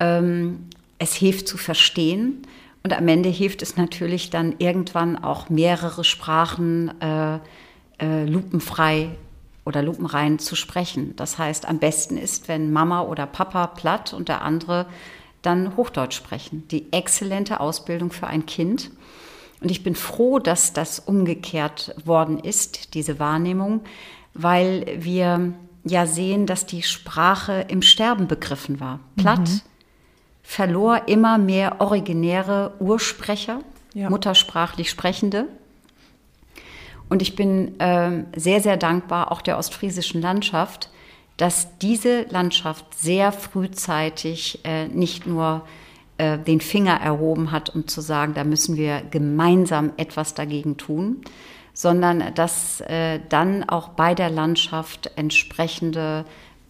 ähm, 0.00 0.66
es 0.98 1.14
hilft 1.14 1.46
zu 1.46 1.58
verstehen 1.58 2.42
und 2.82 2.96
am 2.96 3.06
Ende 3.06 3.28
hilft 3.28 3.60
es 3.60 3.76
natürlich 3.76 4.30
dann 4.30 4.54
irgendwann 4.58 5.22
auch 5.22 5.50
mehrere 5.50 6.02
Sprachen 6.04 6.90
äh, 7.02 7.38
äh, 8.00 8.24
lupenfrei 8.24 9.10
oder 9.66 9.82
lupenrein 9.82 10.38
zu 10.38 10.56
sprechen. 10.56 11.14
Das 11.16 11.36
heißt, 11.36 11.68
am 11.68 11.78
besten 11.78 12.16
ist, 12.16 12.48
wenn 12.48 12.72
Mama 12.72 13.02
oder 13.02 13.26
Papa 13.26 13.66
platt 13.66 14.14
und 14.14 14.28
der 14.30 14.40
andere 14.40 14.86
dann 15.42 15.76
Hochdeutsch 15.76 16.16
sprechen. 16.16 16.66
Die 16.68 16.92
exzellente 16.92 17.60
Ausbildung 17.60 18.10
für 18.10 18.26
ein 18.26 18.46
Kind. 18.46 18.90
Und 19.60 19.70
ich 19.70 19.82
bin 19.82 19.94
froh, 19.94 20.38
dass 20.38 20.72
das 20.72 21.00
umgekehrt 21.00 21.94
worden 22.04 22.38
ist, 22.38 22.94
diese 22.94 23.18
Wahrnehmung, 23.18 23.80
weil 24.34 24.86
wir 24.98 25.52
ja 25.84 26.06
sehen, 26.06 26.46
dass 26.46 26.66
die 26.66 26.82
Sprache 26.82 27.66
im 27.68 27.82
Sterben 27.82 28.28
begriffen 28.28 28.80
war. 28.80 29.00
Platt 29.16 29.40
mhm 29.40 29.60
verlor 30.48 31.08
immer 31.08 31.36
mehr 31.36 31.78
originäre 31.82 32.72
Ursprecher, 32.80 33.60
ja. 33.92 34.08
muttersprachlich 34.08 34.88
Sprechende. 34.88 35.44
Und 37.10 37.20
ich 37.20 37.36
bin 37.36 37.78
äh, 37.78 38.24
sehr, 38.34 38.62
sehr 38.62 38.78
dankbar 38.78 39.30
auch 39.30 39.42
der 39.42 39.58
ostfriesischen 39.58 40.22
Landschaft, 40.22 40.88
dass 41.38 41.78
diese 41.78 42.22
Landschaft 42.30 42.84
sehr 42.94 43.32
frühzeitig 43.32 44.60
äh, 44.64 44.88
nicht 44.88 45.26
nur 45.26 45.62
äh, 46.18 46.36
den 46.36 46.60
Finger 46.60 46.94
erhoben 46.94 47.52
hat, 47.52 47.74
um 47.74 47.86
zu 47.86 48.00
sagen, 48.00 48.34
da 48.34 48.44
müssen 48.44 48.76
wir 48.76 49.02
gemeinsam 49.10 49.92
etwas 49.96 50.34
dagegen 50.34 50.76
tun, 50.76 51.22
sondern 51.72 52.34
dass 52.34 52.80
äh, 52.82 53.20
dann 53.28 53.68
auch 53.68 53.90
bei 53.90 54.14
der 54.14 54.30
Landschaft 54.30 55.12
entsprechende 55.14 56.24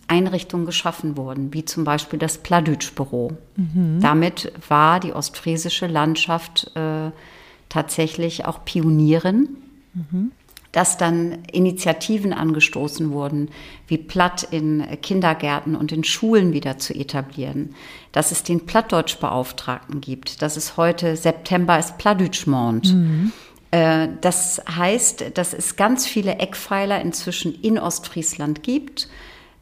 Einrichtungen 0.06 0.66
geschaffen 0.66 1.16
wurden, 1.16 1.54
wie 1.54 1.64
zum 1.64 1.84
Beispiel 1.84 2.18
das 2.18 2.38
Pladütsch-Büro. 2.38 3.32
Mhm. 3.56 4.00
Damit 4.00 4.52
war 4.68 5.00
die 5.00 5.12
ostfriesische 5.14 5.86
Landschaft 5.86 6.70
äh, 6.74 7.10
tatsächlich 7.70 8.44
auch 8.44 8.64
Pionierin. 8.66 9.56
Mhm. 9.94 10.32
Dass 10.72 10.98
dann 10.98 11.44
Initiativen 11.50 12.32
angestoßen 12.32 13.10
wurden, 13.10 13.50
wie 13.86 13.98
Platt 13.98 14.46
in 14.50 14.84
Kindergärten 15.00 15.74
und 15.74 15.92
in 15.92 16.04
Schulen 16.04 16.52
wieder 16.52 16.78
zu 16.78 16.94
etablieren, 16.94 17.74
dass 18.12 18.32
es 18.32 18.42
den 18.42 18.66
Plattdeutschbeauftragten 18.66 20.00
gibt, 20.00 20.42
dass 20.42 20.56
es 20.56 20.76
heute 20.76 21.16
September 21.16 21.78
ist 21.78 21.98
Plattdeutschmond. 21.98 22.94
Mhm. 22.94 23.32
Äh, 23.70 24.08
das 24.20 24.62
heißt, 24.68 25.32
dass 25.34 25.54
es 25.54 25.76
ganz 25.76 26.06
viele 26.06 26.36
Eckpfeiler 26.38 27.00
inzwischen 27.00 27.54
in 27.54 27.78
Ostfriesland 27.78 28.62
gibt, 28.62 29.08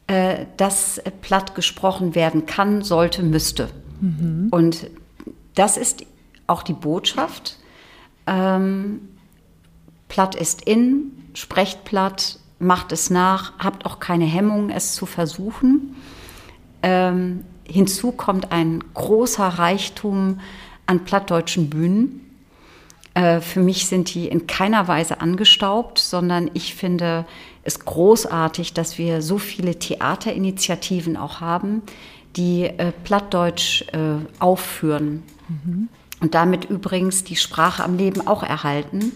äh, 0.07 0.45
dass 0.57 1.01
platt 1.21 1.55
gesprochen 1.55 2.15
werden 2.15 2.45
kann, 2.45 2.81
sollte, 2.81 3.23
müsste. 3.23 3.69
Mhm. 4.01 4.47
Und 4.51 4.87
das 5.55 5.77
ist 5.77 6.05
auch 6.47 6.63
die 6.63 6.73
Botschaft. 6.73 7.57
Ähm, 8.25 9.01
platt 10.17 10.33
ist 10.33 10.63
in, 10.63 11.11
sprecht 11.35 11.83
platt, 11.83 12.39
macht 12.57 12.91
es 12.91 13.11
nach, 13.11 13.53
habt 13.59 13.85
auch 13.85 13.99
keine 13.99 14.25
Hemmung, 14.25 14.71
es 14.71 14.95
zu 14.95 15.05
versuchen. 15.05 15.95
Ähm, 16.81 17.43
hinzu 17.63 18.11
kommt 18.11 18.51
ein 18.51 18.83
großer 18.95 19.47
Reichtum 19.47 20.39
an 20.87 21.05
plattdeutschen 21.05 21.69
Bühnen. 21.69 22.35
Äh, 23.13 23.41
für 23.41 23.59
mich 23.59 23.85
sind 23.85 24.15
die 24.15 24.27
in 24.27 24.47
keiner 24.47 24.87
Weise 24.87 25.21
angestaubt, 25.21 25.99
sondern 25.99 26.49
ich 26.55 26.73
finde 26.73 27.27
es 27.63 27.81
großartig, 27.81 28.73
dass 28.73 28.97
wir 28.97 29.21
so 29.21 29.37
viele 29.37 29.77
Theaterinitiativen 29.77 31.15
auch 31.15 31.41
haben, 31.41 31.83
die 32.35 32.63
äh, 32.63 32.91
Plattdeutsch 33.03 33.83
äh, 33.93 34.15
aufführen. 34.39 35.21
Mhm. 35.47 35.89
Und 36.21 36.33
damit 36.33 36.65
übrigens 36.65 37.23
die 37.23 37.35
Sprache 37.35 37.83
am 37.83 37.97
Leben 37.97 38.25
auch 38.25 38.41
erhalten 38.41 39.11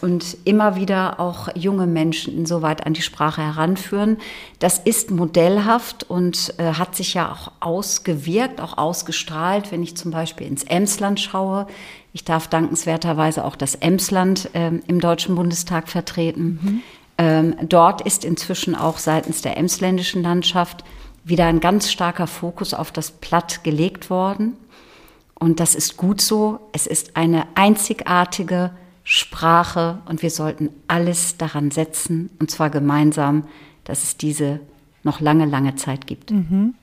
und 0.00 0.36
immer 0.44 0.76
wieder 0.76 1.20
auch 1.20 1.48
junge 1.54 1.86
Menschen 1.86 2.36
insoweit 2.36 2.86
an 2.86 2.94
die 2.94 3.02
Sprache 3.02 3.42
heranführen. 3.42 4.18
Das 4.58 4.78
ist 4.78 5.10
modellhaft 5.10 6.04
und 6.08 6.54
äh, 6.58 6.74
hat 6.74 6.94
sich 6.94 7.14
ja 7.14 7.30
auch 7.30 7.52
ausgewirkt, 7.60 8.60
auch 8.60 8.78
ausgestrahlt, 8.78 9.72
wenn 9.72 9.82
ich 9.82 9.96
zum 9.96 10.10
Beispiel 10.10 10.46
ins 10.46 10.64
Emsland 10.64 11.20
schaue. 11.20 11.66
Ich 12.12 12.24
darf 12.24 12.48
dankenswerterweise 12.48 13.44
auch 13.44 13.56
das 13.56 13.74
Emsland 13.74 14.54
äh, 14.54 14.70
im 14.86 15.00
Deutschen 15.00 15.34
Bundestag 15.34 15.88
vertreten. 15.88 16.58
Mhm. 16.62 16.82
Ähm, 17.18 17.54
dort 17.68 18.00
ist 18.00 18.24
inzwischen 18.24 18.74
auch 18.74 18.98
seitens 18.98 19.42
der 19.42 19.56
emsländischen 19.56 20.22
Landschaft 20.22 20.84
wieder 21.24 21.46
ein 21.46 21.60
ganz 21.60 21.90
starker 21.90 22.26
Fokus 22.26 22.74
auf 22.74 22.90
das 22.90 23.10
Platt 23.10 23.64
gelegt 23.64 24.10
worden. 24.10 24.56
Und 25.34 25.60
das 25.60 25.74
ist 25.74 25.96
gut 25.96 26.20
so. 26.20 26.60
Es 26.72 26.86
ist 26.86 27.16
eine 27.16 27.46
einzigartige 27.54 28.70
Sprache 29.04 29.98
und 30.06 30.22
wir 30.22 30.30
sollten 30.30 30.70
alles 30.88 31.36
daran 31.36 31.70
setzen, 31.70 32.30
und 32.38 32.50
zwar 32.50 32.70
gemeinsam, 32.70 33.44
dass 33.84 34.04
es 34.04 34.16
diese 34.16 34.60
noch 35.02 35.20
lange, 35.20 35.46
lange 35.46 35.74
Zeit 35.74 36.06
gibt. 36.06 36.30
Mhm. 36.30 36.74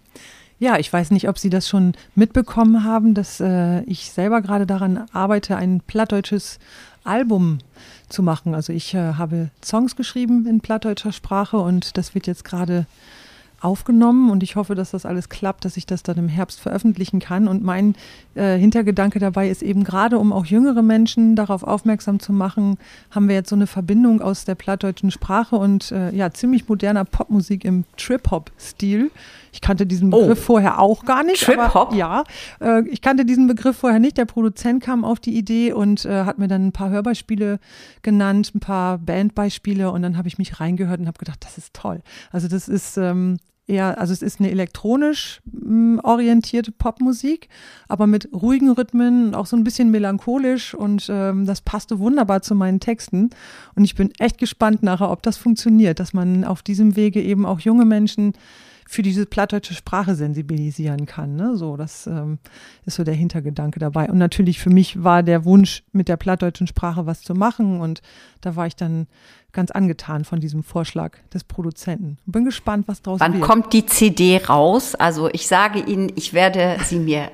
Ja, 0.59 0.78
ich 0.78 0.91
weiß 0.91 1.11
nicht, 1.11 1.30
ob 1.30 1.39
Sie 1.39 1.49
das 1.49 1.70
schon 1.70 1.93
mitbekommen 2.15 2.84
haben, 2.84 3.13
dass 3.13 3.39
äh, 3.39 3.82
ich 3.84 4.11
selber 4.11 4.41
gerade 4.41 4.65
daran 4.65 5.05
arbeite, 5.13 5.55
ein 5.55 5.82
plattdeutsches 5.88 6.59
Album 7.05 7.59
zu 8.09 8.24
machen. 8.24 8.53
Also 8.53 8.74
ich 8.74 8.93
äh, 8.93 9.13
habe 9.13 9.51
Songs 9.63 9.95
geschrieben 9.95 10.45
in 10.45 10.59
plattdeutscher 10.59 11.13
Sprache 11.13 11.57
und 11.57 11.97
das 11.97 12.13
wird 12.13 12.28
jetzt 12.28 12.43
gerade 12.43 12.86
aufgenommen 13.62 14.30
und 14.30 14.43
ich 14.43 14.55
hoffe, 14.55 14.76
dass 14.76 14.91
das 14.91 15.05
alles 15.05 15.30
klappt, 15.30 15.66
dass 15.66 15.78
ich 15.78 15.86
das 15.86 16.03
dann 16.03 16.18
im 16.18 16.28
Herbst 16.28 16.60
veröffentlichen 16.60 17.20
kann. 17.20 17.47
Und 17.47 17.64
mein 17.64 17.95
äh, 18.36 18.57
Hintergedanke 18.57 19.20
dabei 19.20 19.49
ist 19.49 19.62
eben 19.62 19.84
gerade, 19.84 20.20
um 20.20 20.32
auch 20.32 20.45
jüngere 20.45 20.82
Menschen 20.82 21.36
darauf 21.36 21.64
aufmerksam 21.64 22.20
zu 22.20 22.34
machen, 22.34 22.78
haben 23.12 23.28
wir 23.28 23.36
jetzt 23.36 23.49
so 23.49 23.55
eine 23.55 23.68
Verbindung 23.68 24.22
aus 24.22 24.45
der 24.45 24.55
plattdeutschen 24.55 25.12
Sprache 25.12 25.55
und 25.55 25.91
äh, 25.91 26.14
ja, 26.16 26.32
ziemlich 26.32 26.68
moderner 26.68 27.05
Popmusik 27.05 27.66
im 27.66 27.86
Trip-Hop-Stil. 27.97 29.12
Ich 29.52 29.62
kannte 29.62 29.86
diesen 29.86 30.14
oh. 30.14 30.22
Begriff 30.22 30.39
oh. 30.41 30.54
vorher 30.54 30.80
auch 30.80 31.06
gar 31.06 31.24
nicht. 31.24 31.43
Trip-Hop? 31.43 31.93
Ja, 31.93 32.24
äh, 32.62 32.88
ich 32.88 33.02
kannte 33.02 33.26
diesen 33.26 33.47
Begriff 33.47 33.78
vorher 33.78 34.00
nicht. 34.00 34.18
Der 34.18 34.26
Produzent 34.26 34.84
kam 34.84 35.04
auf 35.04 35.20
die 35.20 35.38
Idee 35.38 35.74
und 35.74 36.06
äh, 36.06 36.24
hat 36.24 36.38
mir 36.38 36.47
dann 36.47 36.68
ein 36.68 36.72
paar 36.72 36.89
Hörbeispiele 36.89 37.60
genannt, 38.02 38.52
ein 38.56 38.60
paar 38.60 38.97
Bandbeispiele 38.97 39.91
und 39.91 40.02
dann 40.02 40.18
habe 40.18 40.28
ich 40.28 40.38
mich 40.38 40.60
reingehört 40.60 41.00
und 41.00 41.08
habe 41.08 41.18
gedacht, 41.18 41.43
das 41.43 41.58
ist 41.58 41.74
toll. 41.74 42.02
Also 42.32 42.47
das 42.47 42.68
ist 42.68 42.97
ähm, 42.97 43.38
eher, 43.70 44.00
also 44.00 44.12
es 44.12 44.22
ist 44.22 44.39
eine 44.39 44.50
elektronisch 44.50 45.41
mh, 45.45 45.95
mm, 45.95 46.00
orientierte 46.04 46.72
Popmusik, 46.72 47.47
aber 47.88 48.08
mit 48.08 48.30
ruhigen 48.34 48.72
Rhythmen, 48.72 49.36
auch 49.36 49.45
so 49.45 49.56
ein 49.56 49.64
bisschen 49.64 49.91
melancholisch 49.91 50.74
und 50.74 51.08
ähm, 51.10 51.45
das 51.45 51.62
passte 51.62 52.00
wunderbar 52.00 52.41
zu 52.41 52.56
meinen 52.56 52.80
Texten. 52.80 53.30
Und 53.76 53.86
ich 53.86 53.95
bin 53.95 54.12
echt 54.20 54.38
gespannt 54.38 54.84
nachher, 54.84 55.12
ob 55.12 55.22
das 55.22 55.38
funktioniert, 55.38 56.00
dass 56.00 56.14
man 56.14 56.43
auf 56.43 56.64
diesem 56.64 56.95
Wege 56.95 57.22
eben 57.22 57.45
auch 57.45 57.60
junge 57.60 57.86
Menschen 57.86 58.34
für 58.90 59.04
diese 59.04 59.28
plattdeutsche 59.28 59.76
Sprache 59.76 60.16
sensibilisieren 60.16 61.06
kann. 61.06 61.36
Ne? 61.36 61.56
So, 61.56 61.78
das 61.78 62.08
ähm, 62.08 62.40
ist 62.88 62.96
so 62.96 63.04
der 63.04 63.14
Hintergedanke 63.14 63.80
dabei. 63.80 64.10
Und 64.10 64.18
natürlich 64.18 64.58
für 64.58 64.72
mich 64.72 65.04
war 65.04 65.22
der 65.22 65.46
Wunsch, 65.46 65.84
mit 65.92 66.08
der 66.08 66.18
plattdeutschen 66.18 66.66
Sprache 66.66 67.06
was 67.06 67.22
zu 67.22 67.36
machen. 67.36 67.82
Und 67.82 68.02
da 68.42 68.56
war 68.56 68.66
ich 68.66 68.76
dann 68.76 69.06
ganz 69.52 69.70
angetan 69.70 70.26
von 70.26 70.40
diesem 70.40 70.64
Vorschlag 70.64 71.18
des 71.32 71.44
Produzenten. 71.44 72.18
Bin 72.26 72.46
gespannt, 72.46 72.88
was 72.88 73.04
draus 73.04 73.20
Wann 73.20 73.34
wird. 73.34 73.44
Wann 73.44 73.48
kommt 73.48 73.74
die 73.74 73.86
CD 73.86 74.38
raus? 74.38 74.96
Also 74.96 75.30
ich 75.30 75.46
sage 75.46 75.82
Ihnen, 75.82 76.12
ich 76.16 76.34
werde 76.34 76.78
sie 76.84 76.98
mir 76.98 77.30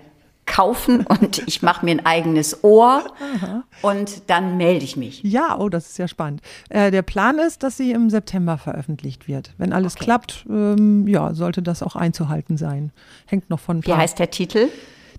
kaufen 0.45 1.05
und 1.05 1.43
ich 1.47 1.61
mache 1.61 1.85
mir 1.85 1.91
ein 1.91 2.05
eigenes 2.05 2.63
Ohr 2.63 3.03
Aha. 3.35 3.63
und 3.81 4.29
dann 4.29 4.57
melde 4.57 4.85
ich 4.85 4.97
mich. 4.97 5.21
Ja, 5.23 5.57
oh, 5.57 5.69
das 5.69 5.89
ist 5.89 5.97
ja 5.97 6.07
spannend. 6.07 6.41
Äh, 6.69 6.91
der 6.91 7.01
Plan 7.01 7.39
ist, 7.39 7.63
dass 7.63 7.77
sie 7.77 7.91
im 7.91 8.09
September 8.09 8.57
veröffentlicht 8.57 9.27
wird. 9.27 9.53
Wenn 9.57 9.73
alles 9.73 9.95
okay. 9.95 10.05
klappt, 10.05 10.45
ähm, 10.49 11.07
ja, 11.07 11.33
sollte 11.33 11.61
das 11.61 11.83
auch 11.83 11.95
einzuhalten 11.95 12.57
sein. 12.57 12.91
Hängt 13.25 13.49
noch 13.49 13.59
von. 13.59 13.85
Wie 13.85 13.93
heißt 13.93 14.19
der 14.19 14.31
Titel? 14.31 14.69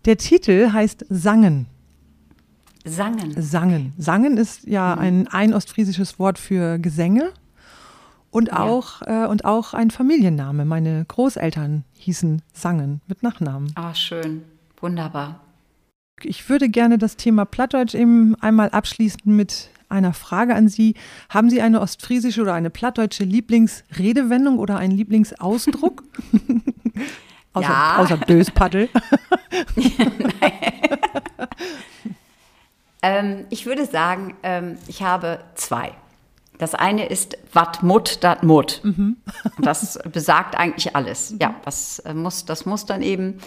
Der 0.04 0.16
Titel 0.16 0.72
heißt 0.72 1.06
Sangen. 1.08 1.66
Sangen. 2.84 3.34
Sangen. 3.42 3.92
Sangen 3.98 4.36
ist 4.36 4.64
ja 4.66 4.94
mhm. 4.94 5.02
ein, 5.02 5.28
ein 5.28 5.54
ostfriesisches 5.54 6.18
Wort 6.18 6.38
für 6.38 6.78
Gesänge 6.78 7.32
und 8.30 8.52
auch, 8.52 9.02
ja. 9.02 9.24
äh, 9.24 9.28
und 9.28 9.44
auch 9.44 9.74
ein 9.74 9.90
Familienname. 9.90 10.64
Meine 10.64 11.04
Großeltern 11.06 11.84
hießen 11.94 12.42
Sangen 12.52 13.00
mit 13.08 13.22
Nachnamen. 13.22 13.72
Ah, 13.74 13.94
schön. 13.94 14.42
Wunderbar. 14.80 15.40
Ich 16.22 16.48
würde 16.48 16.68
gerne 16.68 16.98
das 16.98 17.16
Thema 17.16 17.44
Plattdeutsch 17.44 17.94
eben 17.94 18.34
einmal 18.40 18.70
abschließen 18.70 19.34
mit 19.34 19.70
einer 19.88 20.12
Frage 20.12 20.54
an 20.54 20.68
Sie. 20.68 20.94
Haben 21.28 21.50
Sie 21.50 21.60
eine 21.60 21.80
ostfriesische 21.80 22.42
oder 22.42 22.54
eine 22.54 22.70
plattdeutsche 22.70 23.24
Lieblingsredewendung 23.24 24.58
oder 24.58 24.78
einen 24.78 24.96
Lieblingsausdruck? 24.96 26.02
außer, 27.52 27.68
ja. 27.68 27.96
außer 27.98 28.16
Döspaddel. 28.16 28.88
ähm, 33.02 33.46
ich 33.50 33.66
würde 33.66 33.86
sagen, 33.86 34.34
ähm, 34.42 34.78
ich 34.88 35.02
habe 35.02 35.40
zwei. 35.54 35.92
Das 36.58 36.74
eine 36.74 37.06
ist 37.06 37.36
wat 37.52 37.82
mut, 37.82 38.24
dat 38.24 38.42
mut. 38.42 38.80
Mhm. 38.82 39.18
Das 39.60 39.98
besagt 40.10 40.56
eigentlich 40.56 40.96
alles. 40.96 41.34
Ja, 41.38 41.54
das 41.64 41.98
äh, 42.00 42.14
muss, 42.14 42.46
das 42.46 42.64
muss 42.64 42.86
dann 42.86 43.02
eben 43.02 43.38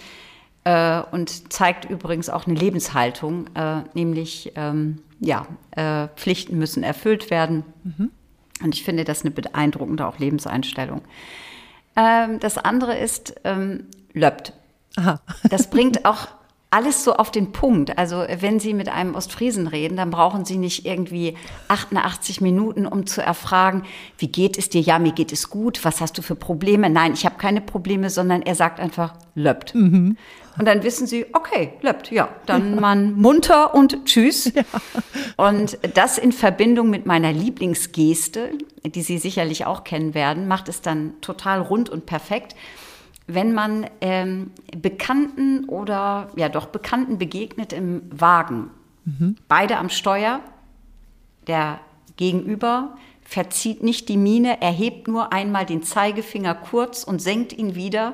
äh, 0.63 1.01
und 1.11 1.51
zeigt 1.51 1.85
übrigens 1.85 2.29
auch 2.29 2.47
eine 2.47 2.55
Lebenshaltung, 2.55 3.47
äh, 3.55 3.81
nämlich 3.93 4.51
ähm, 4.55 4.99
ja, 5.19 5.47
äh, 5.71 6.07
Pflichten 6.15 6.57
müssen 6.57 6.83
erfüllt 6.83 7.29
werden. 7.29 7.63
Mhm. 7.83 8.11
Und 8.63 8.75
ich 8.75 8.83
finde 8.83 9.03
das 9.03 9.21
eine 9.21 9.31
beeindruckende 9.31 10.05
auch 10.05 10.19
Lebenseinstellung. 10.19 11.01
Ähm, 11.95 12.39
das 12.39 12.57
andere 12.57 12.97
ist 12.97 13.35
ähm, 13.43 13.85
Löbt. 14.13 14.53
Aha. 14.95 15.19
Das 15.49 15.69
bringt 15.69 16.05
auch 16.05 16.27
alles 16.71 17.03
so 17.03 17.15
auf 17.15 17.31
den 17.31 17.51
Punkt. 17.51 17.97
Also 17.97 18.25
wenn 18.39 18.59
Sie 18.59 18.73
mit 18.73 18.89
einem 18.89 19.15
Ostfriesen 19.15 19.65
reden, 19.67 19.97
dann 19.97 20.11
brauchen 20.11 20.45
Sie 20.45 20.57
nicht 20.57 20.85
irgendwie 20.85 21.35
88 21.67 22.41
Minuten, 22.41 22.85
um 22.85 23.07
zu 23.07 23.21
erfragen, 23.21 23.83
wie 24.19 24.27
geht 24.27 24.57
es 24.57 24.69
dir? 24.69 24.81
Ja, 24.81 24.99
mir 24.99 25.13
geht 25.13 25.33
es 25.33 25.49
gut. 25.49 25.83
Was 25.83 25.99
hast 25.99 26.17
du 26.17 26.21
für 26.21 26.35
Probleme? 26.35 26.89
Nein, 26.89 27.13
ich 27.13 27.25
habe 27.25 27.37
keine 27.37 27.61
Probleme, 27.61 28.09
sondern 28.09 28.43
er 28.43 28.55
sagt 28.55 28.79
einfach, 28.79 29.15
löppt. 29.33 29.73
Mhm. 29.73 30.17
Und 30.59 30.65
dann 30.65 30.83
wissen 30.83 31.07
Sie, 31.07 31.25
okay, 31.33 31.73
löppt, 31.81 32.11
ja, 32.11 32.29
dann 32.45 32.75
ja. 32.75 32.81
man 32.81 33.13
munter 33.13 33.73
und 33.73 34.05
tschüss. 34.05 34.51
Ja. 34.53 34.63
Und 35.37 35.79
das 35.95 36.17
in 36.17 36.33
Verbindung 36.33 36.89
mit 36.89 37.05
meiner 37.05 37.31
Lieblingsgeste, 37.31 38.51
die 38.83 39.01
Sie 39.01 39.17
sicherlich 39.17 39.65
auch 39.65 39.83
kennen 39.83 40.13
werden, 40.13 40.47
macht 40.47 40.67
es 40.69 40.81
dann 40.81 41.13
total 41.21 41.61
rund 41.61 41.89
und 41.89 42.05
perfekt 42.05 42.55
wenn 43.31 43.53
man 43.53 43.85
ähm, 44.01 44.51
Bekannten 44.75 45.65
oder 45.65 46.29
ja 46.35 46.49
doch 46.49 46.65
Bekannten 46.65 47.19
begegnet 47.19 47.73
im 47.73 48.01
Wagen. 48.09 48.71
Mhm. 49.05 49.35
Beide 49.47 49.77
am 49.77 49.89
Steuer, 49.89 50.41
der 51.45 51.79
Gegenüber 52.17 52.97
verzieht 53.21 53.83
nicht 53.83 54.09
die 54.09 54.17
Miene, 54.17 54.59
erhebt 54.61 55.07
nur 55.07 55.31
einmal 55.31 55.67
den 55.67 55.83
Zeigefinger 55.83 56.55
kurz 56.55 57.03
und 57.03 57.21
senkt 57.21 57.53
ihn 57.53 57.75
wieder. 57.75 58.13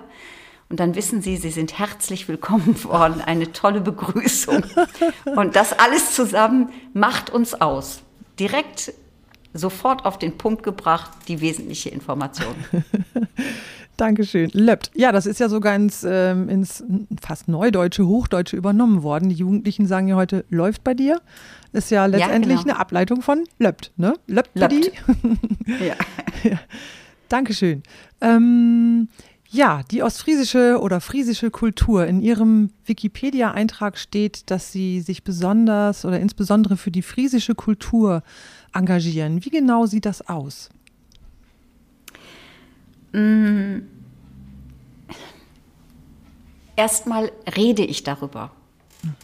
Und 0.69 0.79
dann 0.79 0.95
wissen 0.95 1.21
Sie, 1.21 1.37
Sie 1.37 1.51
sind 1.51 1.77
herzlich 1.77 2.27
willkommen 2.27 2.83
worden. 2.83 3.21
Eine 3.21 3.51
tolle 3.51 3.81
Begrüßung. 3.81 4.63
Und 5.35 5.55
das 5.55 5.77
alles 5.77 6.13
zusammen 6.15 6.69
macht 6.93 7.29
uns 7.29 7.53
aus. 7.53 8.01
Direkt 8.39 8.93
sofort 9.53 10.05
auf 10.05 10.19
den 10.19 10.37
Punkt 10.37 10.63
gebracht, 10.63 11.11
die 11.27 11.39
wesentliche 11.39 11.89
Information. 11.89 12.55
Dankeschön. 13.97 14.49
Löppt. 14.53 14.91
Ja, 14.93 15.13
das 15.13 15.25
ist 15.25 15.39
ja 15.39 15.47
sogar 15.47 15.73
ins, 15.73 16.05
ähm, 16.05 16.49
ins 16.49 16.83
fast 17.21 17.47
Neudeutsche, 17.47 18.05
Hochdeutsche 18.05 18.57
übernommen 18.57 19.03
worden. 19.03 19.29
Die 19.29 19.35
Jugendlichen 19.35 19.87
sagen 19.87 20.09
ja 20.09 20.15
heute, 20.15 20.43
läuft 20.49 20.83
bei 20.83 20.93
dir. 20.93 21.21
Ist 21.71 21.91
ja 21.91 22.05
letztendlich 22.05 22.57
ja, 22.57 22.61
genau. 22.63 22.73
eine 22.73 22.79
Ableitung 22.81 23.21
von 23.21 23.45
löppt, 23.57 23.93
ne? 23.95 24.15
Löppt 24.27 24.55
dir. 24.55 24.91
ja. 25.79 25.95
ja. 26.43 26.59
Dankeschön. 27.29 27.83
Ähm, 28.19 29.07
ja, 29.55 29.83
die 29.89 30.03
ostfriesische 30.03 30.79
oder 30.81 30.99
friesische 30.99 31.49
Kultur. 31.49 32.05
In 32.05 32.21
Ihrem 32.21 32.71
Wikipedia-Eintrag 32.85 33.97
steht, 33.97 34.51
dass 34.51 34.71
Sie 34.71 34.99
sich 34.99 35.23
besonders 35.23 36.03
oder 36.03 36.19
insbesondere 36.19 36.77
für 36.77 36.91
die 36.91 37.01
friesische 37.01 37.55
Kultur 37.55 38.21
engagieren. 38.73 39.43
Wie 39.45 39.49
genau 39.49 39.85
sieht 39.85 40.05
das 40.05 40.27
aus? 40.27 40.69
Mm. 43.13 43.79
Erstmal 46.75 47.31
rede 47.55 47.85
ich 47.85 48.03
darüber. 48.03 48.51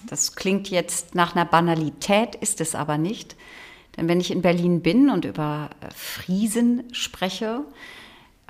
Das 0.07 0.35
klingt 0.35 0.69
jetzt 0.69 1.15
nach 1.15 1.35
einer 1.35 1.43
Banalität, 1.43 2.35
ist 2.35 2.61
es 2.61 2.75
aber 2.75 2.97
nicht. 2.97 3.35
Denn 3.97 4.07
wenn 4.07 4.21
ich 4.21 4.31
in 4.31 4.41
Berlin 4.41 4.81
bin 4.81 5.09
und 5.09 5.25
über 5.25 5.69
äh, 5.81 5.89
Friesen 5.93 6.83
spreche, 6.93 7.65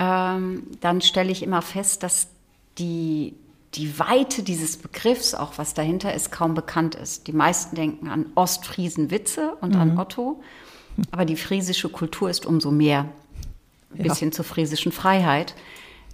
ähm, 0.02 0.64
dann 0.80 1.02
stelle 1.02 1.32
ich 1.32 1.44
immer 1.44 1.62
fest, 1.62 2.02
dass 2.02 2.28
die, 2.80 3.36
die 3.76 4.00
Weite 4.00 4.42
dieses 4.42 4.78
Begriffs, 4.78 5.36
auch 5.36 5.60
was 5.60 5.76
dahinter 5.76 6.12
ist, 6.12 6.32
kaum 6.32 6.56
bekannt 6.56 6.96
ist. 6.96 7.28
Die 7.28 7.34
meisten 7.34 7.76
denken 7.76 8.10
an 8.10 8.26
Ostfriesen-Witze 8.34 9.58
und 9.62 9.76
mhm. 9.76 9.82
an 9.82 10.00
Otto, 10.00 10.42
aber 11.12 11.26
die 11.26 11.36
friesische 11.36 11.88
Kultur 11.88 12.32
ist 12.32 12.48
umso 12.48 12.72
mehr 12.72 13.10
ja. 13.94 14.04
bis 14.04 14.18
hin 14.18 14.32
zur 14.32 14.44
friesischen 14.44 14.92
Freiheit. 14.92 15.54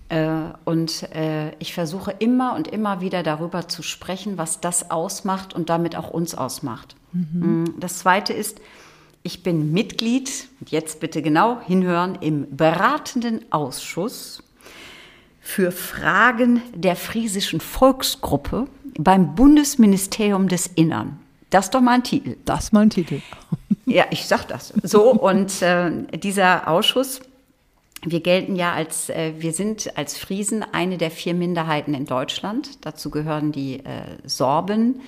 Äh, 0.09 0.51
und 0.65 1.03
äh, 1.15 1.55
ich 1.59 1.73
versuche 1.73 2.11
immer 2.11 2.55
und 2.55 2.67
immer 2.67 2.99
wieder 2.99 3.23
darüber 3.23 3.69
zu 3.69 3.83
sprechen, 3.83 4.37
was 4.37 4.59
das 4.59 4.91
ausmacht 4.91 5.53
und 5.53 5.69
damit 5.69 5.95
auch 5.95 6.09
uns 6.09 6.35
ausmacht. 6.35 6.97
Mhm. 7.13 7.63
Mm, 7.63 7.79
das 7.79 7.99
Zweite 7.99 8.33
ist, 8.33 8.59
ich 9.23 9.43
bin 9.43 9.73
Mitglied, 9.73 10.47
und 10.59 10.71
jetzt 10.71 10.99
bitte 10.99 11.21
genau 11.21 11.59
hinhören, 11.61 12.17
im 12.21 12.55
beratenden 12.55 13.51
Ausschuss 13.51 14.43
für 15.41 15.71
Fragen 15.71 16.61
der 16.73 16.95
friesischen 16.95 17.61
Volksgruppe 17.61 18.67
beim 18.97 19.35
Bundesministerium 19.35 20.47
des 20.47 20.67
Innern. 20.67 21.19
Das 21.49 21.65
ist 21.65 21.75
doch 21.75 21.81
mal 21.81 21.93
ein 21.93 22.03
Titel. 22.03 22.35
Das 22.45 22.65
ist 22.65 22.73
mal 22.73 22.81
ein 22.81 22.89
Titel. 22.89 23.21
Ja, 23.89 24.03
ich 24.09 24.25
sag 24.25 24.49
das. 24.49 24.73
So, 24.83 25.13
und 25.13 25.61
äh, 25.61 25.89
dieser 26.17 26.67
Ausschuss 26.67 27.21
wir 28.03 28.19
gelten 28.21 28.55
ja 28.55 28.73
als, 28.73 29.09
äh, 29.09 29.33
wir 29.37 29.53
sind 29.53 29.97
als 29.97 30.17
Friesen 30.17 30.63
eine 30.63 30.97
der 30.97 31.11
vier 31.11 31.33
Minderheiten 31.33 31.93
in 31.93 32.05
Deutschland. 32.05 32.85
Dazu 32.85 33.09
gehören 33.09 33.51
die 33.51 33.79
äh, 33.79 34.17
Sorben, 34.25 35.01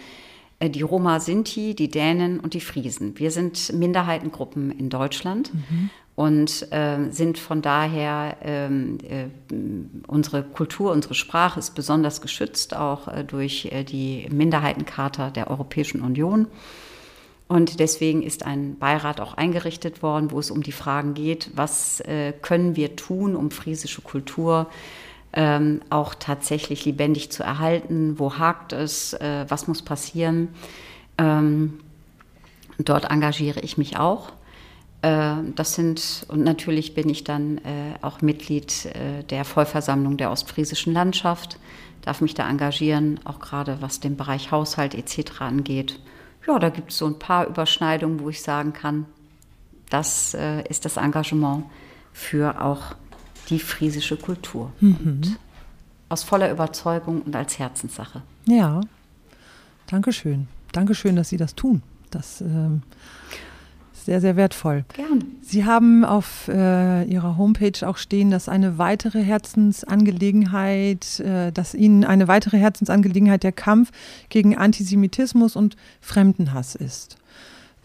die 0.61 0.81
Roma 0.81 1.19
Sinti, 1.19 1.73
die 1.73 1.89
Dänen 1.89 2.39
und 2.39 2.53
die 2.53 2.59
Friesen. 2.59 3.17
Wir 3.17 3.31
sind 3.31 3.71
Minderheitengruppen 3.71 4.71
in 4.71 4.89
Deutschland 4.89 5.53
mhm. 5.53 5.89
und 6.15 6.67
äh, 6.71 7.09
sind 7.11 7.37
von 7.37 7.61
daher, 7.61 8.35
ähm, 8.43 8.97
äh, 9.09 9.27
unsere 10.07 10.43
Kultur, 10.43 10.91
unsere 10.91 11.13
Sprache 11.13 11.59
ist 11.59 11.75
besonders 11.75 12.21
geschützt, 12.21 12.75
auch 12.75 13.07
äh, 13.07 13.23
durch 13.23 13.71
die 13.89 14.27
Minderheitencharta 14.29 15.29
der 15.29 15.49
Europäischen 15.49 16.01
Union. 16.01 16.47
Und 17.47 17.79
deswegen 17.79 18.21
ist 18.21 18.45
ein 18.45 18.77
Beirat 18.77 19.19
auch 19.19 19.33
eingerichtet 19.33 20.03
worden, 20.03 20.29
wo 20.29 20.39
es 20.39 20.51
um 20.51 20.61
die 20.61 20.71
Fragen 20.71 21.15
geht, 21.15 21.49
was 21.55 21.99
äh, 22.01 22.31
können 22.31 22.75
wir 22.75 22.95
tun, 22.95 23.35
um 23.35 23.49
friesische 23.49 24.01
Kultur 24.01 24.67
ähm, 25.33 25.81
auch 25.89 26.15
tatsächlich 26.15 26.85
lebendig 26.85 27.31
zu 27.31 27.43
erhalten, 27.43 28.17
wo 28.17 28.37
hakt 28.37 28.73
es, 28.73 29.13
äh, 29.13 29.45
was 29.47 29.67
muss 29.67 29.81
passieren. 29.81 30.49
Ähm, 31.17 31.79
dort 32.77 33.11
engagiere 33.11 33.59
ich 33.59 33.77
mich 33.77 33.97
auch. 33.97 34.31
Äh, 35.01 35.35
das 35.55 35.75
sind, 35.75 36.25
und 36.29 36.43
natürlich 36.43 36.93
bin 36.95 37.09
ich 37.09 37.23
dann 37.23 37.59
äh, 37.59 37.93
auch 38.01 38.21
Mitglied 38.21 38.85
äh, 38.85 39.23
der 39.23 39.45
Vollversammlung 39.45 40.17
der 40.17 40.31
Ostfriesischen 40.31 40.93
Landschaft, 40.93 41.59
darf 42.01 42.21
mich 42.21 42.33
da 42.33 42.49
engagieren, 42.49 43.19
auch 43.25 43.39
gerade 43.39 43.77
was 43.81 43.99
den 43.99 44.17
Bereich 44.17 44.51
Haushalt 44.51 44.95
etc. 44.95 45.41
angeht 45.41 45.99
ja, 46.49 46.59
da 46.59 46.69
gibt 46.69 46.91
es 46.91 46.97
so 46.97 47.05
ein 47.05 47.19
paar 47.19 47.47
Überschneidungen, 47.47 48.19
wo 48.19 48.29
ich 48.29 48.41
sagen 48.41 48.73
kann, 48.73 49.05
das 49.89 50.33
äh, 50.33 50.63
ist 50.67 50.85
das 50.85 50.97
Engagement 50.97 51.65
für 52.11 52.61
auch 52.61 52.95
die 53.49 53.59
friesische 53.59 54.17
Kultur. 54.17 54.71
Mhm. 54.79 55.21
aus 56.09 56.23
voller 56.23 56.51
Überzeugung 56.51 57.21
und 57.21 57.35
als 57.35 57.59
Herzenssache. 57.59 58.23
Ja, 58.47 58.81
Dankeschön. 59.89 60.47
Dankeschön, 60.71 61.15
dass 61.15 61.29
Sie 61.29 61.37
das 61.37 61.55
tun. 61.55 61.81
Das 62.11 62.41
ähm, 62.41 62.83
sehr, 63.93 64.21
sehr 64.21 64.35
wertvoll. 64.35 64.85
Gerne. 64.93 65.21
Sie 65.41 65.65
haben 65.65 66.05
auf 66.05 66.47
äh, 66.47 67.03
Ihrer 67.05 67.37
Homepage 67.37 67.87
auch 67.87 67.97
stehen, 67.97 68.29
dass 68.29 68.47
eine 68.47 68.77
weitere 68.77 69.23
Herzensangelegenheit, 69.23 71.19
äh, 71.21 71.51
dass 71.51 71.73
Ihnen 71.73 72.03
eine 72.03 72.27
weitere 72.27 72.57
Herzensangelegenheit 72.57 73.41
der 73.43 73.51
Kampf 73.51 73.91
gegen 74.29 74.55
Antisemitismus 74.55 75.55
und 75.55 75.75
Fremdenhass 76.01 76.75
ist. 76.75 77.17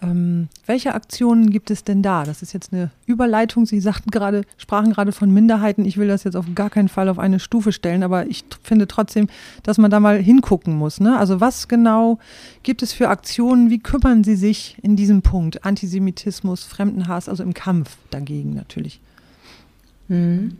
Ähm, 0.05 0.49
welche 0.67 0.95
Aktionen 0.95 1.51
gibt 1.51 1.71
es 1.71 1.85
denn 1.85 2.03
da? 2.03 2.25
Das 2.25 2.43
ist 2.43 2.53
jetzt 2.53 2.73
eine 2.73 2.91
Überleitung. 3.07 3.67
Sie 3.67 3.81
sagten 3.81 4.11
gerade, 4.11 4.45
sprachen 4.57 4.93
gerade 4.93 5.13
von 5.13 5.31
Minderheiten. 5.31 5.85
Ich 5.85 5.97
will 5.97 6.09
das 6.09 6.25
jetzt 6.25 6.37
auf 6.37 6.47
gar 6.55 6.71
keinen 6.71 6.89
Fall 6.89 7.09
auf 7.09 7.19
eine 7.19 7.41
Stufe 7.41 7.73
stellen, 7.73 8.03
aber 8.03 8.27
ich 8.27 8.45
finde 8.63 8.87
trotzdem, 8.87 9.29
dass 9.63 9.79
man 9.79 9.91
da 9.91 10.01
mal 10.01 10.19
hingucken 10.19 10.77
muss. 10.77 11.01
Ne? 11.01 11.19
Also 11.19 11.41
was 11.41 11.69
genau 11.69 12.19
gibt 12.63 12.83
es 12.83 12.93
für 12.93 13.09
Aktionen? 13.09 13.71
Wie 13.71 13.81
kümmern 13.81 14.25
Sie 14.25 14.37
sich 14.37 14.77
in 14.83 14.97
diesem 14.97 15.23
Punkt? 15.23 15.65
Antisemitismus, 15.65 16.65
Fremdenhass, 16.65 17.29
also 17.29 17.43
im 17.43 17.55
Kampf 17.55 17.97
dagegen 18.11 18.55
natürlich. 18.55 19.01
Mhm. 20.09 20.57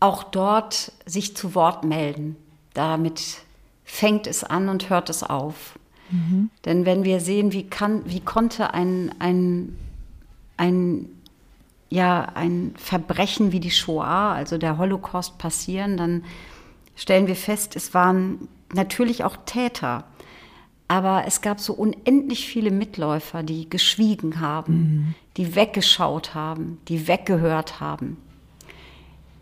Auch 0.00 0.24
dort 0.24 0.92
sich 1.06 1.36
zu 1.36 1.54
Wort 1.54 1.84
melden. 1.84 2.36
Damit 2.74 3.38
fängt 3.84 4.26
es 4.26 4.44
an 4.44 4.68
und 4.68 4.88
hört 4.88 5.10
es 5.10 5.22
auf. 5.22 5.78
Mhm. 6.10 6.50
Denn 6.64 6.86
wenn 6.86 7.04
wir 7.04 7.20
sehen, 7.20 7.52
wie, 7.52 7.64
kann, 7.64 8.02
wie 8.04 8.20
konnte 8.20 8.74
ein, 8.74 9.14
ein, 9.18 9.76
ein, 10.56 11.06
ja, 11.88 12.22
ein 12.34 12.74
Verbrechen 12.76 13.52
wie 13.52 13.60
die 13.60 13.70
Shoah, 13.70 14.32
also 14.34 14.58
der 14.58 14.78
Holocaust, 14.78 15.38
passieren, 15.38 15.96
dann 15.96 16.24
stellen 16.96 17.26
wir 17.26 17.36
fest, 17.36 17.76
es 17.76 17.94
waren 17.94 18.48
natürlich 18.72 19.24
auch 19.24 19.36
Täter. 19.46 20.04
Aber 20.88 21.24
es 21.24 21.40
gab 21.40 21.60
so 21.60 21.72
unendlich 21.72 22.48
viele 22.48 22.72
Mitläufer, 22.72 23.44
die 23.44 23.70
geschwiegen 23.70 24.40
haben, 24.40 24.74
mhm. 24.74 25.14
die 25.36 25.54
weggeschaut 25.54 26.34
haben, 26.34 26.78
die 26.88 27.06
weggehört 27.06 27.78
haben. 27.78 28.16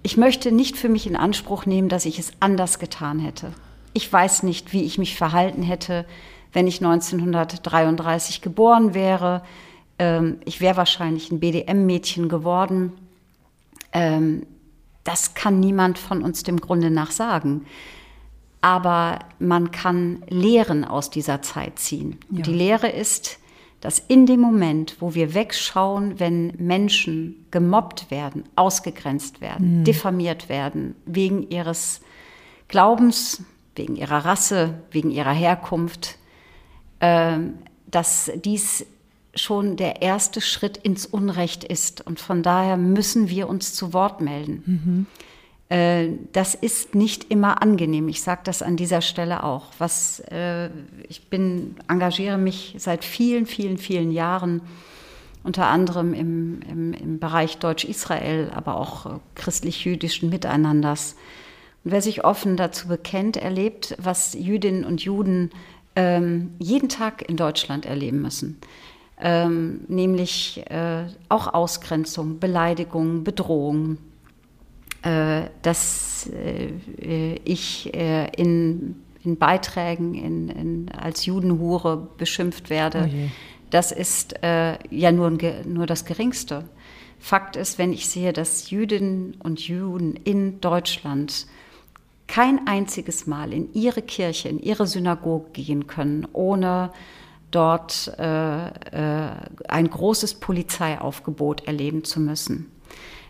Ich 0.03 0.17
möchte 0.17 0.53
nicht 0.53 0.77
für 0.77 0.89
mich 0.89 1.07
in 1.07 1.17
Anspruch 1.17 1.67
nehmen, 1.67 1.89
dass 1.89 2.05
ich 2.05 2.19
es 2.19 2.33
anders 2.41 2.79
getan 2.79 3.19
hätte. 3.19 3.53
Ich 3.95 4.13
weiß 4.13 4.43
nicht, 4.43 4.73
wie 4.73 4.83
ich 4.83 4.99
mich 4.99 5.17
verhalten 5.17 5.63
hätte, 5.63 6.05
wenn 6.59 6.67
ich 6.67 6.85
1933 6.85 8.43
geboren 8.43 8.93
wäre. 8.93 9.43
Ähm, 10.01 10.39
ich 10.45 10.61
wäre 10.61 10.77
wahrscheinlich 10.77 11.31
ein 11.31 11.39
BDM-Mädchen 11.39 12.29
geworden. 12.29 12.95
Ähm, 13.93 14.45
das 15.05 15.35
kann 15.35 15.61
niemand 15.61 16.01
von 16.01 16.21
uns 16.21 16.43
dem 16.43 16.61
Grunde 16.61 16.91
nach 16.91 17.13
sagen. 17.13 17.65
Aber 18.61 19.21
man 19.39 19.71
kann 19.71 20.25
Lehren 20.27 20.85
aus 20.85 21.11
dieser 21.11 21.43
Zeit 21.43 21.79
ziehen. 21.79 22.19
Ja. 22.29 22.43
Die 22.43 22.53
Lehre 22.53 22.89
ist, 22.89 23.39
dass 23.81 24.01
in 24.01 24.27
dem 24.27 24.41
Moment, 24.41 24.97
wo 24.99 25.15
wir 25.15 25.35
wegschauen, 25.35 26.19
wenn 26.19 26.55
Menschen 26.59 27.47
gemobbt 27.53 28.11
werden, 28.11 28.43
ausgegrenzt 28.57 29.41
werden, 29.41 29.79
mhm. 29.79 29.85
diffamiert 29.85 30.49
werden, 30.49 30.97
wegen 31.07 31.49
ihres 31.51 32.01
Glaubens, 32.67 33.45
wegen 33.77 33.95
ihrer 33.95 34.25
Rasse, 34.25 34.75
wegen 34.91 35.13
ihrer 35.13 35.33
Herkunft, 35.33 36.18
dass 37.01 38.31
dies 38.45 38.87
schon 39.35 39.77
der 39.77 40.03
erste 40.03 40.41
Schritt 40.41 40.77
ins 40.77 41.07
Unrecht 41.07 41.65
ist. 41.65 42.07
Und 42.07 42.21
von 42.21 42.43
daher 42.43 42.77
müssen 42.77 43.29
wir 43.29 43.49
uns 43.49 43.75
zu 43.75 43.93
Wort 43.93 44.21
melden. 44.21 44.63
Mhm. 44.67 45.07
Das 46.33 46.55
ist 46.55 46.95
nicht 46.95 47.31
immer 47.31 47.61
angenehm. 47.61 48.09
Ich 48.09 48.23
sage 48.23 48.41
das 48.45 48.63
an 48.63 48.77
dieser 48.77 49.03
Stelle 49.03 49.45
auch. 49.45 49.67
Was, 49.77 50.21
äh, 50.31 50.71
ich 51.11 51.29
bin, 51.29 51.77
engagiere 51.89 52.39
mich 52.39 52.75
seit 52.79 53.05
vielen, 53.05 53.45
vielen, 53.45 53.77
vielen 53.77 54.11
Jahren, 54.11 54.63
unter 55.45 55.67
anderem 55.67 56.15
im, 56.15 56.61
im, 56.63 56.95
im 56.95 57.19
Bereich 57.19 57.59
Deutsch-Israel, 57.59 58.51
aber 58.55 58.79
auch 58.79 59.21
christlich-jüdischen 59.35 60.31
Miteinanders. 60.31 61.17
Und 61.85 61.93
wer 61.93 62.01
sich 62.01 62.25
offen 62.25 62.57
dazu 62.57 62.89
bekennt, 62.89 63.37
erlebt, 63.37 63.95
was 63.99 64.33
Jüdinnen 64.33 64.87
und 64.87 65.03
Juden 65.03 65.51
ähm, 65.99 66.55
jeden 66.59 66.89
Tag 66.89 67.29
in 67.29 67.37
Deutschland 67.37 67.85
erleben 67.85 68.23
müssen. 68.23 68.59
ähm, 69.21 69.81
nämlich 69.89 70.63
äh, 70.71 71.07
auch 71.29 71.53
Ausgrenzung, 71.53 72.39
Beleidigung, 72.39 73.25
Bedrohung, 73.25 73.99
äh, 75.03 75.43
dass 75.63 76.31
äh, 76.31 77.35
ich 77.45 77.93
äh, 77.95 78.29
in, 78.37 79.03
in, 79.25 79.37
Beiträgen 79.37 80.15
in, 80.15 80.49
in, 80.49 80.89
als 80.93 81.27
Judenhure 81.27 82.09
beschimpft 82.17 82.71
werde. 82.71 83.11
Oh 83.13 83.31
das 83.71 83.91
ist 83.91 84.43
äh, 84.43 84.79
ja 84.91 85.11
nur, 85.11 85.37
nur 85.67 85.87
das 85.87 86.05
Geringste. 86.05 86.65
Fakt 87.19 87.57
ist, 87.57 87.79
wenn 87.79 87.93
ich 87.93 88.09
sehe, 88.09 88.33
dass 88.33 88.71
Jüdinnen 88.71 89.35
und 89.43 89.67
Juden 89.67 90.15
in 90.15 90.61
Deutschland 90.61 91.47
kein 92.29 92.67
einziges 92.69 93.27
Mal 93.27 93.53
in 93.53 93.73
ihre 93.73 94.03
Kirche, 94.03 94.49
in 94.49 94.61
ihre 94.61 94.87
Synagoge 94.87 95.51
gehen 95.53 95.87
können, 95.89 96.29
ohne 96.33 96.93
dort 97.51 98.13
äh, 98.19 98.69
äh, 98.69 99.31
ein 99.69 99.91
großes 99.91 100.35
Polizeiaufgebot 100.35 101.67
erleben 101.67 102.05
zu 102.05 102.21
müssen. 102.21 102.71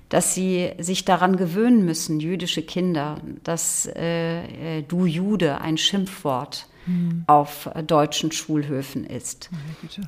Dass 0.09 0.35
sie 0.35 0.73
sich 0.79 1.05
daran 1.05 1.37
gewöhnen 1.37 1.85
müssen, 1.85 2.19
jüdische 2.19 2.63
Kinder, 2.63 3.21
dass 3.45 3.87
äh, 3.87 4.79
äh 4.79 4.83
du 4.83 5.07
Jude 5.07 5.61
ein 5.61 5.79
Schimpfwort 5.79 6.67
mhm. 6.87 7.25
auf 7.27 7.71
deutschen 7.87 8.33
Schulhöfen 8.33 9.05
ist. 9.05 9.51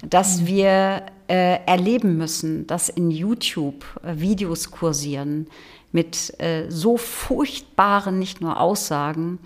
Dass 0.02 0.40
mhm. 0.40 0.46
wir 0.46 1.06
äh, 1.28 1.58
erleben 1.66 2.16
müssen, 2.16 2.66
dass 2.66 2.88
in 2.88 3.10
YouTube 3.10 3.84
äh, 4.02 4.18
Videos 4.18 4.70
kursieren 4.70 5.46
mit 5.92 6.34
so 6.68 6.96
furchtbaren 6.96 8.18
nicht 8.18 8.40
nur 8.40 8.60
Aussagen, 8.60 9.38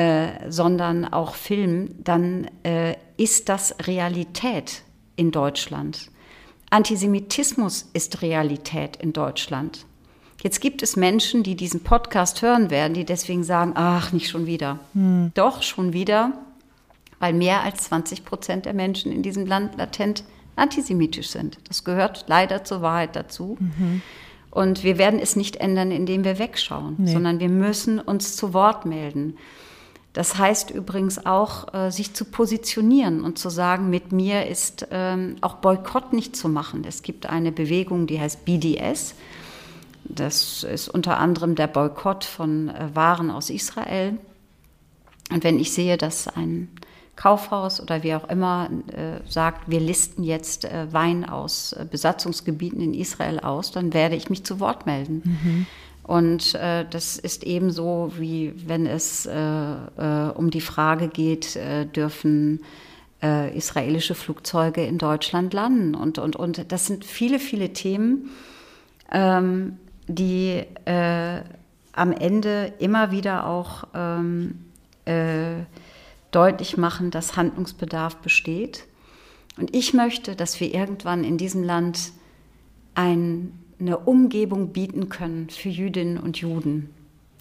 äh, 0.00 0.48
sondern 0.48 1.04
auch 1.04 1.34
Film, 1.34 1.90
dann 2.02 2.48
äh, 2.62 2.94
ist 3.16 3.48
das 3.48 3.74
Realität 3.86 4.82
in 5.16 5.30
Deutschland. 5.30 6.10
Antisemitismus 6.70 7.90
ist 7.92 8.22
Realität 8.22 8.96
in 8.96 9.12
Deutschland. 9.12 9.84
Jetzt 10.42 10.60
gibt 10.60 10.82
es 10.82 10.96
Menschen, 10.96 11.42
die 11.42 11.54
diesen 11.54 11.82
Podcast 11.82 12.40
hören 12.40 12.70
werden, 12.70 12.94
die 12.94 13.04
deswegen 13.04 13.44
sagen, 13.44 13.72
ach, 13.74 14.12
nicht 14.12 14.30
schon 14.30 14.46
wieder. 14.46 14.78
Hm. 14.94 15.32
Doch, 15.34 15.62
schon 15.62 15.92
wieder, 15.92 16.32
weil 17.18 17.34
mehr 17.34 17.62
als 17.62 17.82
20 17.84 18.24
Prozent 18.24 18.64
der 18.64 18.74
Menschen 18.74 19.12
in 19.12 19.22
diesem 19.22 19.44
Land 19.44 19.76
latent 19.76 20.24
antisemitisch 20.56 21.28
sind. 21.28 21.58
Das 21.68 21.84
gehört 21.84 22.24
leider 22.28 22.64
zur 22.64 22.80
Wahrheit 22.80 23.16
dazu. 23.16 23.58
Mhm. 23.60 24.02
Und 24.50 24.82
wir 24.82 24.98
werden 24.98 25.20
es 25.20 25.36
nicht 25.36 25.56
ändern, 25.56 25.92
indem 25.92 26.24
wir 26.24 26.38
wegschauen, 26.38 26.96
nee. 26.98 27.12
sondern 27.12 27.38
wir 27.38 27.48
müssen 27.48 28.00
uns 28.00 28.36
zu 28.36 28.52
Wort 28.52 28.84
melden. 28.84 29.36
Das 30.12 30.38
heißt 30.38 30.72
übrigens 30.72 31.24
auch, 31.24 31.72
äh, 31.72 31.90
sich 31.90 32.14
zu 32.14 32.24
positionieren 32.24 33.22
und 33.22 33.38
zu 33.38 33.48
sagen, 33.48 33.90
mit 33.90 34.10
mir 34.10 34.46
ist 34.46 34.88
ähm, 34.90 35.36
auch 35.40 35.56
Boykott 35.56 36.12
nicht 36.12 36.34
zu 36.34 36.48
machen. 36.48 36.84
Es 36.86 37.02
gibt 37.02 37.26
eine 37.26 37.52
Bewegung, 37.52 38.08
die 38.08 38.20
heißt 38.20 38.44
BDS. 38.44 39.14
Das 40.04 40.64
ist 40.64 40.88
unter 40.88 41.18
anderem 41.18 41.54
der 41.54 41.68
Boykott 41.68 42.24
von 42.24 42.70
äh, 42.70 42.88
Waren 42.94 43.30
aus 43.30 43.50
Israel. 43.50 44.18
Und 45.30 45.44
wenn 45.44 45.60
ich 45.60 45.72
sehe, 45.72 45.96
dass 45.96 46.26
ein 46.26 46.68
Kaufhaus 47.20 47.82
oder 47.82 48.02
wie 48.02 48.14
auch 48.14 48.28
immer 48.30 48.70
äh, 48.86 49.20
sagt, 49.28 49.70
wir 49.70 49.78
listen 49.78 50.22
jetzt 50.22 50.64
äh, 50.64 50.90
Wein 50.90 51.28
aus 51.28 51.74
äh, 51.74 51.84
Besatzungsgebieten 51.84 52.80
in 52.80 52.94
Israel 52.94 53.40
aus, 53.40 53.72
dann 53.72 53.92
werde 53.92 54.16
ich 54.16 54.30
mich 54.30 54.42
zu 54.42 54.58
Wort 54.58 54.86
melden. 54.86 55.22
Mhm. 55.24 55.66
Und 56.02 56.54
äh, 56.54 56.86
das 56.88 57.18
ist 57.18 57.44
ebenso, 57.44 58.12
wie 58.16 58.54
wenn 58.66 58.86
es 58.86 59.26
äh, 59.26 59.34
äh, 59.34 60.30
um 60.34 60.50
die 60.50 60.62
Frage 60.62 61.08
geht, 61.08 61.58
dürfen 61.94 62.60
israelische 63.54 64.14
Flugzeuge 64.14 64.82
in 64.82 64.96
Deutschland 64.96 65.52
landen. 65.52 65.94
Und, 65.94 66.16
und, 66.16 66.36
und 66.36 66.72
das 66.72 66.86
sind 66.86 67.04
viele, 67.04 67.38
viele 67.38 67.74
Themen, 67.74 68.30
ähm, 69.12 69.76
die 70.08 70.64
am 70.86 72.12
Ende 72.12 72.72
immer 72.78 73.10
wieder 73.10 73.46
auch 73.46 73.84
ähm, 73.94 74.64
deutlich 76.30 76.76
machen, 76.76 77.10
dass 77.10 77.36
Handlungsbedarf 77.36 78.16
besteht. 78.16 78.84
Und 79.58 79.74
ich 79.74 79.94
möchte, 79.94 80.36
dass 80.36 80.60
wir 80.60 80.72
irgendwann 80.72 81.24
in 81.24 81.38
diesem 81.38 81.62
Land 81.62 82.12
ein 82.94 83.52
eine 83.80 83.98
Umgebung 83.98 84.72
bieten 84.72 85.08
können 85.08 85.48
für 85.48 85.70
Jüdinnen 85.70 86.18
und 86.18 86.38
Juden, 86.38 86.90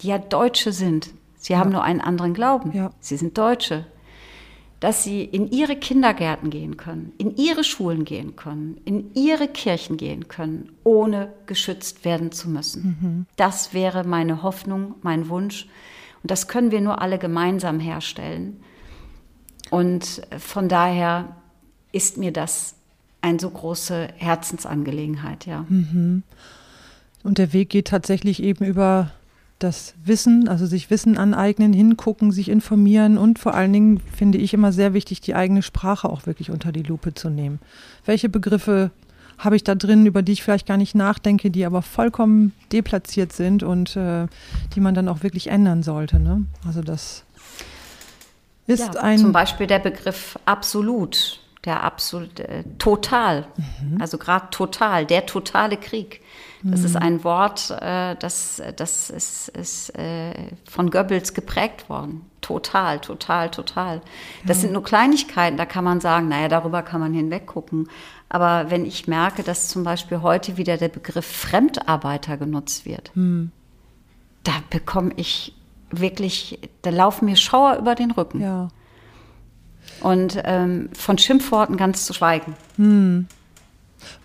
die 0.01 0.07
ja 0.07 0.17
Deutsche 0.17 0.71
sind. 0.71 1.11
Sie 1.37 1.53
ja. 1.53 1.59
haben 1.59 1.71
nur 1.71 1.83
einen 1.83 2.01
anderen 2.01 2.33
Glauben. 2.33 2.71
Ja. 2.73 2.91
Sie 2.99 3.17
sind 3.17 3.37
Deutsche. 3.37 3.85
Dass 4.79 5.03
sie 5.03 5.25
in 5.25 5.51
ihre 5.51 5.75
Kindergärten 5.75 6.49
gehen 6.49 6.77
können, 6.77 7.11
in 7.17 7.35
ihre 7.35 7.65
Schulen 7.65 8.05
gehen 8.05 8.37
können, 8.37 8.79
in 8.85 9.13
ihre 9.13 9.49
Kirchen 9.49 9.97
gehen 9.97 10.29
können, 10.29 10.71
ohne 10.85 11.33
geschützt 11.47 12.05
werden 12.05 12.31
zu 12.31 12.49
müssen. 12.49 12.97
Mhm. 13.01 13.25
Das 13.35 13.73
wäre 13.73 14.05
meine 14.05 14.41
Hoffnung, 14.41 14.95
mein 15.01 15.27
Wunsch. 15.27 15.67
Und 16.23 16.31
das 16.31 16.47
können 16.47 16.71
wir 16.71 16.79
nur 16.79 17.01
alle 17.01 17.19
gemeinsam 17.19 17.81
herstellen. 17.81 18.63
Und 19.69 20.21
von 20.37 20.67
daher 20.67 21.35
ist 21.91 22.17
mir 22.17 22.31
das 22.31 22.75
eine 23.21 23.39
so 23.39 23.49
große 23.49 24.09
Herzensangelegenheit, 24.15 25.45
ja. 25.45 25.65
Mhm. 25.67 26.23
Und 27.23 27.37
der 27.37 27.51
Weg 27.51 27.69
geht 27.69 27.87
tatsächlich 27.87 28.41
eben 28.41 28.63
über 28.65 29.11
das 29.59 29.93
Wissen, 30.05 30.47
also 30.47 30.65
sich 30.65 30.89
Wissen 30.89 31.17
aneignen, 31.17 31.73
hingucken, 31.73 32.31
sich 32.31 32.47
informieren 32.47 33.17
und 33.17 33.39
vor 33.39 33.53
allen 33.53 33.73
Dingen 33.73 33.99
finde 33.99 34.37
ich 34.37 34.53
immer 34.53 34.71
sehr 34.71 34.93
wichtig, 34.93 35.19
die 35.19 35.35
eigene 35.35 35.61
Sprache 35.61 36.09
auch 36.09 36.25
wirklich 36.25 36.49
unter 36.49 36.71
die 36.71 36.83
Lupe 36.83 37.13
zu 37.13 37.29
nehmen. 37.29 37.59
Welche 38.05 38.29
Begriffe 38.29 38.91
habe 39.37 39.55
ich 39.55 39.63
da 39.63 39.75
drin, 39.75 40.05
über 40.05 40.21
die 40.21 40.33
ich 40.33 40.43
vielleicht 40.43 40.67
gar 40.67 40.77
nicht 40.77 40.95
nachdenke, 40.95 41.51
die 41.51 41.65
aber 41.65 41.81
vollkommen 41.81 42.53
deplatziert 42.71 43.33
sind 43.33 43.63
und 43.63 43.95
äh, 43.95 44.27
die 44.75 44.81
man 44.81 44.95
dann 44.95 45.07
auch 45.07 45.23
wirklich 45.23 45.47
ändern 45.47 45.83
sollte. 45.83 46.19
Ne? 46.19 46.45
Also 46.65 46.81
das 46.81 47.23
ist 48.69 48.95
ja, 48.95 49.01
ein. 49.01 49.17
Zum 49.17 49.31
Beispiel 49.31 49.67
der 49.67 49.79
Begriff 49.79 50.37
absolut 50.45 51.39
der 51.65 51.83
absolut 51.83 52.39
äh, 52.39 52.63
total, 52.77 53.45
mhm. 53.81 54.01
also 54.01 54.17
gerade 54.17 54.47
total, 54.49 55.05
der 55.05 55.25
totale 55.25 55.77
Krieg. 55.77 56.21
Das 56.63 56.81
mhm. 56.81 56.85
ist 56.85 56.95
ein 56.95 57.23
Wort, 57.23 57.71
äh, 57.81 58.15
das, 58.15 58.61
das 58.75 59.09
ist, 59.09 59.49
ist 59.49 59.97
äh, 59.97 60.33
von 60.69 60.89
Goebbels 60.89 61.33
geprägt 61.33 61.89
worden. 61.89 62.25
Total, 62.41 62.99
total, 62.99 63.51
total. 63.51 64.01
Das 64.45 64.57
ja. 64.57 64.61
sind 64.61 64.73
nur 64.73 64.83
Kleinigkeiten, 64.83 65.57
da 65.57 65.65
kann 65.65 65.83
man 65.83 65.99
sagen, 65.99 66.29
naja, 66.29 66.47
darüber 66.47 66.81
kann 66.81 67.01
man 67.01 67.13
hinweggucken. 67.13 67.89
Aber 68.29 68.69
wenn 68.71 68.85
ich 68.85 69.07
merke, 69.07 69.43
dass 69.43 69.67
zum 69.67 69.83
Beispiel 69.83 70.21
heute 70.21 70.57
wieder 70.57 70.77
der 70.77 70.89
Begriff 70.89 71.25
Fremdarbeiter 71.25 72.37
genutzt 72.37 72.85
wird, 72.85 73.11
mhm. 73.15 73.51
da 74.43 74.53
bekomme 74.69 75.11
ich 75.17 75.53
wirklich, 75.91 76.59
da 76.81 76.89
laufen 76.89 77.25
mir 77.25 77.35
Schauer 77.35 77.77
über 77.77 77.95
den 77.95 78.11
Rücken. 78.11 78.41
Ja. 78.41 78.69
Und 80.01 80.39
ähm, 80.45 80.89
von 80.93 81.17
Schimpfworten 81.17 81.77
ganz 81.77 82.05
zu 82.05 82.13
schweigen. 82.13 82.55
Hm. 82.77 83.27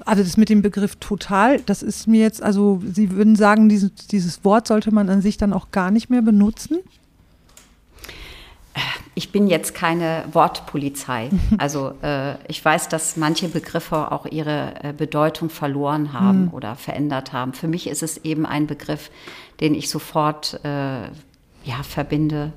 Also 0.04 0.22
das 0.22 0.36
mit 0.36 0.48
dem 0.48 0.62
Begriff 0.62 0.96
total, 0.96 1.60
das 1.60 1.82
ist 1.82 2.06
mir 2.06 2.20
jetzt, 2.20 2.42
also 2.42 2.80
Sie 2.84 3.10
würden 3.10 3.34
sagen, 3.34 3.68
dieses, 3.68 3.92
dieses 3.94 4.44
Wort 4.44 4.68
sollte 4.68 4.92
man 4.92 5.08
an 5.08 5.20
sich 5.20 5.36
dann 5.36 5.52
auch 5.52 5.70
gar 5.72 5.90
nicht 5.90 6.10
mehr 6.10 6.22
benutzen? 6.22 6.78
Ich 9.16 9.30
bin 9.30 9.46
jetzt 9.46 9.74
keine 9.74 10.24
Wortpolizei. 10.32 11.30
Also 11.58 11.92
äh, 12.02 12.34
ich 12.48 12.64
weiß, 12.64 12.88
dass 12.88 13.16
manche 13.16 13.48
Begriffe 13.48 14.10
auch 14.10 14.26
ihre 14.26 14.74
äh, 14.82 14.92
Bedeutung 14.92 15.50
verloren 15.50 16.12
haben 16.12 16.46
hm. 16.46 16.54
oder 16.54 16.74
verändert 16.74 17.32
haben. 17.32 17.52
Für 17.52 17.68
mich 17.68 17.86
ist 17.86 18.02
es 18.02 18.18
eben 18.18 18.44
ein 18.44 18.66
Begriff, 18.66 19.10
den 19.60 19.74
ich 19.74 19.88
sofort 19.88 20.60
äh, 20.64 21.08
ja, 21.64 21.82
verbinde 21.82 22.52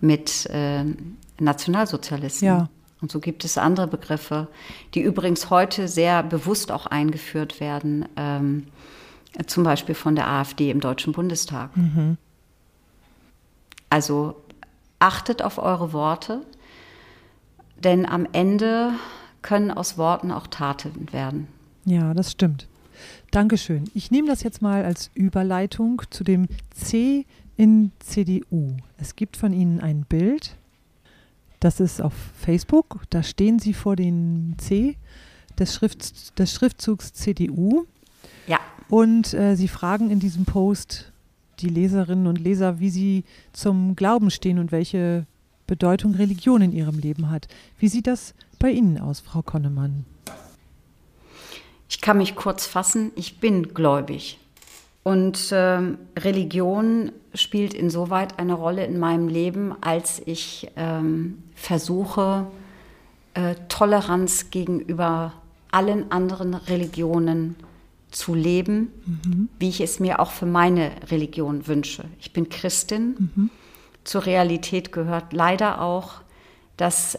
mit 0.00 0.46
äh, 0.46 0.84
Nationalsozialisten. 1.38 2.46
Ja. 2.46 2.68
Und 3.00 3.10
so 3.10 3.20
gibt 3.20 3.44
es 3.44 3.56
andere 3.56 3.86
Begriffe, 3.86 4.48
die 4.94 5.00
übrigens 5.00 5.48
heute 5.48 5.88
sehr 5.88 6.22
bewusst 6.22 6.70
auch 6.70 6.86
eingeführt 6.86 7.60
werden, 7.60 8.06
ähm, 8.16 8.66
zum 9.46 9.64
Beispiel 9.64 9.94
von 9.94 10.14
der 10.14 10.28
AfD 10.28 10.70
im 10.70 10.80
Deutschen 10.80 11.12
Bundestag. 11.12 11.74
Mhm. 11.76 12.18
Also 13.88 14.36
achtet 14.98 15.42
auf 15.42 15.58
eure 15.58 15.92
Worte, 15.92 16.42
denn 17.82 18.04
am 18.04 18.26
Ende 18.32 18.92
können 19.40 19.70
aus 19.70 19.96
Worten 19.96 20.30
auch 20.30 20.46
Taten 20.46 21.12
werden. 21.12 21.48
Ja, 21.86 22.12
das 22.12 22.32
stimmt. 22.32 22.68
Dankeschön. 23.30 23.84
Ich 23.94 24.10
nehme 24.10 24.28
das 24.28 24.42
jetzt 24.42 24.60
mal 24.60 24.84
als 24.84 25.10
Überleitung 25.14 26.02
zu 26.10 26.24
dem 26.24 26.48
C 26.74 27.24
in 27.60 27.92
CDU. 27.98 28.76
Es 28.96 29.16
gibt 29.16 29.36
von 29.36 29.52
Ihnen 29.52 29.80
ein 29.80 30.04
Bild 30.08 30.56
das 31.60 31.78
ist 31.78 32.00
auf 32.00 32.14
Facebook. 32.40 33.02
Da 33.10 33.22
stehen 33.22 33.58
Sie 33.58 33.74
vor 33.74 33.94
dem 33.94 34.54
C 34.58 34.96
des, 35.58 35.74
Schrift, 35.74 36.38
des 36.38 36.52
Schriftzugs 36.52 37.12
CDU. 37.12 37.84
Ja. 38.46 38.58
Und 38.88 39.34
äh, 39.34 39.54
Sie 39.56 39.68
fragen 39.68 40.10
in 40.10 40.18
diesem 40.18 40.46
Post 40.46 41.12
die 41.60 41.68
Leserinnen 41.68 42.26
und 42.26 42.40
Leser, 42.40 42.80
wie 42.80 42.88
sie 42.88 43.24
zum 43.52 43.94
Glauben 43.94 44.30
stehen 44.30 44.58
und 44.58 44.72
welche 44.72 45.26
Bedeutung 45.66 46.14
Religion 46.14 46.62
in 46.62 46.72
ihrem 46.72 46.98
Leben 46.98 47.28
hat. 47.28 47.48
Wie 47.78 47.88
sieht 47.88 48.06
das 48.06 48.34
bei 48.58 48.70
Ihnen 48.70 48.98
aus, 48.98 49.20
Frau 49.20 49.42
Konnemann? 49.42 50.06
Ich 51.90 52.00
kann 52.00 52.16
mich 52.16 52.34
kurz 52.34 52.64
fassen, 52.64 53.12
ich 53.14 53.40
bin 53.40 53.74
gläubig. 53.74 54.39
Und 55.02 55.50
äh, 55.52 55.80
Religion 56.18 57.12
spielt 57.34 57.74
insoweit 57.74 58.38
eine 58.38 58.54
Rolle 58.54 58.84
in 58.84 58.98
meinem 58.98 59.28
Leben, 59.28 59.74
als 59.80 60.20
ich 60.26 60.70
ähm, 60.76 61.42
versuche, 61.54 62.46
äh, 63.34 63.54
Toleranz 63.68 64.50
gegenüber 64.50 65.32
allen 65.70 66.10
anderen 66.10 66.54
Religionen 66.54 67.56
zu 68.10 68.34
leben, 68.34 68.92
mhm. 69.06 69.48
wie 69.58 69.68
ich 69.68 69.80
es 69.80 70.00
mir 70.00 70.18
auch 70.20 70.32
für 70.32 70.46
meine 70.46 70.90
Religion 71.10 71.66
wünsche. 71.68 72.04
Ich 72.18 72.32
bin 72.32 72.48
Christin. 72.48 73.30
Mhm. 73.34 73.50
Zur 74.02 74.26
Realität 74.26 74.92
gehört 74.92 75.32
leider 75.32 75.80
auch, 75.80 76.14
dass 76.76 77.16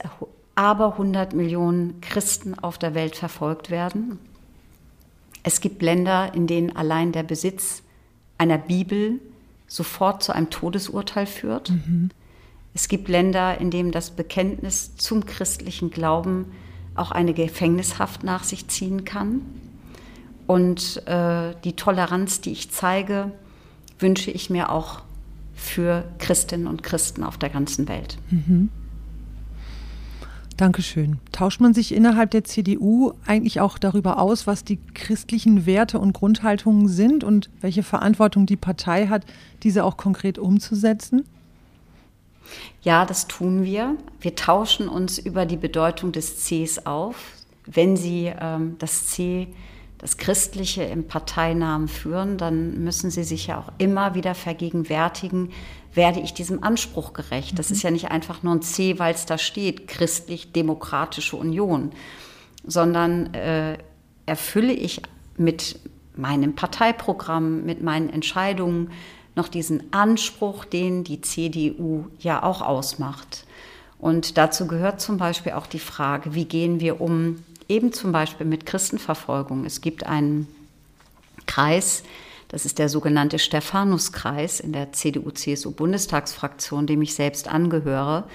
aber 0.56 0.94
100 0.94 1.34
Millionen 1.34 2.02
Christen 2.02 2.60
auf 2.60 2.78
der 2.78 2.94
Welt 2.94 3.16
verfolgt 3.16 3.70
werden. 3.70 4.20
Es 5.44 5.62
gibt 5.62 5.82
Länder, 5.82 6.34
in 6.34 6.48
denen 6.48 6.76
allein 6.76 7.12
der 7.12 7.24
Besitz 7.24 7.84
einer 8.38 8.58
Bibel 8.58 9.20
sofort 9.68 10.24
zu 10.24 10.34
einem 10.34 10.50
Todesurteil 10.50 11.26
führt. 11.26 11.70
Mhm. 11.70 12.10
Es 12.74 12.88
gibt 12.88 13.08
Länder, 13.08 13.60
in 13.60 13.72
denen 13.72 13.92
das 13.92 14.12
Bekenntnis 14.12 14.96
zum 14.96 15.26
christlichen 15.26 15.92
Glauben 15.92 16.46
auch 16.96 17.12
eine 17.12 17.34
Gefängnishaft 17.34 18.24
nach 18.24 18.44
sich 18.44 18.68
ziehen 18.68 19.06
kann. 19.06 19.42
Und 20.48 21.06
äh, 21.08 21.54
die 21.64 21.74
Toleranz, 21.74 22.42
die 22.42 22.52
ich 22.52 22.72
zeige, 22.72 23.32
wünsche 24.00 24.32
ich 24.32 24.50
mir 24.50 24.72
auch 24.72 25.02
für 25.56 26.04
Christinnen 26.18 26.68
und 26.68 26.84
Christen 26.84 27.24
auf 27.24 27.38
der 27.38 27.50
ganzen 27.50 27.88
Welt. 27.88 28.18
Mhm. 28.30 28.70
Dankeschön. 30.62 31.18
Tauscht 31.32 31.60
man 31.60 31.74
sich 31.74 31.92
innerhalb 31.92 32.30
der 32.30 32.44
CDU 32.44 33.14
eigentlich 33.26 33.60
auch 33.62 33.80
darüber 33.80 34.20
aus, 34.20 34.46
was 34.46 34.64
die 34.64 34.78
christlichen 34.94 35.66
Werte 35.66 35.98
und 35.98 36.14
Grundhaltungen 36.14 36.88
sind 36.88 37.24
und 37.24 37.50
welche 37.62 37.82
Verantwortung 37.82 38.46
die 38.46 38.58
Partei 38.58 39.08
hat, 39.08 39.26
diese 39.64 39.84
auch 39.84 39.98
konkret 39.98 40.38
umzusetzen? 40.38 41.26
Ja, 42.84 43.08
das 43.08 43.28
tun 43.28 43.64
wir. 43.64 43.96
Wir 44.20 44.36
tauschen 44.36 44.88
uns 44.88 45.18
über 45.18 45.48
die 45.48 45.58
Bedeutung 45.58 46.12
des 46.12 46.46
Cs 46.46 46.86
auf. 46.86 47.16
Wenn 47.66 47.98
Sie 47.98 48.32
ähm, 48.40 48.76
das 48.78 49.08
C, 49.08 49.48
das 49.98 50.18
Christliche 50.18 50.84
im 50.84 51.08
Parteinamen 51.08 51.88
führen, 51.88 52.38
dann 52.38 52.84
müssen 52.84 53.10
Sie 53.10 53.24
sich 53.24 53.48
ja 53.48 53.58
auch 53.58 53.72
immer 53.80 54.14
wieder 54.14 54.36
vergegenwärtigen, 54.36 55.50
werde 55.94 56.20
ich 56.20 56.34
diesem 56.34 56.64
Anspruch 56.64 57.14
gerecht. 57.14 57.58
Das 57.60 57.70
mhm. 57.70 57.76
ist 57.76 57.84
ja 57.84 57.92
nicht 57.92 58.12
einfach 58.12 58.44
nur 58.44 58.56
ein 58.56 58.62
C, 58.62 59.00
weil 59.00 59.14
es 59.14 59.26
da 59.26 59.38
steht, 59.38 59.88
christlich-demokratische 59.88 61.36
Union, 61.36 61.92
sondern 62.66 63.34
äh, 63.34 63.78
erfülle 64.26 64.74
ich 64.74 65.02
mit 65.38 65.80
meinem 66.16 66.56
Parteiprogramm, 66.56 67.64
mit 67.66 67.82
meinen 67.82 68.10
Entscheidungen, 68.10 68.92
noch 69.36 69.48
diesen 69.48 69.94
Anspruch, 69.94 70.66
den 70.66 71.04
die 71.04 71.22
CDU 71.22 72.06
ja 72.20 72.44
auch 72.44 72.62
ausmacht. 72.62 73.46
Und 73.98 74.38
dazu 74.38 74.68
gehört 74.68 75.00
zum 75.00 75.18
Beispiel 75.18 75.54
auch 75.54 75.68
die 75.68 75.80
Frage, 75.80 76.34
wie 76.34 76.46
gehen 76.46 76.80
wir 76.80 77.00
um 77.00 77.44
eben 77.70 77.94
zum 77.94 78.12
Beispiel 78.12 78.46
mit 78.46 78.66
Christenverfolgung. 78.66 79.64
Es 79.64 79.80
gibt 79.80 80.06
einen 80.06 80.48
Kreis, 81.46 82.04
das 82.52 82.66
ist 82.66 82.80
der 82.80 82.90
sogenannte 82.90 83.40
Stephanuskreis 83.40 84.60
in 84.60 84.74
der 84.74 84.92
CDU-CSU-Bundestagsfraktion, 84.92 86.86
dem 86.86 87.02
ich 87.02 87.16
selbst 87.16 87.48
angehöre 87.48 88.26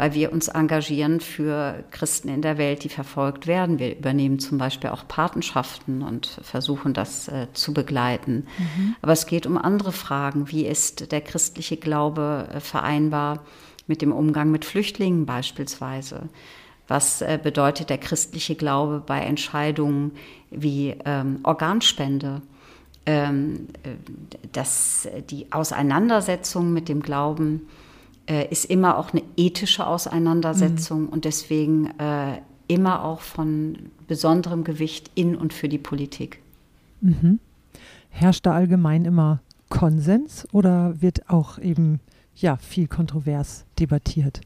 weil 0.00 0.14
wir 0.14 0.32
uns 0.32 0.48
engagieren 0.48 1.20
für 1.20 1.84
Christen 1.90 2.28
in 2.28 2.40
der 2.40 2.56
Welt, 2.56 2.84
die 2.84 2.88
verfolgt 2.88 3.46
werden. 3.46 3.78
Wir 3.78 3.98
übernehmen 3.98 4.38
zum 4.38 4.56
Beispiel 4.56 4.88
auch 4.88 5.06
Patenschaften 5.06 6.00
und 6.00 6.40
versuchen 6.42 6.94
das 6.94 7.28
äh, 7.28 7.48
zu 7.52 7.74
begleiten. 7.74 8.46
Mhm. 8.56 8.96
Aber 9.02 9.12
es 9.12 9.26
geht 9.26 9.44
um 9.44 9.58
andere 9.58 9.92
Fragen. 9.92 10.50
Wie 10.50 10.64
ist 10.64 11.12
der 11.12 11.20
christliche 11.20 11.76
Glaube 11.76 12.48
äh, 12.50 12.60
vereinbar 12.60 13.44
mit 13.86 14.00
dem 14.00 14.12
Umgang 14.12 14.50
mit 14.50 14.64
Flüchtlingen 14.64 15.26
beispielsweise? 15.26 16.30
Was 16.88 17.20
äh, 17.20 17.38
bedeutet 17.42 17.90
der 17.90 17.98
christliche 17.98 18.54
Glaube 18.54 19.02
bei 19.04 19.20
Entscheidungen 19.20 20.12
wie 20.50 20.96
ähm, 21.04 21.40
Organspende? 21.42 22.40
Ähm, 23.06 23.68
äh, 23.82 23.90
dass 24.52 25.08
die 25.30 25.50
Auseinandersetzung 25.52 26.72
mit 26.72 26.88
dem 26.88 27.00
Glauben 27.00 27.62
äh, 28.26 28.46
ist 28.48 28.66
immer 28.66 28.98
auch 28.98 29.12
eine 29.12 29.22
ethische 29.36 29.86
Auseinandersetzung 29.86 31.02
mhm. 31.02 31.08
und 31.08 31.24
deswegen 31.24 31.98
äh, 31.98 32.40
immer 32.68 33.04
auch 33.04 33.20
von 33.20 33.90
besonderem 34.06 34.64
Gewicht 34.64 35.10
in 35.14 35.34
und 35.34 35.52
für 35.52 35.68
die 35.68 35.78
Politik. 35.78 36.40
Mhm. 37.00 37.40
Herrscht 38.10 38.46
da 38.46 38.52
allgemein 38.52 39.04
immer 39.04 39.40
Konsens 39.68 40.46
oder 40.52 41.00
wird 41.00 41.28
auch 41.30 41.58
eben 41.58 42.00
ja 42.36 42.56
viel 42.56 42.86
kontrovers 42.86 43.64
debattiert? 43.78 44.40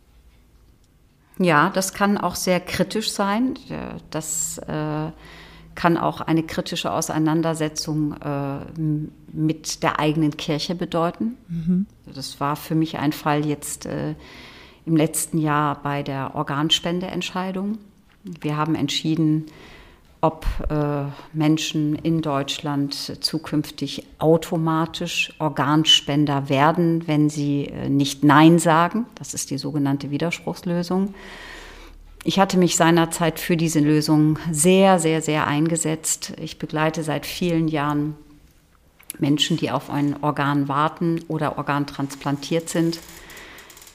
Ja, 1.39 1.71
das 1.71 1.93
kann 1.93 2.17
auch 2.17 2.37
sehr 2.37 2.61
kritisch 2.61 3.11
sein. 3.11 3.55
Das 4.11 4.59
äh, 4.59 5.11
kann 5.75 5.97
auch 5.97 6.21
eine 6.21 6.43
kritische 6.43 6.93
Auseinandersetzung 6.93 8.15
äh, 8.15 8.59
mit 9.33 9.83
der 9.83 9.99
eigenen 9.99 10.37
Kirche 10.37 10.75
bedeuten. 10.75 11.37
Mhm. 11.49 11.87
Das 12.15 12.41
war 12.41 12.57
für 12.57 12.75
mich 12.75 12.99
ein 12.99 13.13
Fall 13.13 13.45
jetzt 13.45 13.87
äh, 13.87 14.15
im 14.87 14.97
letzten 14.97 15.39
Jahr 15.39 15.83
bei 15.83 16.03
der 16.03 16.35
Organspendeentscheidung. 16.35 17.79
Wir 18.23 18.57
haben 18.57 18.75
entschieden, 18.75 19.47
ob 20.21 20.47
äh, 20.71 21.05
Menschen 21.35 21.97
in 21.97 22.23
Deutschland 22.23 22.95
zukünftig 22.95 24.07
automatisch 24.19 25.35
Organspender 25.39 26.49
werden, 26.49 27.07
wenn 27.07 27.29
sie 27.29 27.67
äh, 27.67 27.91
nicht 27.91 28.25
Nein 28.25 28.59
sagen. 28.59 29.05
Das 29.17 29.35
ist 29.35 29.51
die 29.51 29.59
sogenannte 29.59 30.11
Widerspruchslösung. 30.11 31.15
Ich 32.27 32.39
hatte 32.39 32.57
mich 32.57 32.77
seinerzeit 32.77 33.39
für 33.39 33.57
diese 33.57 33.81
Lösung 33.81 34.39
sehr, 34.51 34.99
sehr, 34.99 35.21
sehr 35.21 35.47
eingesetzt. 35.47 36.33
Ich 36.41 36.59
begleite 36.59 37.03
seit 37.03 37.27
vielen 37.27 37.69
Jahren 37.69 38.17
Menschen, 39.19 39.59
die 39.59 39.71
auf 39.71 39.91
ein 39.91 40.17
Organ 40.23 40.67
warten 40.67 41.21
oder 41.29 41.59
organtransplantiert 41.59 42.71
sind. 42.71 42.99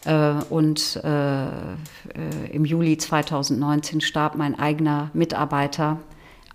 Äh, 0.05 0.33
und 0.49 1.01
äh, 1.03 1.45
äh, 1.47 1.49
im 2.51 2.65
Juli 2.65 2.97
2019 2.97 3.99
starb 3.99 4.35
mein 4.35 4.57
eigener 4.57 5.09
Mitarbeiter 5.13 5.97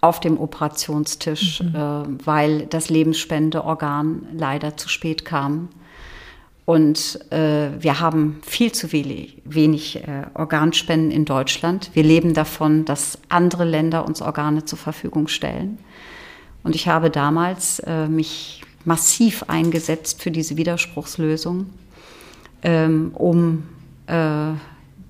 auf 0.01 0.21
dem 0.21 0.39
Operationstisch, 0.39 1.63
mhm. 1.63 2.19
weil 2.23 2.67
das 2.67 2.91
Lebensspendeorgan 2.91 4.27
leider 4.35 4.77
zu 4.77 4.91
spät 4.91 5.25
kam. 5.25 5.71
Und 6.65 7.21
äh, 7.31 7.71
wir 7.79 8.01
haben 8.01 8.41
viel 8.43 8.73
zu 8.73 8.91
wenig, 8.93 9.43
wenig 9.45 9.97
äh, 9.97 10.25
Organspenden 10.33 11.11
in 11.11 11.27
Deutschland. 11.27 11.91
Wir 11.93 12.03
leben 12.03 12.33
davon, 12.33 12.87
dass 12.87 13.19
andere 13.29 13.65
Länder 13.65 14.07
uns 14.07 14.23
Organe 14.23 14.65
zur 14.65 14.79
Verfügung 14.79 15.29
stellen. 15.29 15.79
Und 16.63 16.75
ich 16.75 16.89
habe 16.89 17.11
damals 17.11 17.81
äh, 17.81 18.09
mich 18.09 18.63
massiv 18.87 19.45
eingesetzt 19.49 20.23
für 20.23 20.31
diese 20.31 20.57
Widerspruchslösung, 20.57 21.67
ähm, 22.63 23.11
um 23.13 23.65
äh, 24.07 24.53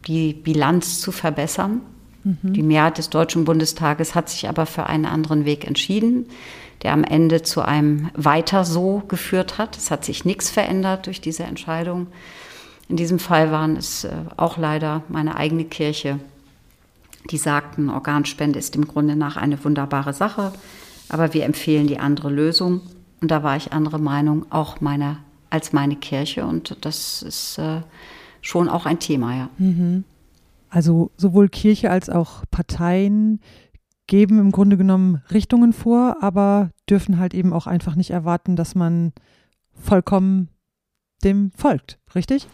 die 0.08 0.32
Bilanz 0.32 1.00
zu 1.00 1.12
verbessern. 1.12 1.82
Mhm. 2.24 2.52
Die 2.52 2.62
Mehrheit 2.64 2.98
des 2.98 3.10
Deutschen 3.10 3.44
Bundestages 3.44 4.16
hat 4.16 4.28
sich 4.28 4.48
aber 4.48 4.66
für 4.66 4.86
einen 4.86 5.06
anderen 5.06 5.44
Weg 5.44 5.64
entschieden 5.64 6.26
der 6.84 6.92
am 6.92 7.02
Ende 7.02 7.42
zu 7.42 7.62
einem 7.62 8.10
Weiter 8.14 8.64
so 8.64 9.02
geführt 9.08 9.58
hat. 9.58 9.76
Es 9.76 9.90
hat 9.90 10.04
sich 10.04 10.24
nichts 10.24 10.50
verändert 10.50 11.06
durch 11.06 11.20
diese 11.20 11.42
Entscheidung. 11.42 12.06
In 12.88 12.96
diesem 12.96 13.18
Fall 13.18 13.50
waren 13.50 13.76
es 13.76 14.04
äh, 14.04 14.12
auch 14.36 14.58
leider 14.58 15.02
meine 15.08 15.36
eigene 15.36 15.64
Kirche, 15.64 16.20
die 17.30 17.38
sagten, 17.38 17.88
Organspende 17.88 18.58
ist 18.58 18.76
im 18.76 18.86
Grunde 18.86 19.16
nach 19.16 19.38
eine 19.38 19.62
wunderbare 19.64 20.12
Sache, 20.12 20.52
aber 21.08 21.32
wir 21.32 21.44
empfehlen 21.44 21.86
die 21.86 21.98
andere 21.98 22.28
Lösung. 22.28 22.82
Und 23.22 23.30
da 23.30 23.42
war 23.42 23.56
ich 23.56 23.72
andere 23.72 23.98
Meinung, 23.98 24.44
auch 24.50 24.82
meiner 24.82 25.16
als 25.48 25.72
meine 25.72 25.96
Kirche. 25.96 26.44
Und 26.44 26.76
das 26.82 27.22
ist 27.22 27.56
äh, 27.56 27.80
schon 28.42 28.68
auch 28.68 28.84
ein 28.84 28.98
Thema, 28.98 29.34
ja. 29.34 29.48
Mhm. 29.56 30.04
Also 30.68 31.12
sowohl 31.16 31.48
Kirche 31.48 31.90
als 31.90 32.10
auch 32.10 32.42
Parteien 32.50 33.40
geben 34.06 34.38
im 34.38 34.50
Grunde 34.50 34.76
genommen 34.76 35.22
Richtungen 35.32 35.72
vor, 35.72 36.18
aber 36.20 36.70
dürfen 36.88 37.18
halt 37.18 37.34
eben 37.34 37.52
auch 37.52 37.66
einfach 37.66 37.94
nicht 37.94 38.10
erwarten, 38.10 38.56
dass 38.56 38.74
man 38.74 39.12
vollkommen 39.72 40.48
dem 41.24 41.50
folgt, 41.56 41.98
richtig? 42.14 42.46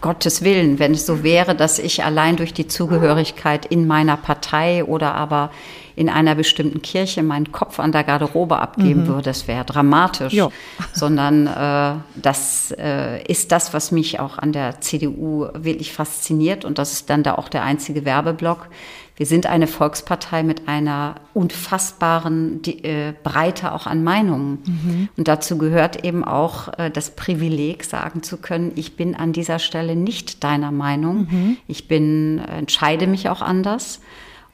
Gottes 0.00 0.42
Willen, 0.42 0.78
wenn 0.78 0.92
es 0.92 1.06
so 1.06 1.22
wäre, 1.22 1.54
dass 1.54 1.78
ich 1.78 2.04
allein 2.04 2.36
durch 2.36 2.52
die 2.52 2.68
Zugehörigkeit 2.68 3.66
in 3.66 3.86
meiner 3.86 4.16
Partei 4.16 4.84
oder 4.84 5.14
aber 5.14 5.50
in 5.96 6.08
einer 6.08 6.34
bestimmten 6.34 6.82
Kirche 6.82 7.22
meinen 7.22 7.52
Kopf 7.52 7.78
an 7.78 7.92
der 7.92 8.04
Garderobe 8.04 8.58
abgeben 8.58 9.02
mhm. 9.02 9.06
würde, 9.08 9.22
das 9.22 9.48
wäre 9.48 9.64
dramatisch. 9.64 10.32
Jo. 10.32 10.52
Sondern 10.92 11.46
äh, 11.46 12.00
das 12.20 12.74
äh, 12.78 13.22
ist 13.24 13.52
das, 13.52 13.74
was 13.74 13.92
mich 13.92 14.20
auch 14.20 14.38
an 14.38 14.52
der 14.52 14.80
CDU 14.80 15.48
wirklich 15.54 15.92
fasziniert 15.92 16.64
und 16.64 16.78
das 16.78 16.92
ist 16.92 17.10
dann 17.10 17.22
da 17.22 17.34
auch 17.34 17.48
der 17.48 17.62
einzige 17.62 18.04
Werbeblock. 18.04 18.68
Wir 19.16 19.26
sind 19.26 19.46
eine 19.46 19.66
Volkspartei 19.66 20.42
mit 20.42 20.68
einer 20.68 21.16
unfassbaren 21.34 22.62
die, 22.62 22.82
äh, 22.82 23.12
Breite 23.22 23.72
auch 23.72 23.86
an 23.86 24.02
Meinungen. 24.02 24.58
Mhm. 24.64 25.08
Und 25.16 25.28
dazu 25.28 25.58
gehört 25.58 26.04
eben 26.04 26.24
auch 26.24 26.68
äh, 26.78 26.90
das 26.90 27.10
Privileg, 27.10 27.84
sagen 27.84 28.22
zu 28.22 28.38
können, 28.38 28.72
ich 28.74 28.96
bin 28.96 29.14
an 29.14 29.32
dieser 29.32 29.58
Stelle 29.58 29.96
nicht 29.96 30.42
deiner 30.42 30.72
Meinung. 30.72 31.28
Mhm. 31.30 31.56
Ich 31.68 31.88
bin, 31.88 32.38
entscheide 32.38 33.06
mich 33.06 33.28
auch 33.28 33.42
anders. 33.42 34.00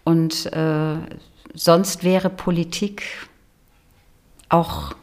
Und 0.03 0.53
äh, 0.53 0.97
sonst 1.55 2.03
wäre 2.03 2.29
Politik 2.29 3.03
auch 4.49 4.95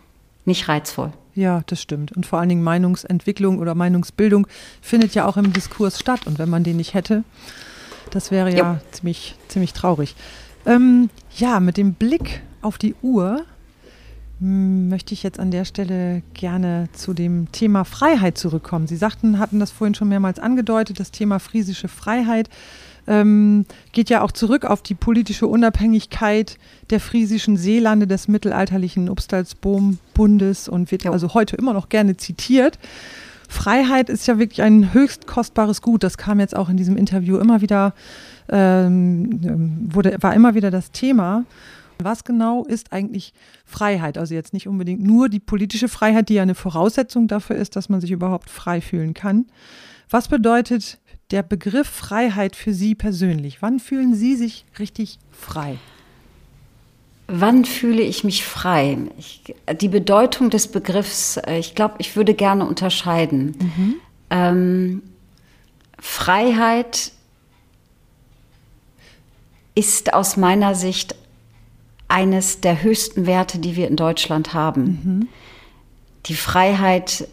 nicht 0.44 0.68
reizvoll. 0.68 1.12
Ja, 1.34 1.64
das 1.68 1.82
stimmt. 1.82 2.12
Und 2.14 2.26
vor 2.26 2.40
allen 2.40 2.50
Dingen 2.50 2.64
Meinungsentwicklung 2.64 3.60
oder 3.60 3.76
Meinungsbildung 3.76 4.48
findet 4.82 5.16
ja 5.16 5.26
auch 5.26 5.38
im 5.38 5.54
Diskurs 5.54 6.00
statt. 6.00 6.28
Und 6.28 6.40
wenn 6.40 6.50
man 6.50 6.64
den 6.64 6.78
nicht 6.78 6.94
hätte, 6.94 7.24
das 8.16 8.32
wäre 8.32 8.50
ja, 8.50 8.58
ja. 8.58 8.80
ziemlich, 8.92 9.36
ziemlich 9.50 9.74
traurig. 9.74 10.16
Ähm, 10.66 11.10
ja, 11.36 11.60
mit 11.60 11.78
dem 11.78 11.94
Blick 11.94 12.42
auf 12.62 12.78
die 12.78 12.96
Uhr 13.02 13.44
hm, 14.40 14.90
möchte 14.90 15.14
ich 15.14 15.22
jetzt 15.22 15.40
an 15.40 15.52
der 15.52 15.66
Stelle 15.66 16.24
gerne 16.34 16.88
zu 16.94 17.14
dem 17.14 17.52
Thema 17.52 17.84
Freiheit 17.84 18.38
zurückkommen. 18.38 18.88
Sie 18.88 18.96
sagten, 18.96 19.38
hatten 19.38 19.60
das 19.60 19.72
vorhin 19.72 19.96
schon 19.96 20.08
mehrmals 20.08 20.40
angedeutet, 20.40 21.00
das 21.00 21.12
Thema 21.12 21.40
friesische 21.40 21.90
Freiheit 21.90 22.50
ähm, 23.08 23.66
geht 23.92 24.10
ja 24.10 24.22
auch 24.22 24.32
zurück 24.32 24.66
auf 24.66 24.82
die 24.82 24.96
politische 24.96 25.48
Unabhängigkeit 25.48 26.58
der 26.90 27.00
friesischen 27.00 27.58
Seelande 27.58 28.08
des 28.08 28.28
mittelalterlichen 28.28 29.10
Obstalsboom-Bundes 29.10 30.70
und 30.70 30.92
wird 30.92 31.04
ja. 31.04 31.12
also 31.12 31.34
heute 31.34 31.56
immer 31.56 31.74
noch 31.74 31.90
gerne 31.90 32.18
zitiert. 32.18 32.80
Freiheit 33.50 34.10
ist 34.10 34.28
ja 34.28 34.40
wirklich 34.40 34.62
ein 34.62 34.94
höchst 34.94 35.28
kostbares 35.28 35.82
Gut. 35.82 36.04
Das 36.04 36.18
kam 36.18 36.40
jetzt 36.40 36.56
auch 36.56 36.70
in 36.70 36.78
diesem 36.78 36.98
Interview 36.98 37.38
immer 37.38 37.62
wieder, 37.62 37.94
ähm, 38.50 39.90
wurde, 39.94 40.18
war 40.22 40.34
immer 40.34 40.56
wieder 40.56 40.72
das 40.72 40.92
Thema. 40.92 41.46
Was 42.00 42.24
genau 42.24 42.66
ist 42.66 42.92
eigentlich 42.92 43.34
Freiheit? 43.66 44.18
Also 44.18 44.34
jetzt 44.34 44.54
nicht 44.54 44.68
unbedingt 44.68 45.02
nur 45.02 45.30
die 45.30 45.40
politische 45.40 45.88
Freiheit, 45.88 46.30
die 46.30 46.36
ja 46.36 46.42
eine 46.42 46.56
Voraussetzung 46.56 47.28
dafür 47.28 47.56
ist, 47.56 47.76
dass 47.76 47.90
man 47.90 48.02
sich 48.02 48.12
überhaupt 48.12 48.50
frei 48.50 48.82
fühlen 48.82 49.14
kann. 49.14 49.46
Was 50.10 50.28
bedeutet 50.28 51.00
der 51.32 51.44
Begriff 51.44 51.88
Freiheit 51.88 52.56
für 52.56 52.74
Sie 52.74 52.96
persönlich? 52.96 53.62
Wann 53.62 53.80
fühlen 53.80 54.14
Sie 54.14 54.36
sich 54.36 54.66
richtig 54.78 55.20
frei? 55.32 55.78
Wann 57.28 57.66
fühle 57.66 58.04
ich 58.04 58.24
mich 58.24 58.46
frei? 58.46 58.98
Ich, 59.18 59.56
die 59.82 59.88
Bedeutung 59.88 60.50
des 60.50 60.68
Begriffs, 60.68 61.38
äh, 61.38 61.58
ich 61.58 61.74
glaube, 61.74 61.96
ich 61.98 62.16
würde 62.16 62.34
gerne 62.34 62.66
unterscheiden. 62.66 63.56
Mhm. 63.60 63.96
Ähm, 64.30 65.02
Freiheit 66.00 67.12
ist 69.74 70.14
aus 70.14 70.38
meiner 70.38 70.76
Sicht 70.76 71.16
eines 72.08 72.62
der 72.62 72.84
höchsten 72.84 73.26
Werte, 73.26 73.60
die 73.60 73.76
wir 73.76 73.88
in 73.88 73.96
Deutschland 73.96 74.54
haben. 74.54 74.84
Mhm. 74.84 75.28
Die 76.28 76.36
Freiheit, 76.36 77.28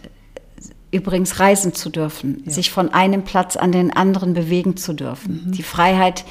übrigens 0.91 1.39
reisen 1.39 1.75
zu 1.75 1.91
dürfen, 1.91 2.43
ja. 2.45 2.53
sich 2.53 2.71
von 2.71 2.89
einem 2.89 3.25
Platz 3.25 3.57
an 3.57 3.73
den 3.73 3.93
anderen 3.95 4.35
bewegen 4.35 4.77
zu 4.77 4.93
dürfen, 4.93 5.45
mhm. 5.47 5.53
die 5.53 5.63
Freiheit, 5.63 6.25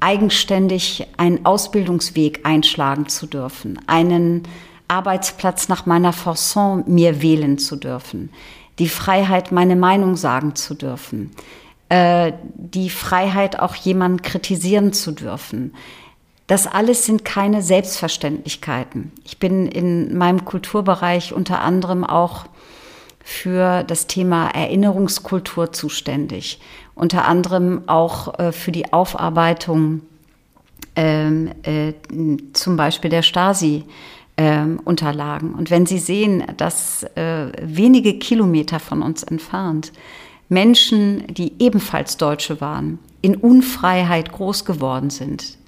eigenständig 0.00 1.06
einen 1.16 1.44
Ausbildungsweg 1.44 2.40
einschlagen 2.44 3.08
zu 3.08 3.26
dürfen, 3.26 3.80
einen 3.86 4.42
Arbeitsplatz 4.88 5.68
nach 5.68 5.86
meiner 5.86 6.12
Fasson 6.12 6.84
mir 6.86 7.20
wählen 7.20 7.58
zu 7.58 7.76
dürfen, 7.76 8.30
die 8.78 8.88
Freiheit, 8.88 9.52
meine 9.52 9.76
Meinung 9.76 10.16
sagen 10.16 10.54
zu 10.54 10.74
dürfen, 10.74 11.30
äh, 11.88 12.32
die 12.54 12.90
Freiheit, 12.90 13.58
auch 13.58 13.74
jemanden 13.74 14.22
kritisieren 14.22 14.92
zu 14.92 15.12
dürfen. 15.12 15.74
Das 16.46 16.66
alles 16.66 17.04
sind 17.04 17.24
keine 17.24 17.60
Selbstverständlichkeiten. 17.60 19.12
Ich 19.24 19.38
bin 19.38 19.66
in 19.66 20.16
meinem 20.16 20.44
Kulturbereich 20.44 21.34
unter 21.34 21.60
anderem 21.60 22.04
auch 22.04 22.46
für 23.22 23.84
das 23.84 24.06
Thema 24.06 24.48
Erinnerungskultur 24.48 25.72
zuständig, 25.72 26.60
unter 26.98 27.26
anderem 27.26 27.82
auch 27.86 28.38
äh, 28.38 28.52
für 28.52 28.72
die 28.72 28.92
Aufarbeitung 28.92 30.02
ähm, 30.96 31.50
äh, 31.62 31.94
zum 32.52 32.76
Beispiel 32.76 33.10
der 33.10 33.22
Stasi. 33.22 33.84
Ähm, 34.40 34.78
Unterlagen. 34.84 35.52
Und 35.52 35.68
wenn 35.68 35.84
Sie 35.84 35.98
sehen, 35.98 36.44
dass 36.56 37.02
äh, 37.16 37.50
wenige 37.60 38.20
Kilometer 38.20 38.78
von 38.78 39.02
uns 39.02 39.24
entfernt 39.24 39.90
Menschen, 40.48 41.26
die 41.26 41.54
ebenfalls 41.58 42.18
Deutsche 42.18 42.60
waren, 42.60 43.00
in 43.20 43.34
Unfreiheit 43.34 44.30
groß 44.30 44.64
geworden 44.64 45.10
sind, 45.10 45.58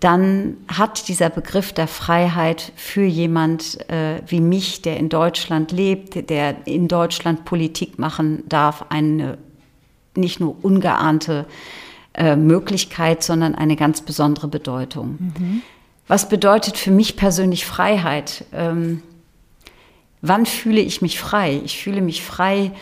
dann 0.00 0.58
hat 0.68 1.08
dieser 1.08 1.30
Begriff 1.30 1.72
der 1.72 1.86
Freiheit 1.86 2.72
für 2.76 3.04
jemand 3.04 3.88
äh, 3.88 4.20
wie 4.26 4.40
mich, 4.40 4.82
der 4.82 4.98
in 4.98 5.08
Deutschland 5.08 5.72
lebt, 5.72 6.28
der 6.28 6.66
in 6.66 6.88
Deutschland 6.88 7.46
Politik 7.46 7.98
machen 7.98 8.42
darf, 8.46 8.84
eine 8.90 9.38
nicht 10.16 10.40
nur 10.40 10.56
ungeahnte 10.62 11.46
äh, 12.14 12.36
Möglichkeit, 12.36 13.22
sondern 13.22 13.54
eine 13.54 13.76
ganz 13.76 14.02
besondere 14.02 14.48
Bedeutung. 14.48 15.18
Mhm. 15.18 15.62
Was 16.06 16.28
bedeutet 16.28 16.76
für 16.76 16.90
mich 16.90 17.16
persönlich 17.16 17.64
Freiheit? 17.64 18.44
Ähm, 18.52 19.02
wann 20.20 20.46
fühle 20.46 20.80
ich 20.80 21.02
mich 21.02 21.18
frei? 21.18 21.60
Ich 21.64 21.78
fühle 21.78 22.02
mich 22.02 22.22
frei, 22.22 22.72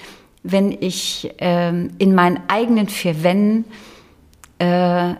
wenn 0.42 0.72
ich 0.72 1.32
ähm, 1.38 1.90
in 1.98 2.14
meinen 2.14 2.40
eigenen 2.48 2.88
vier 2.88 3.22
Wänden 3.22 3.64
äh, 4.58 5.14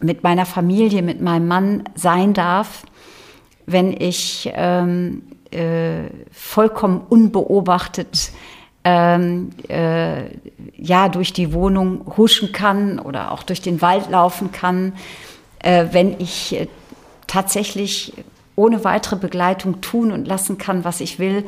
mit 0.00 0.22
meiner 0.22 0.46
Familie, 0.46 1.02
mit 1.02 1.20
meinem 1.20 1.48
Mann 1.48 1.84
sein 1.94 2.32
darf, 2.32 2.84
wenn 3.66 3.92
ich 3.92 4.50
ähm, 4.54 5.22
äh, 5.50 6.04
vollkommen 6.30 7.02
unbeobachtet 7.08 8.32
ähm, 8.84 9.50
äh, 9.68 10.24
ja 10.80 11.08
durch 11.08 11.32
die 11.32 11.52
Wohnung 11.52 12.16
huschen 12.16 12.52
kann 12.52 12.98
oder 12.98 13.32
auch 13.32 13.42
durch 13.42 13.60
den 13.60 13.82
Wald 13.82 14.10
laufen 14.10 14.50
kann, 14.50 14.94
äh, 15.60 15.86
wenn 15.92 16.18
ich 16.18 16.54
äh, 16.54 16.68
tatsächlich 17.26 18.12
ohne 18.56 18.82
weitere 18.84 19.16
Begleitung 19.16 19.80
tun 19.80 20.10
und 20.10 20.26
lassen 20.26 20.58
kann, 20.58 20.84
was 20.84 21.00
ich 21.00 21.18
will, 21.18 21.44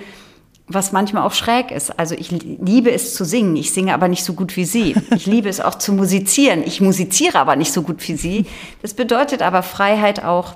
was 0.66 0.92
manchmal 0.92 1.24
auch 1.24 1.32
schräg 1.32 1.70
ist. 1.70 1.98
Also 1.98 2.14
ich 2.14 2.30
liebe 2.30 2.90
es 2.90 3.14
zu 3.14 3.24
singen, 3.24 3.56
ich 3.56 3.72
singe 3.72 3.92
aber 3.92 4.08
nicht 4.08 4.24
so 4.24 4.34
gut 4.34 4.56
wie 4.56 4.64
Sie. 4.64 4.94
Ich 5.14 5.26
liebe 5.26 5.48
es 5.48 5.60
auch 5.60 5.74
zu 5.74 5.92
musizieren, 5.92 6.62
ich 6.64 6.80
musiziere 6.80 7.38
aber 7.38 7.56
nicht 7.56 7.72
so 7.72 7.82
gut 7.82 8.06
wie 8.08 8.16
Sie. 8.16 8.46
Das 8.80 8.94
bedeutet 8.94 9.42
aber 9.42 9.62
Freiheit 9.62 10.24
auch 10.24 10.54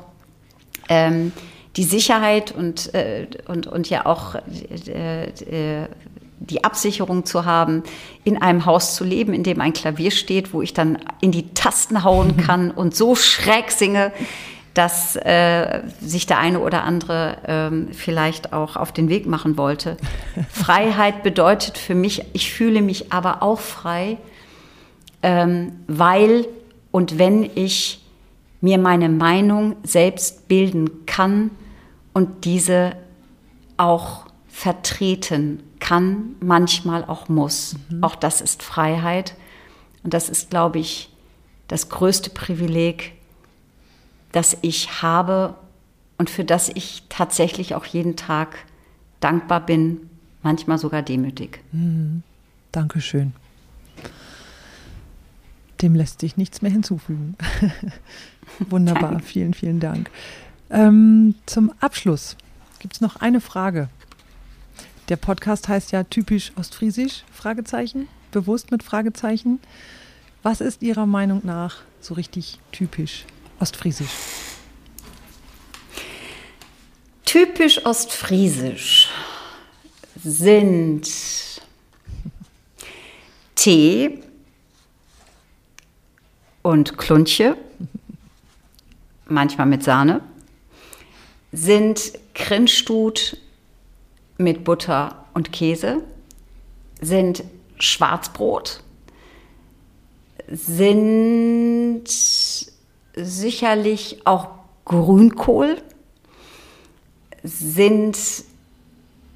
ähm, 0.89 1.33
die 1.77 1.85
Sicherheit 1.85 2.53
und, 2.53 2.95
äh, 2.95 3.27
und, 3.49 3.67
und 3.67 3.91
ja 3.91 4.07
auch 4.07 4.37
äh, 4.37 5.25
äh, 5.29 5.89
die 6.39 6.65
Absicherung 6.65 7.25
zu 7.25 7.45
haben, 7.45 7.83
in 8.25 8.41
einem 8.41 8.67
Haus 8.67 8.95
zu 8.95 9.05
leben, 9.05 9.33
in 9.33 9.43
dem 9.43 9.61
ein 9.61 9.73
Klavier 9.73 10.11
steht, 10.11 10.53
wo 10.53 10.63
ich 10.63 10.75
dann 10.75 10.99
in 11.21 11.33
die 11.33 11.55
Tasten 11.55 12.05
hauen 12.05 12.37
kann 12.47 12.71
und 12.71 12.95
so 12.95 13.15
schräg 13.15 13.71
singe, 13.71 14.13
dass 14.75 15.17
äh, 15.17 15.83
sich 16.03 16.27
der 16.27 16.39
eine 16.39 16.61
oder 16.61 16.85
andere 16.85 17.39
ähm, 17.47 17.89
vielleicht 17.93 18.53
auch 18.53 18.77
auf 18.77 18.93
den 18.93 19.09
Weg 19.09 19.27
machen 19.27 19.57
wollte. 19.57 19.97
Freiheit 20.51 21.23
bedeutet 21.23 21.79
für 21.79 21.95
mich, 21.95 22.25
ich 22.35 22.53
fühle 22.53 22.83
mich 22.83 23.11
aber 23.11 23.43
auch 23.43 23.59
frei, 23.59 24.19
ähm, 25.23 25.73
weil 25.87 26.47
und 26.91 27.19
wenn 27.19 27.49
ich 27.55 28.03
mir 28.61 28.79
meine 28.79 29.09
Meinung 29.09 29.77
selbst 29.83 30.49
bilden 30.49 31.07
kann 31.07 31.51
und 32.13 32.45
diese 32.45 32.93
auch 33.77 34.27
vertreten 34.49 35.63
kann, 35.81 36.37
manchmal 36.41 37.05
auch 37.05 37.29
muss. 37.29 37.77
Mhm. 37.91 38.03
Auch 38.03 38.15
das 38.15 38.41
ist 38.41 38.63
Freiheit. 38.63 39.35
Und 40.03 40.15
das 40.15 40.29
ist, 40.29 40.51
glaube 40.51 40.79
ich, 40.79 41.11
das 41.69 41.89
größte 41.89 42.31
Privileg, 42.31 43.15
das 44.33 44.57
ich 44.63 45.03
habe 45.03 45.55
und 46.19 46.31
für 46.31 46.45
das 46.45 46.69
ich 46.69 47.03
tatsächlich 47.09 47.75
auch 47.75 47.85
jeden 47.85 48.17
Tag 48.17 48.57
dankbar 49.21 49.65
bin, 49.65 50.09
manchmal 50.43 50.79
sogar 50.79 51.03
demütig. 51.03 51.61
Mhm. 51.73 52.23
Dankeschön. 52.73 53.33
Dem 55.83 55.95
lässt 55.95 56.21
sich 56.21 56.37
nichts 56.37 56.63
mehr 56.63 56.71
hinzufügen. 56.71 57.37
Wunderbar, 58.71 59.13
Danke. 59.13 59.25
vielen, 59.25 59.55
vielen 59.55 59.81
Dank. 59.81 60.11
Ähm, 60.71 61.35
zum 61.47 61.73
Abschluss 61.81 62.37
gibt 62.79 62.95
es 62.95 63.01
noch 63.01 63.17
eine 63.17 63.41
Frage. 63.41 63.89
Der 65.09 65.17
Podcast 65.17 65.69
heißt 65.69 65.93
ja 65.93 66.03
typisch 66.03 66.51
Ostfriesisch, 66.57 67.23
Fragezeichen, 67.33 68.09
bewusst 68.33 68.73
mit 68.73 68.83
Fragezeichen. 68.83 69.61
Was 70.43 70.61
ist 70.61 70.83
Ihrer 70.83 71.07
Meinung 71.07 71.43
nach 71.45 71.83
so 72.01 72.15
richtig 72.15 72.59
typisch 72.73 73.25
Ostfriesisch? 73.61 74.11
Typisch 77.25 77.87
Ostfriesisch 77.87 79.09
sind 80.25 81.09
Tee 83.55 84.25
und 86.63 86.99
Kluntje, 86.99 87.57
manchmal 89.29 89.69
mit 89.69 89.85
Sahne, 89.85 90.21
sind 91.53 92.13
Krinstut 92.35 93.37
mit 94.39 94.65
Butter 94.65 95.27
und 95.35 95.53
Käse, 95.53 96.03
sind 97.01 97.45
Schwarzbrot, 97.79 98.83
sind 100.49 102.05
sicherlich 103.15 104.21
auch 104.25 104.49
Grünkohl, 104.85 105.83
sind 107.43 108.19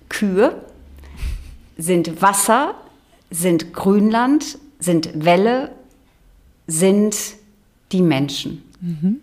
Kühe, 0.09 0.65
sind 1.77 2.23
Wasser, 2.23 2.75
sind 3.31 3.73
Grünland, 3.73 4.59
sind 4.79 5.25
Welle, 5.25 5.73
sind 6.67 7.17
die 7.93 8.03
Menschen, 8.03 8.63
mhm. 8.81 9.21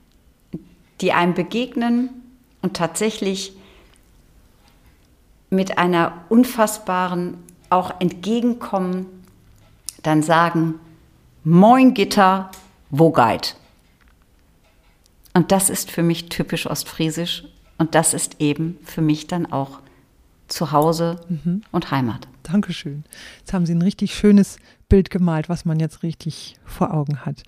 die 1.02 1.14
einem 1.14 1.34
begegnen 1.34 2.10
und 2.62 2.76
tatsächlich 2.76 3.57
mit 5.50 5.78
einer 5.78 6.14
unfassbaren 6.30 7.38
auch 7.70 8.00
entgegenkommen, 8.00 9.06
dann 10.04 10.24
sagen, 10.24 10.76
Moin 11.44 11.94
Gitter, 11.94 12.52
wo 12.90 13.12
geit? 13.12 13.56
Und 15.34 15.52
das 15.52 15.70
ist 15.70 15.92
für 15.92 16.04
mich 16.04 16.30
typisch 16.30 16.66
ostfriesisch 16.68 17.46
und 17.78 17.96
das 17.96 18.14
ist 18.14 18.42
eben 18.42 18.78
für 18.84 19.02
mich 19.02 19.28
dann 19.28 19.46
auch 19.46 19.80
Zuhause 20.48 21.22
mhm. 21.30 21.62
und 21.72 21.92
Heimat. 21.92 22.28
Dankeschön. 22.44 23.04
Jetzt 23.40 23.54
haben 23.54 23.66
Sie 23.66 23.76
ein 23.76 23.82
richtig 23.82 24.14
schönes 24.16 24.58
Bild 24.90 25.10
gemalt, 25.10 25.50
was 25.50 25.66
man 25.66 25.80
jetzt 25.80 26.04
richtig 26.04 26.56
vor 26.66 26.94
Augen 26.94 27.26
hat. 27.26 27.44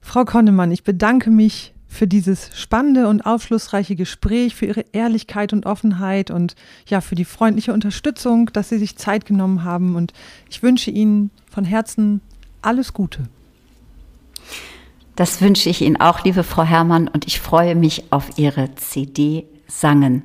Frau 0.00 0.24
Konnemann, 0.24 0.72
ich 0.72 0.84
bedanke 0.84 1.30
mich 1.30 1.74
für 1.92 2.06
dieses 2.06 2.50
spannende 2.58 3.06
und 3.06 3.26
aufschlussreiche 3.26 3.96
Gespräch, 3.96 4.54
für 4.54 4.66
Ihre 4.66 4.84
Ehrlichkeit 4.92 5.52
und 5.52 5.66
Offenheit 5.66 6.30
und 6.30 6.56
ja, 6.86 7.02
für 7.02 7.14
die 7.14 7.26
freundliche 7.26 7.74
Unterstützung, 7.74 8.46
dass 8.52 8.70
Sie 8.70 8.78
sich 8.78 8.96
Zeit 8.96 9.26
genommen 9.26 9.62
haben. 9.62 9.94
Und 9.94 10.14
ich 10.48 10.62
wünsche 10.62 10.90
Ihnen 10.90 11.30
von 11.50 11.64
Herzen 11.64 12.22
alles 12.62 12.94
Gute. 12.94 13.28
Das 15.16 15.42
wünsche 15.42 15.68
ich 15.68 15.82
Ihnen 15.82 16.00
auch, 16.00 16.24
liebe 16.24 16.44
Frau 16.44 16.64
Herrmann, 16.64 17.08
und 17.08 17.26
ich 17.26 17.40
freue 17.40 17.74
mich 17.74 18.10
auf 18.10 18.38
Ihre 18.38 18.74
CD 18.76 19.44
Sangen. 19.68 20.22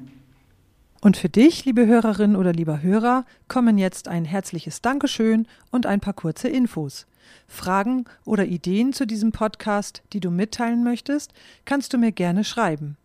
Und 1.02 1.18
für 1.18 1.30
dich, 1.30 1.66
liebe 1.66 1.86
Hörerin 1.86 2.38
oder 2.38 2.54
lieber 2.54 2.82
Hörer, 2.82 3.26
kommen 3.50 3.78
jetzt 3.78 4.08
ein 4.08 4.24
herzliches 4.24 4.82
Dankeschön 4.82 5.48
und 5.70 5.86
ein 5.86 6.00
paar 6.00 6.14
kurze 6.14 6.48
Infos. 6.48 7.08
Fragen 7.48 8.06
oder 8.26 8.46
Ideen 8.46 8.94
zu 8.94 9.06
diesem 9.06 9.32
Podcast, 9.32 10.02
die 10.14 10.20
du 10.20 10.30
mitteilen 10.32 10.84
möchtest, 10.84 11.34
kannst 11.66 11.94
du 11.94 11.98
mir 11.98 12.12
gerne 12.12 12.44
schreiben. 12.44 12.98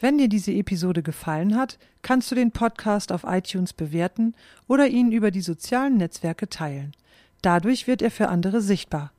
Wenn 0.00 0.16
dir 0.16 0.28
diese 0.28 0.52
Episode 0.52 1.02
gefallen 1.02 1.54
hat, 1.56 1.78
kannst 2.02 2.30
du 2.30 2.34
den 2.34 2.52
Podcast 2.52 3.12
auf 3.12 3.24
iTunes 3.24 3.74
bewerten 3.74 4.34
oder 4.66 4.88
ihn 4.88 5.12
über 5.12 5.30
die 5.30 5.42
sozialen 5.42 5.98
Netzwerke 5.98 6.48
teilen. 6.48 6.92
Dadurch 7.42 7.86
wird 7.86 8.00
er 8.00 8.10
für 8.10 8.28
andere 8.28 8.62
sichtbar. 8.62 9.12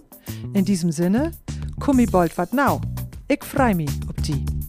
In 0.52 0.64
diesem 0.64 0.92
Sinne, 0.92 1.32
Kummi 1.80 2.06
bold 2.06 2.36
wat 2.38 2.52
now. 2.52 2.80
Ich 3.26 3.42
freu 3.44 3.74
mich 3.74 3.90
ob 4.08 4.22
die. 4.22 4.59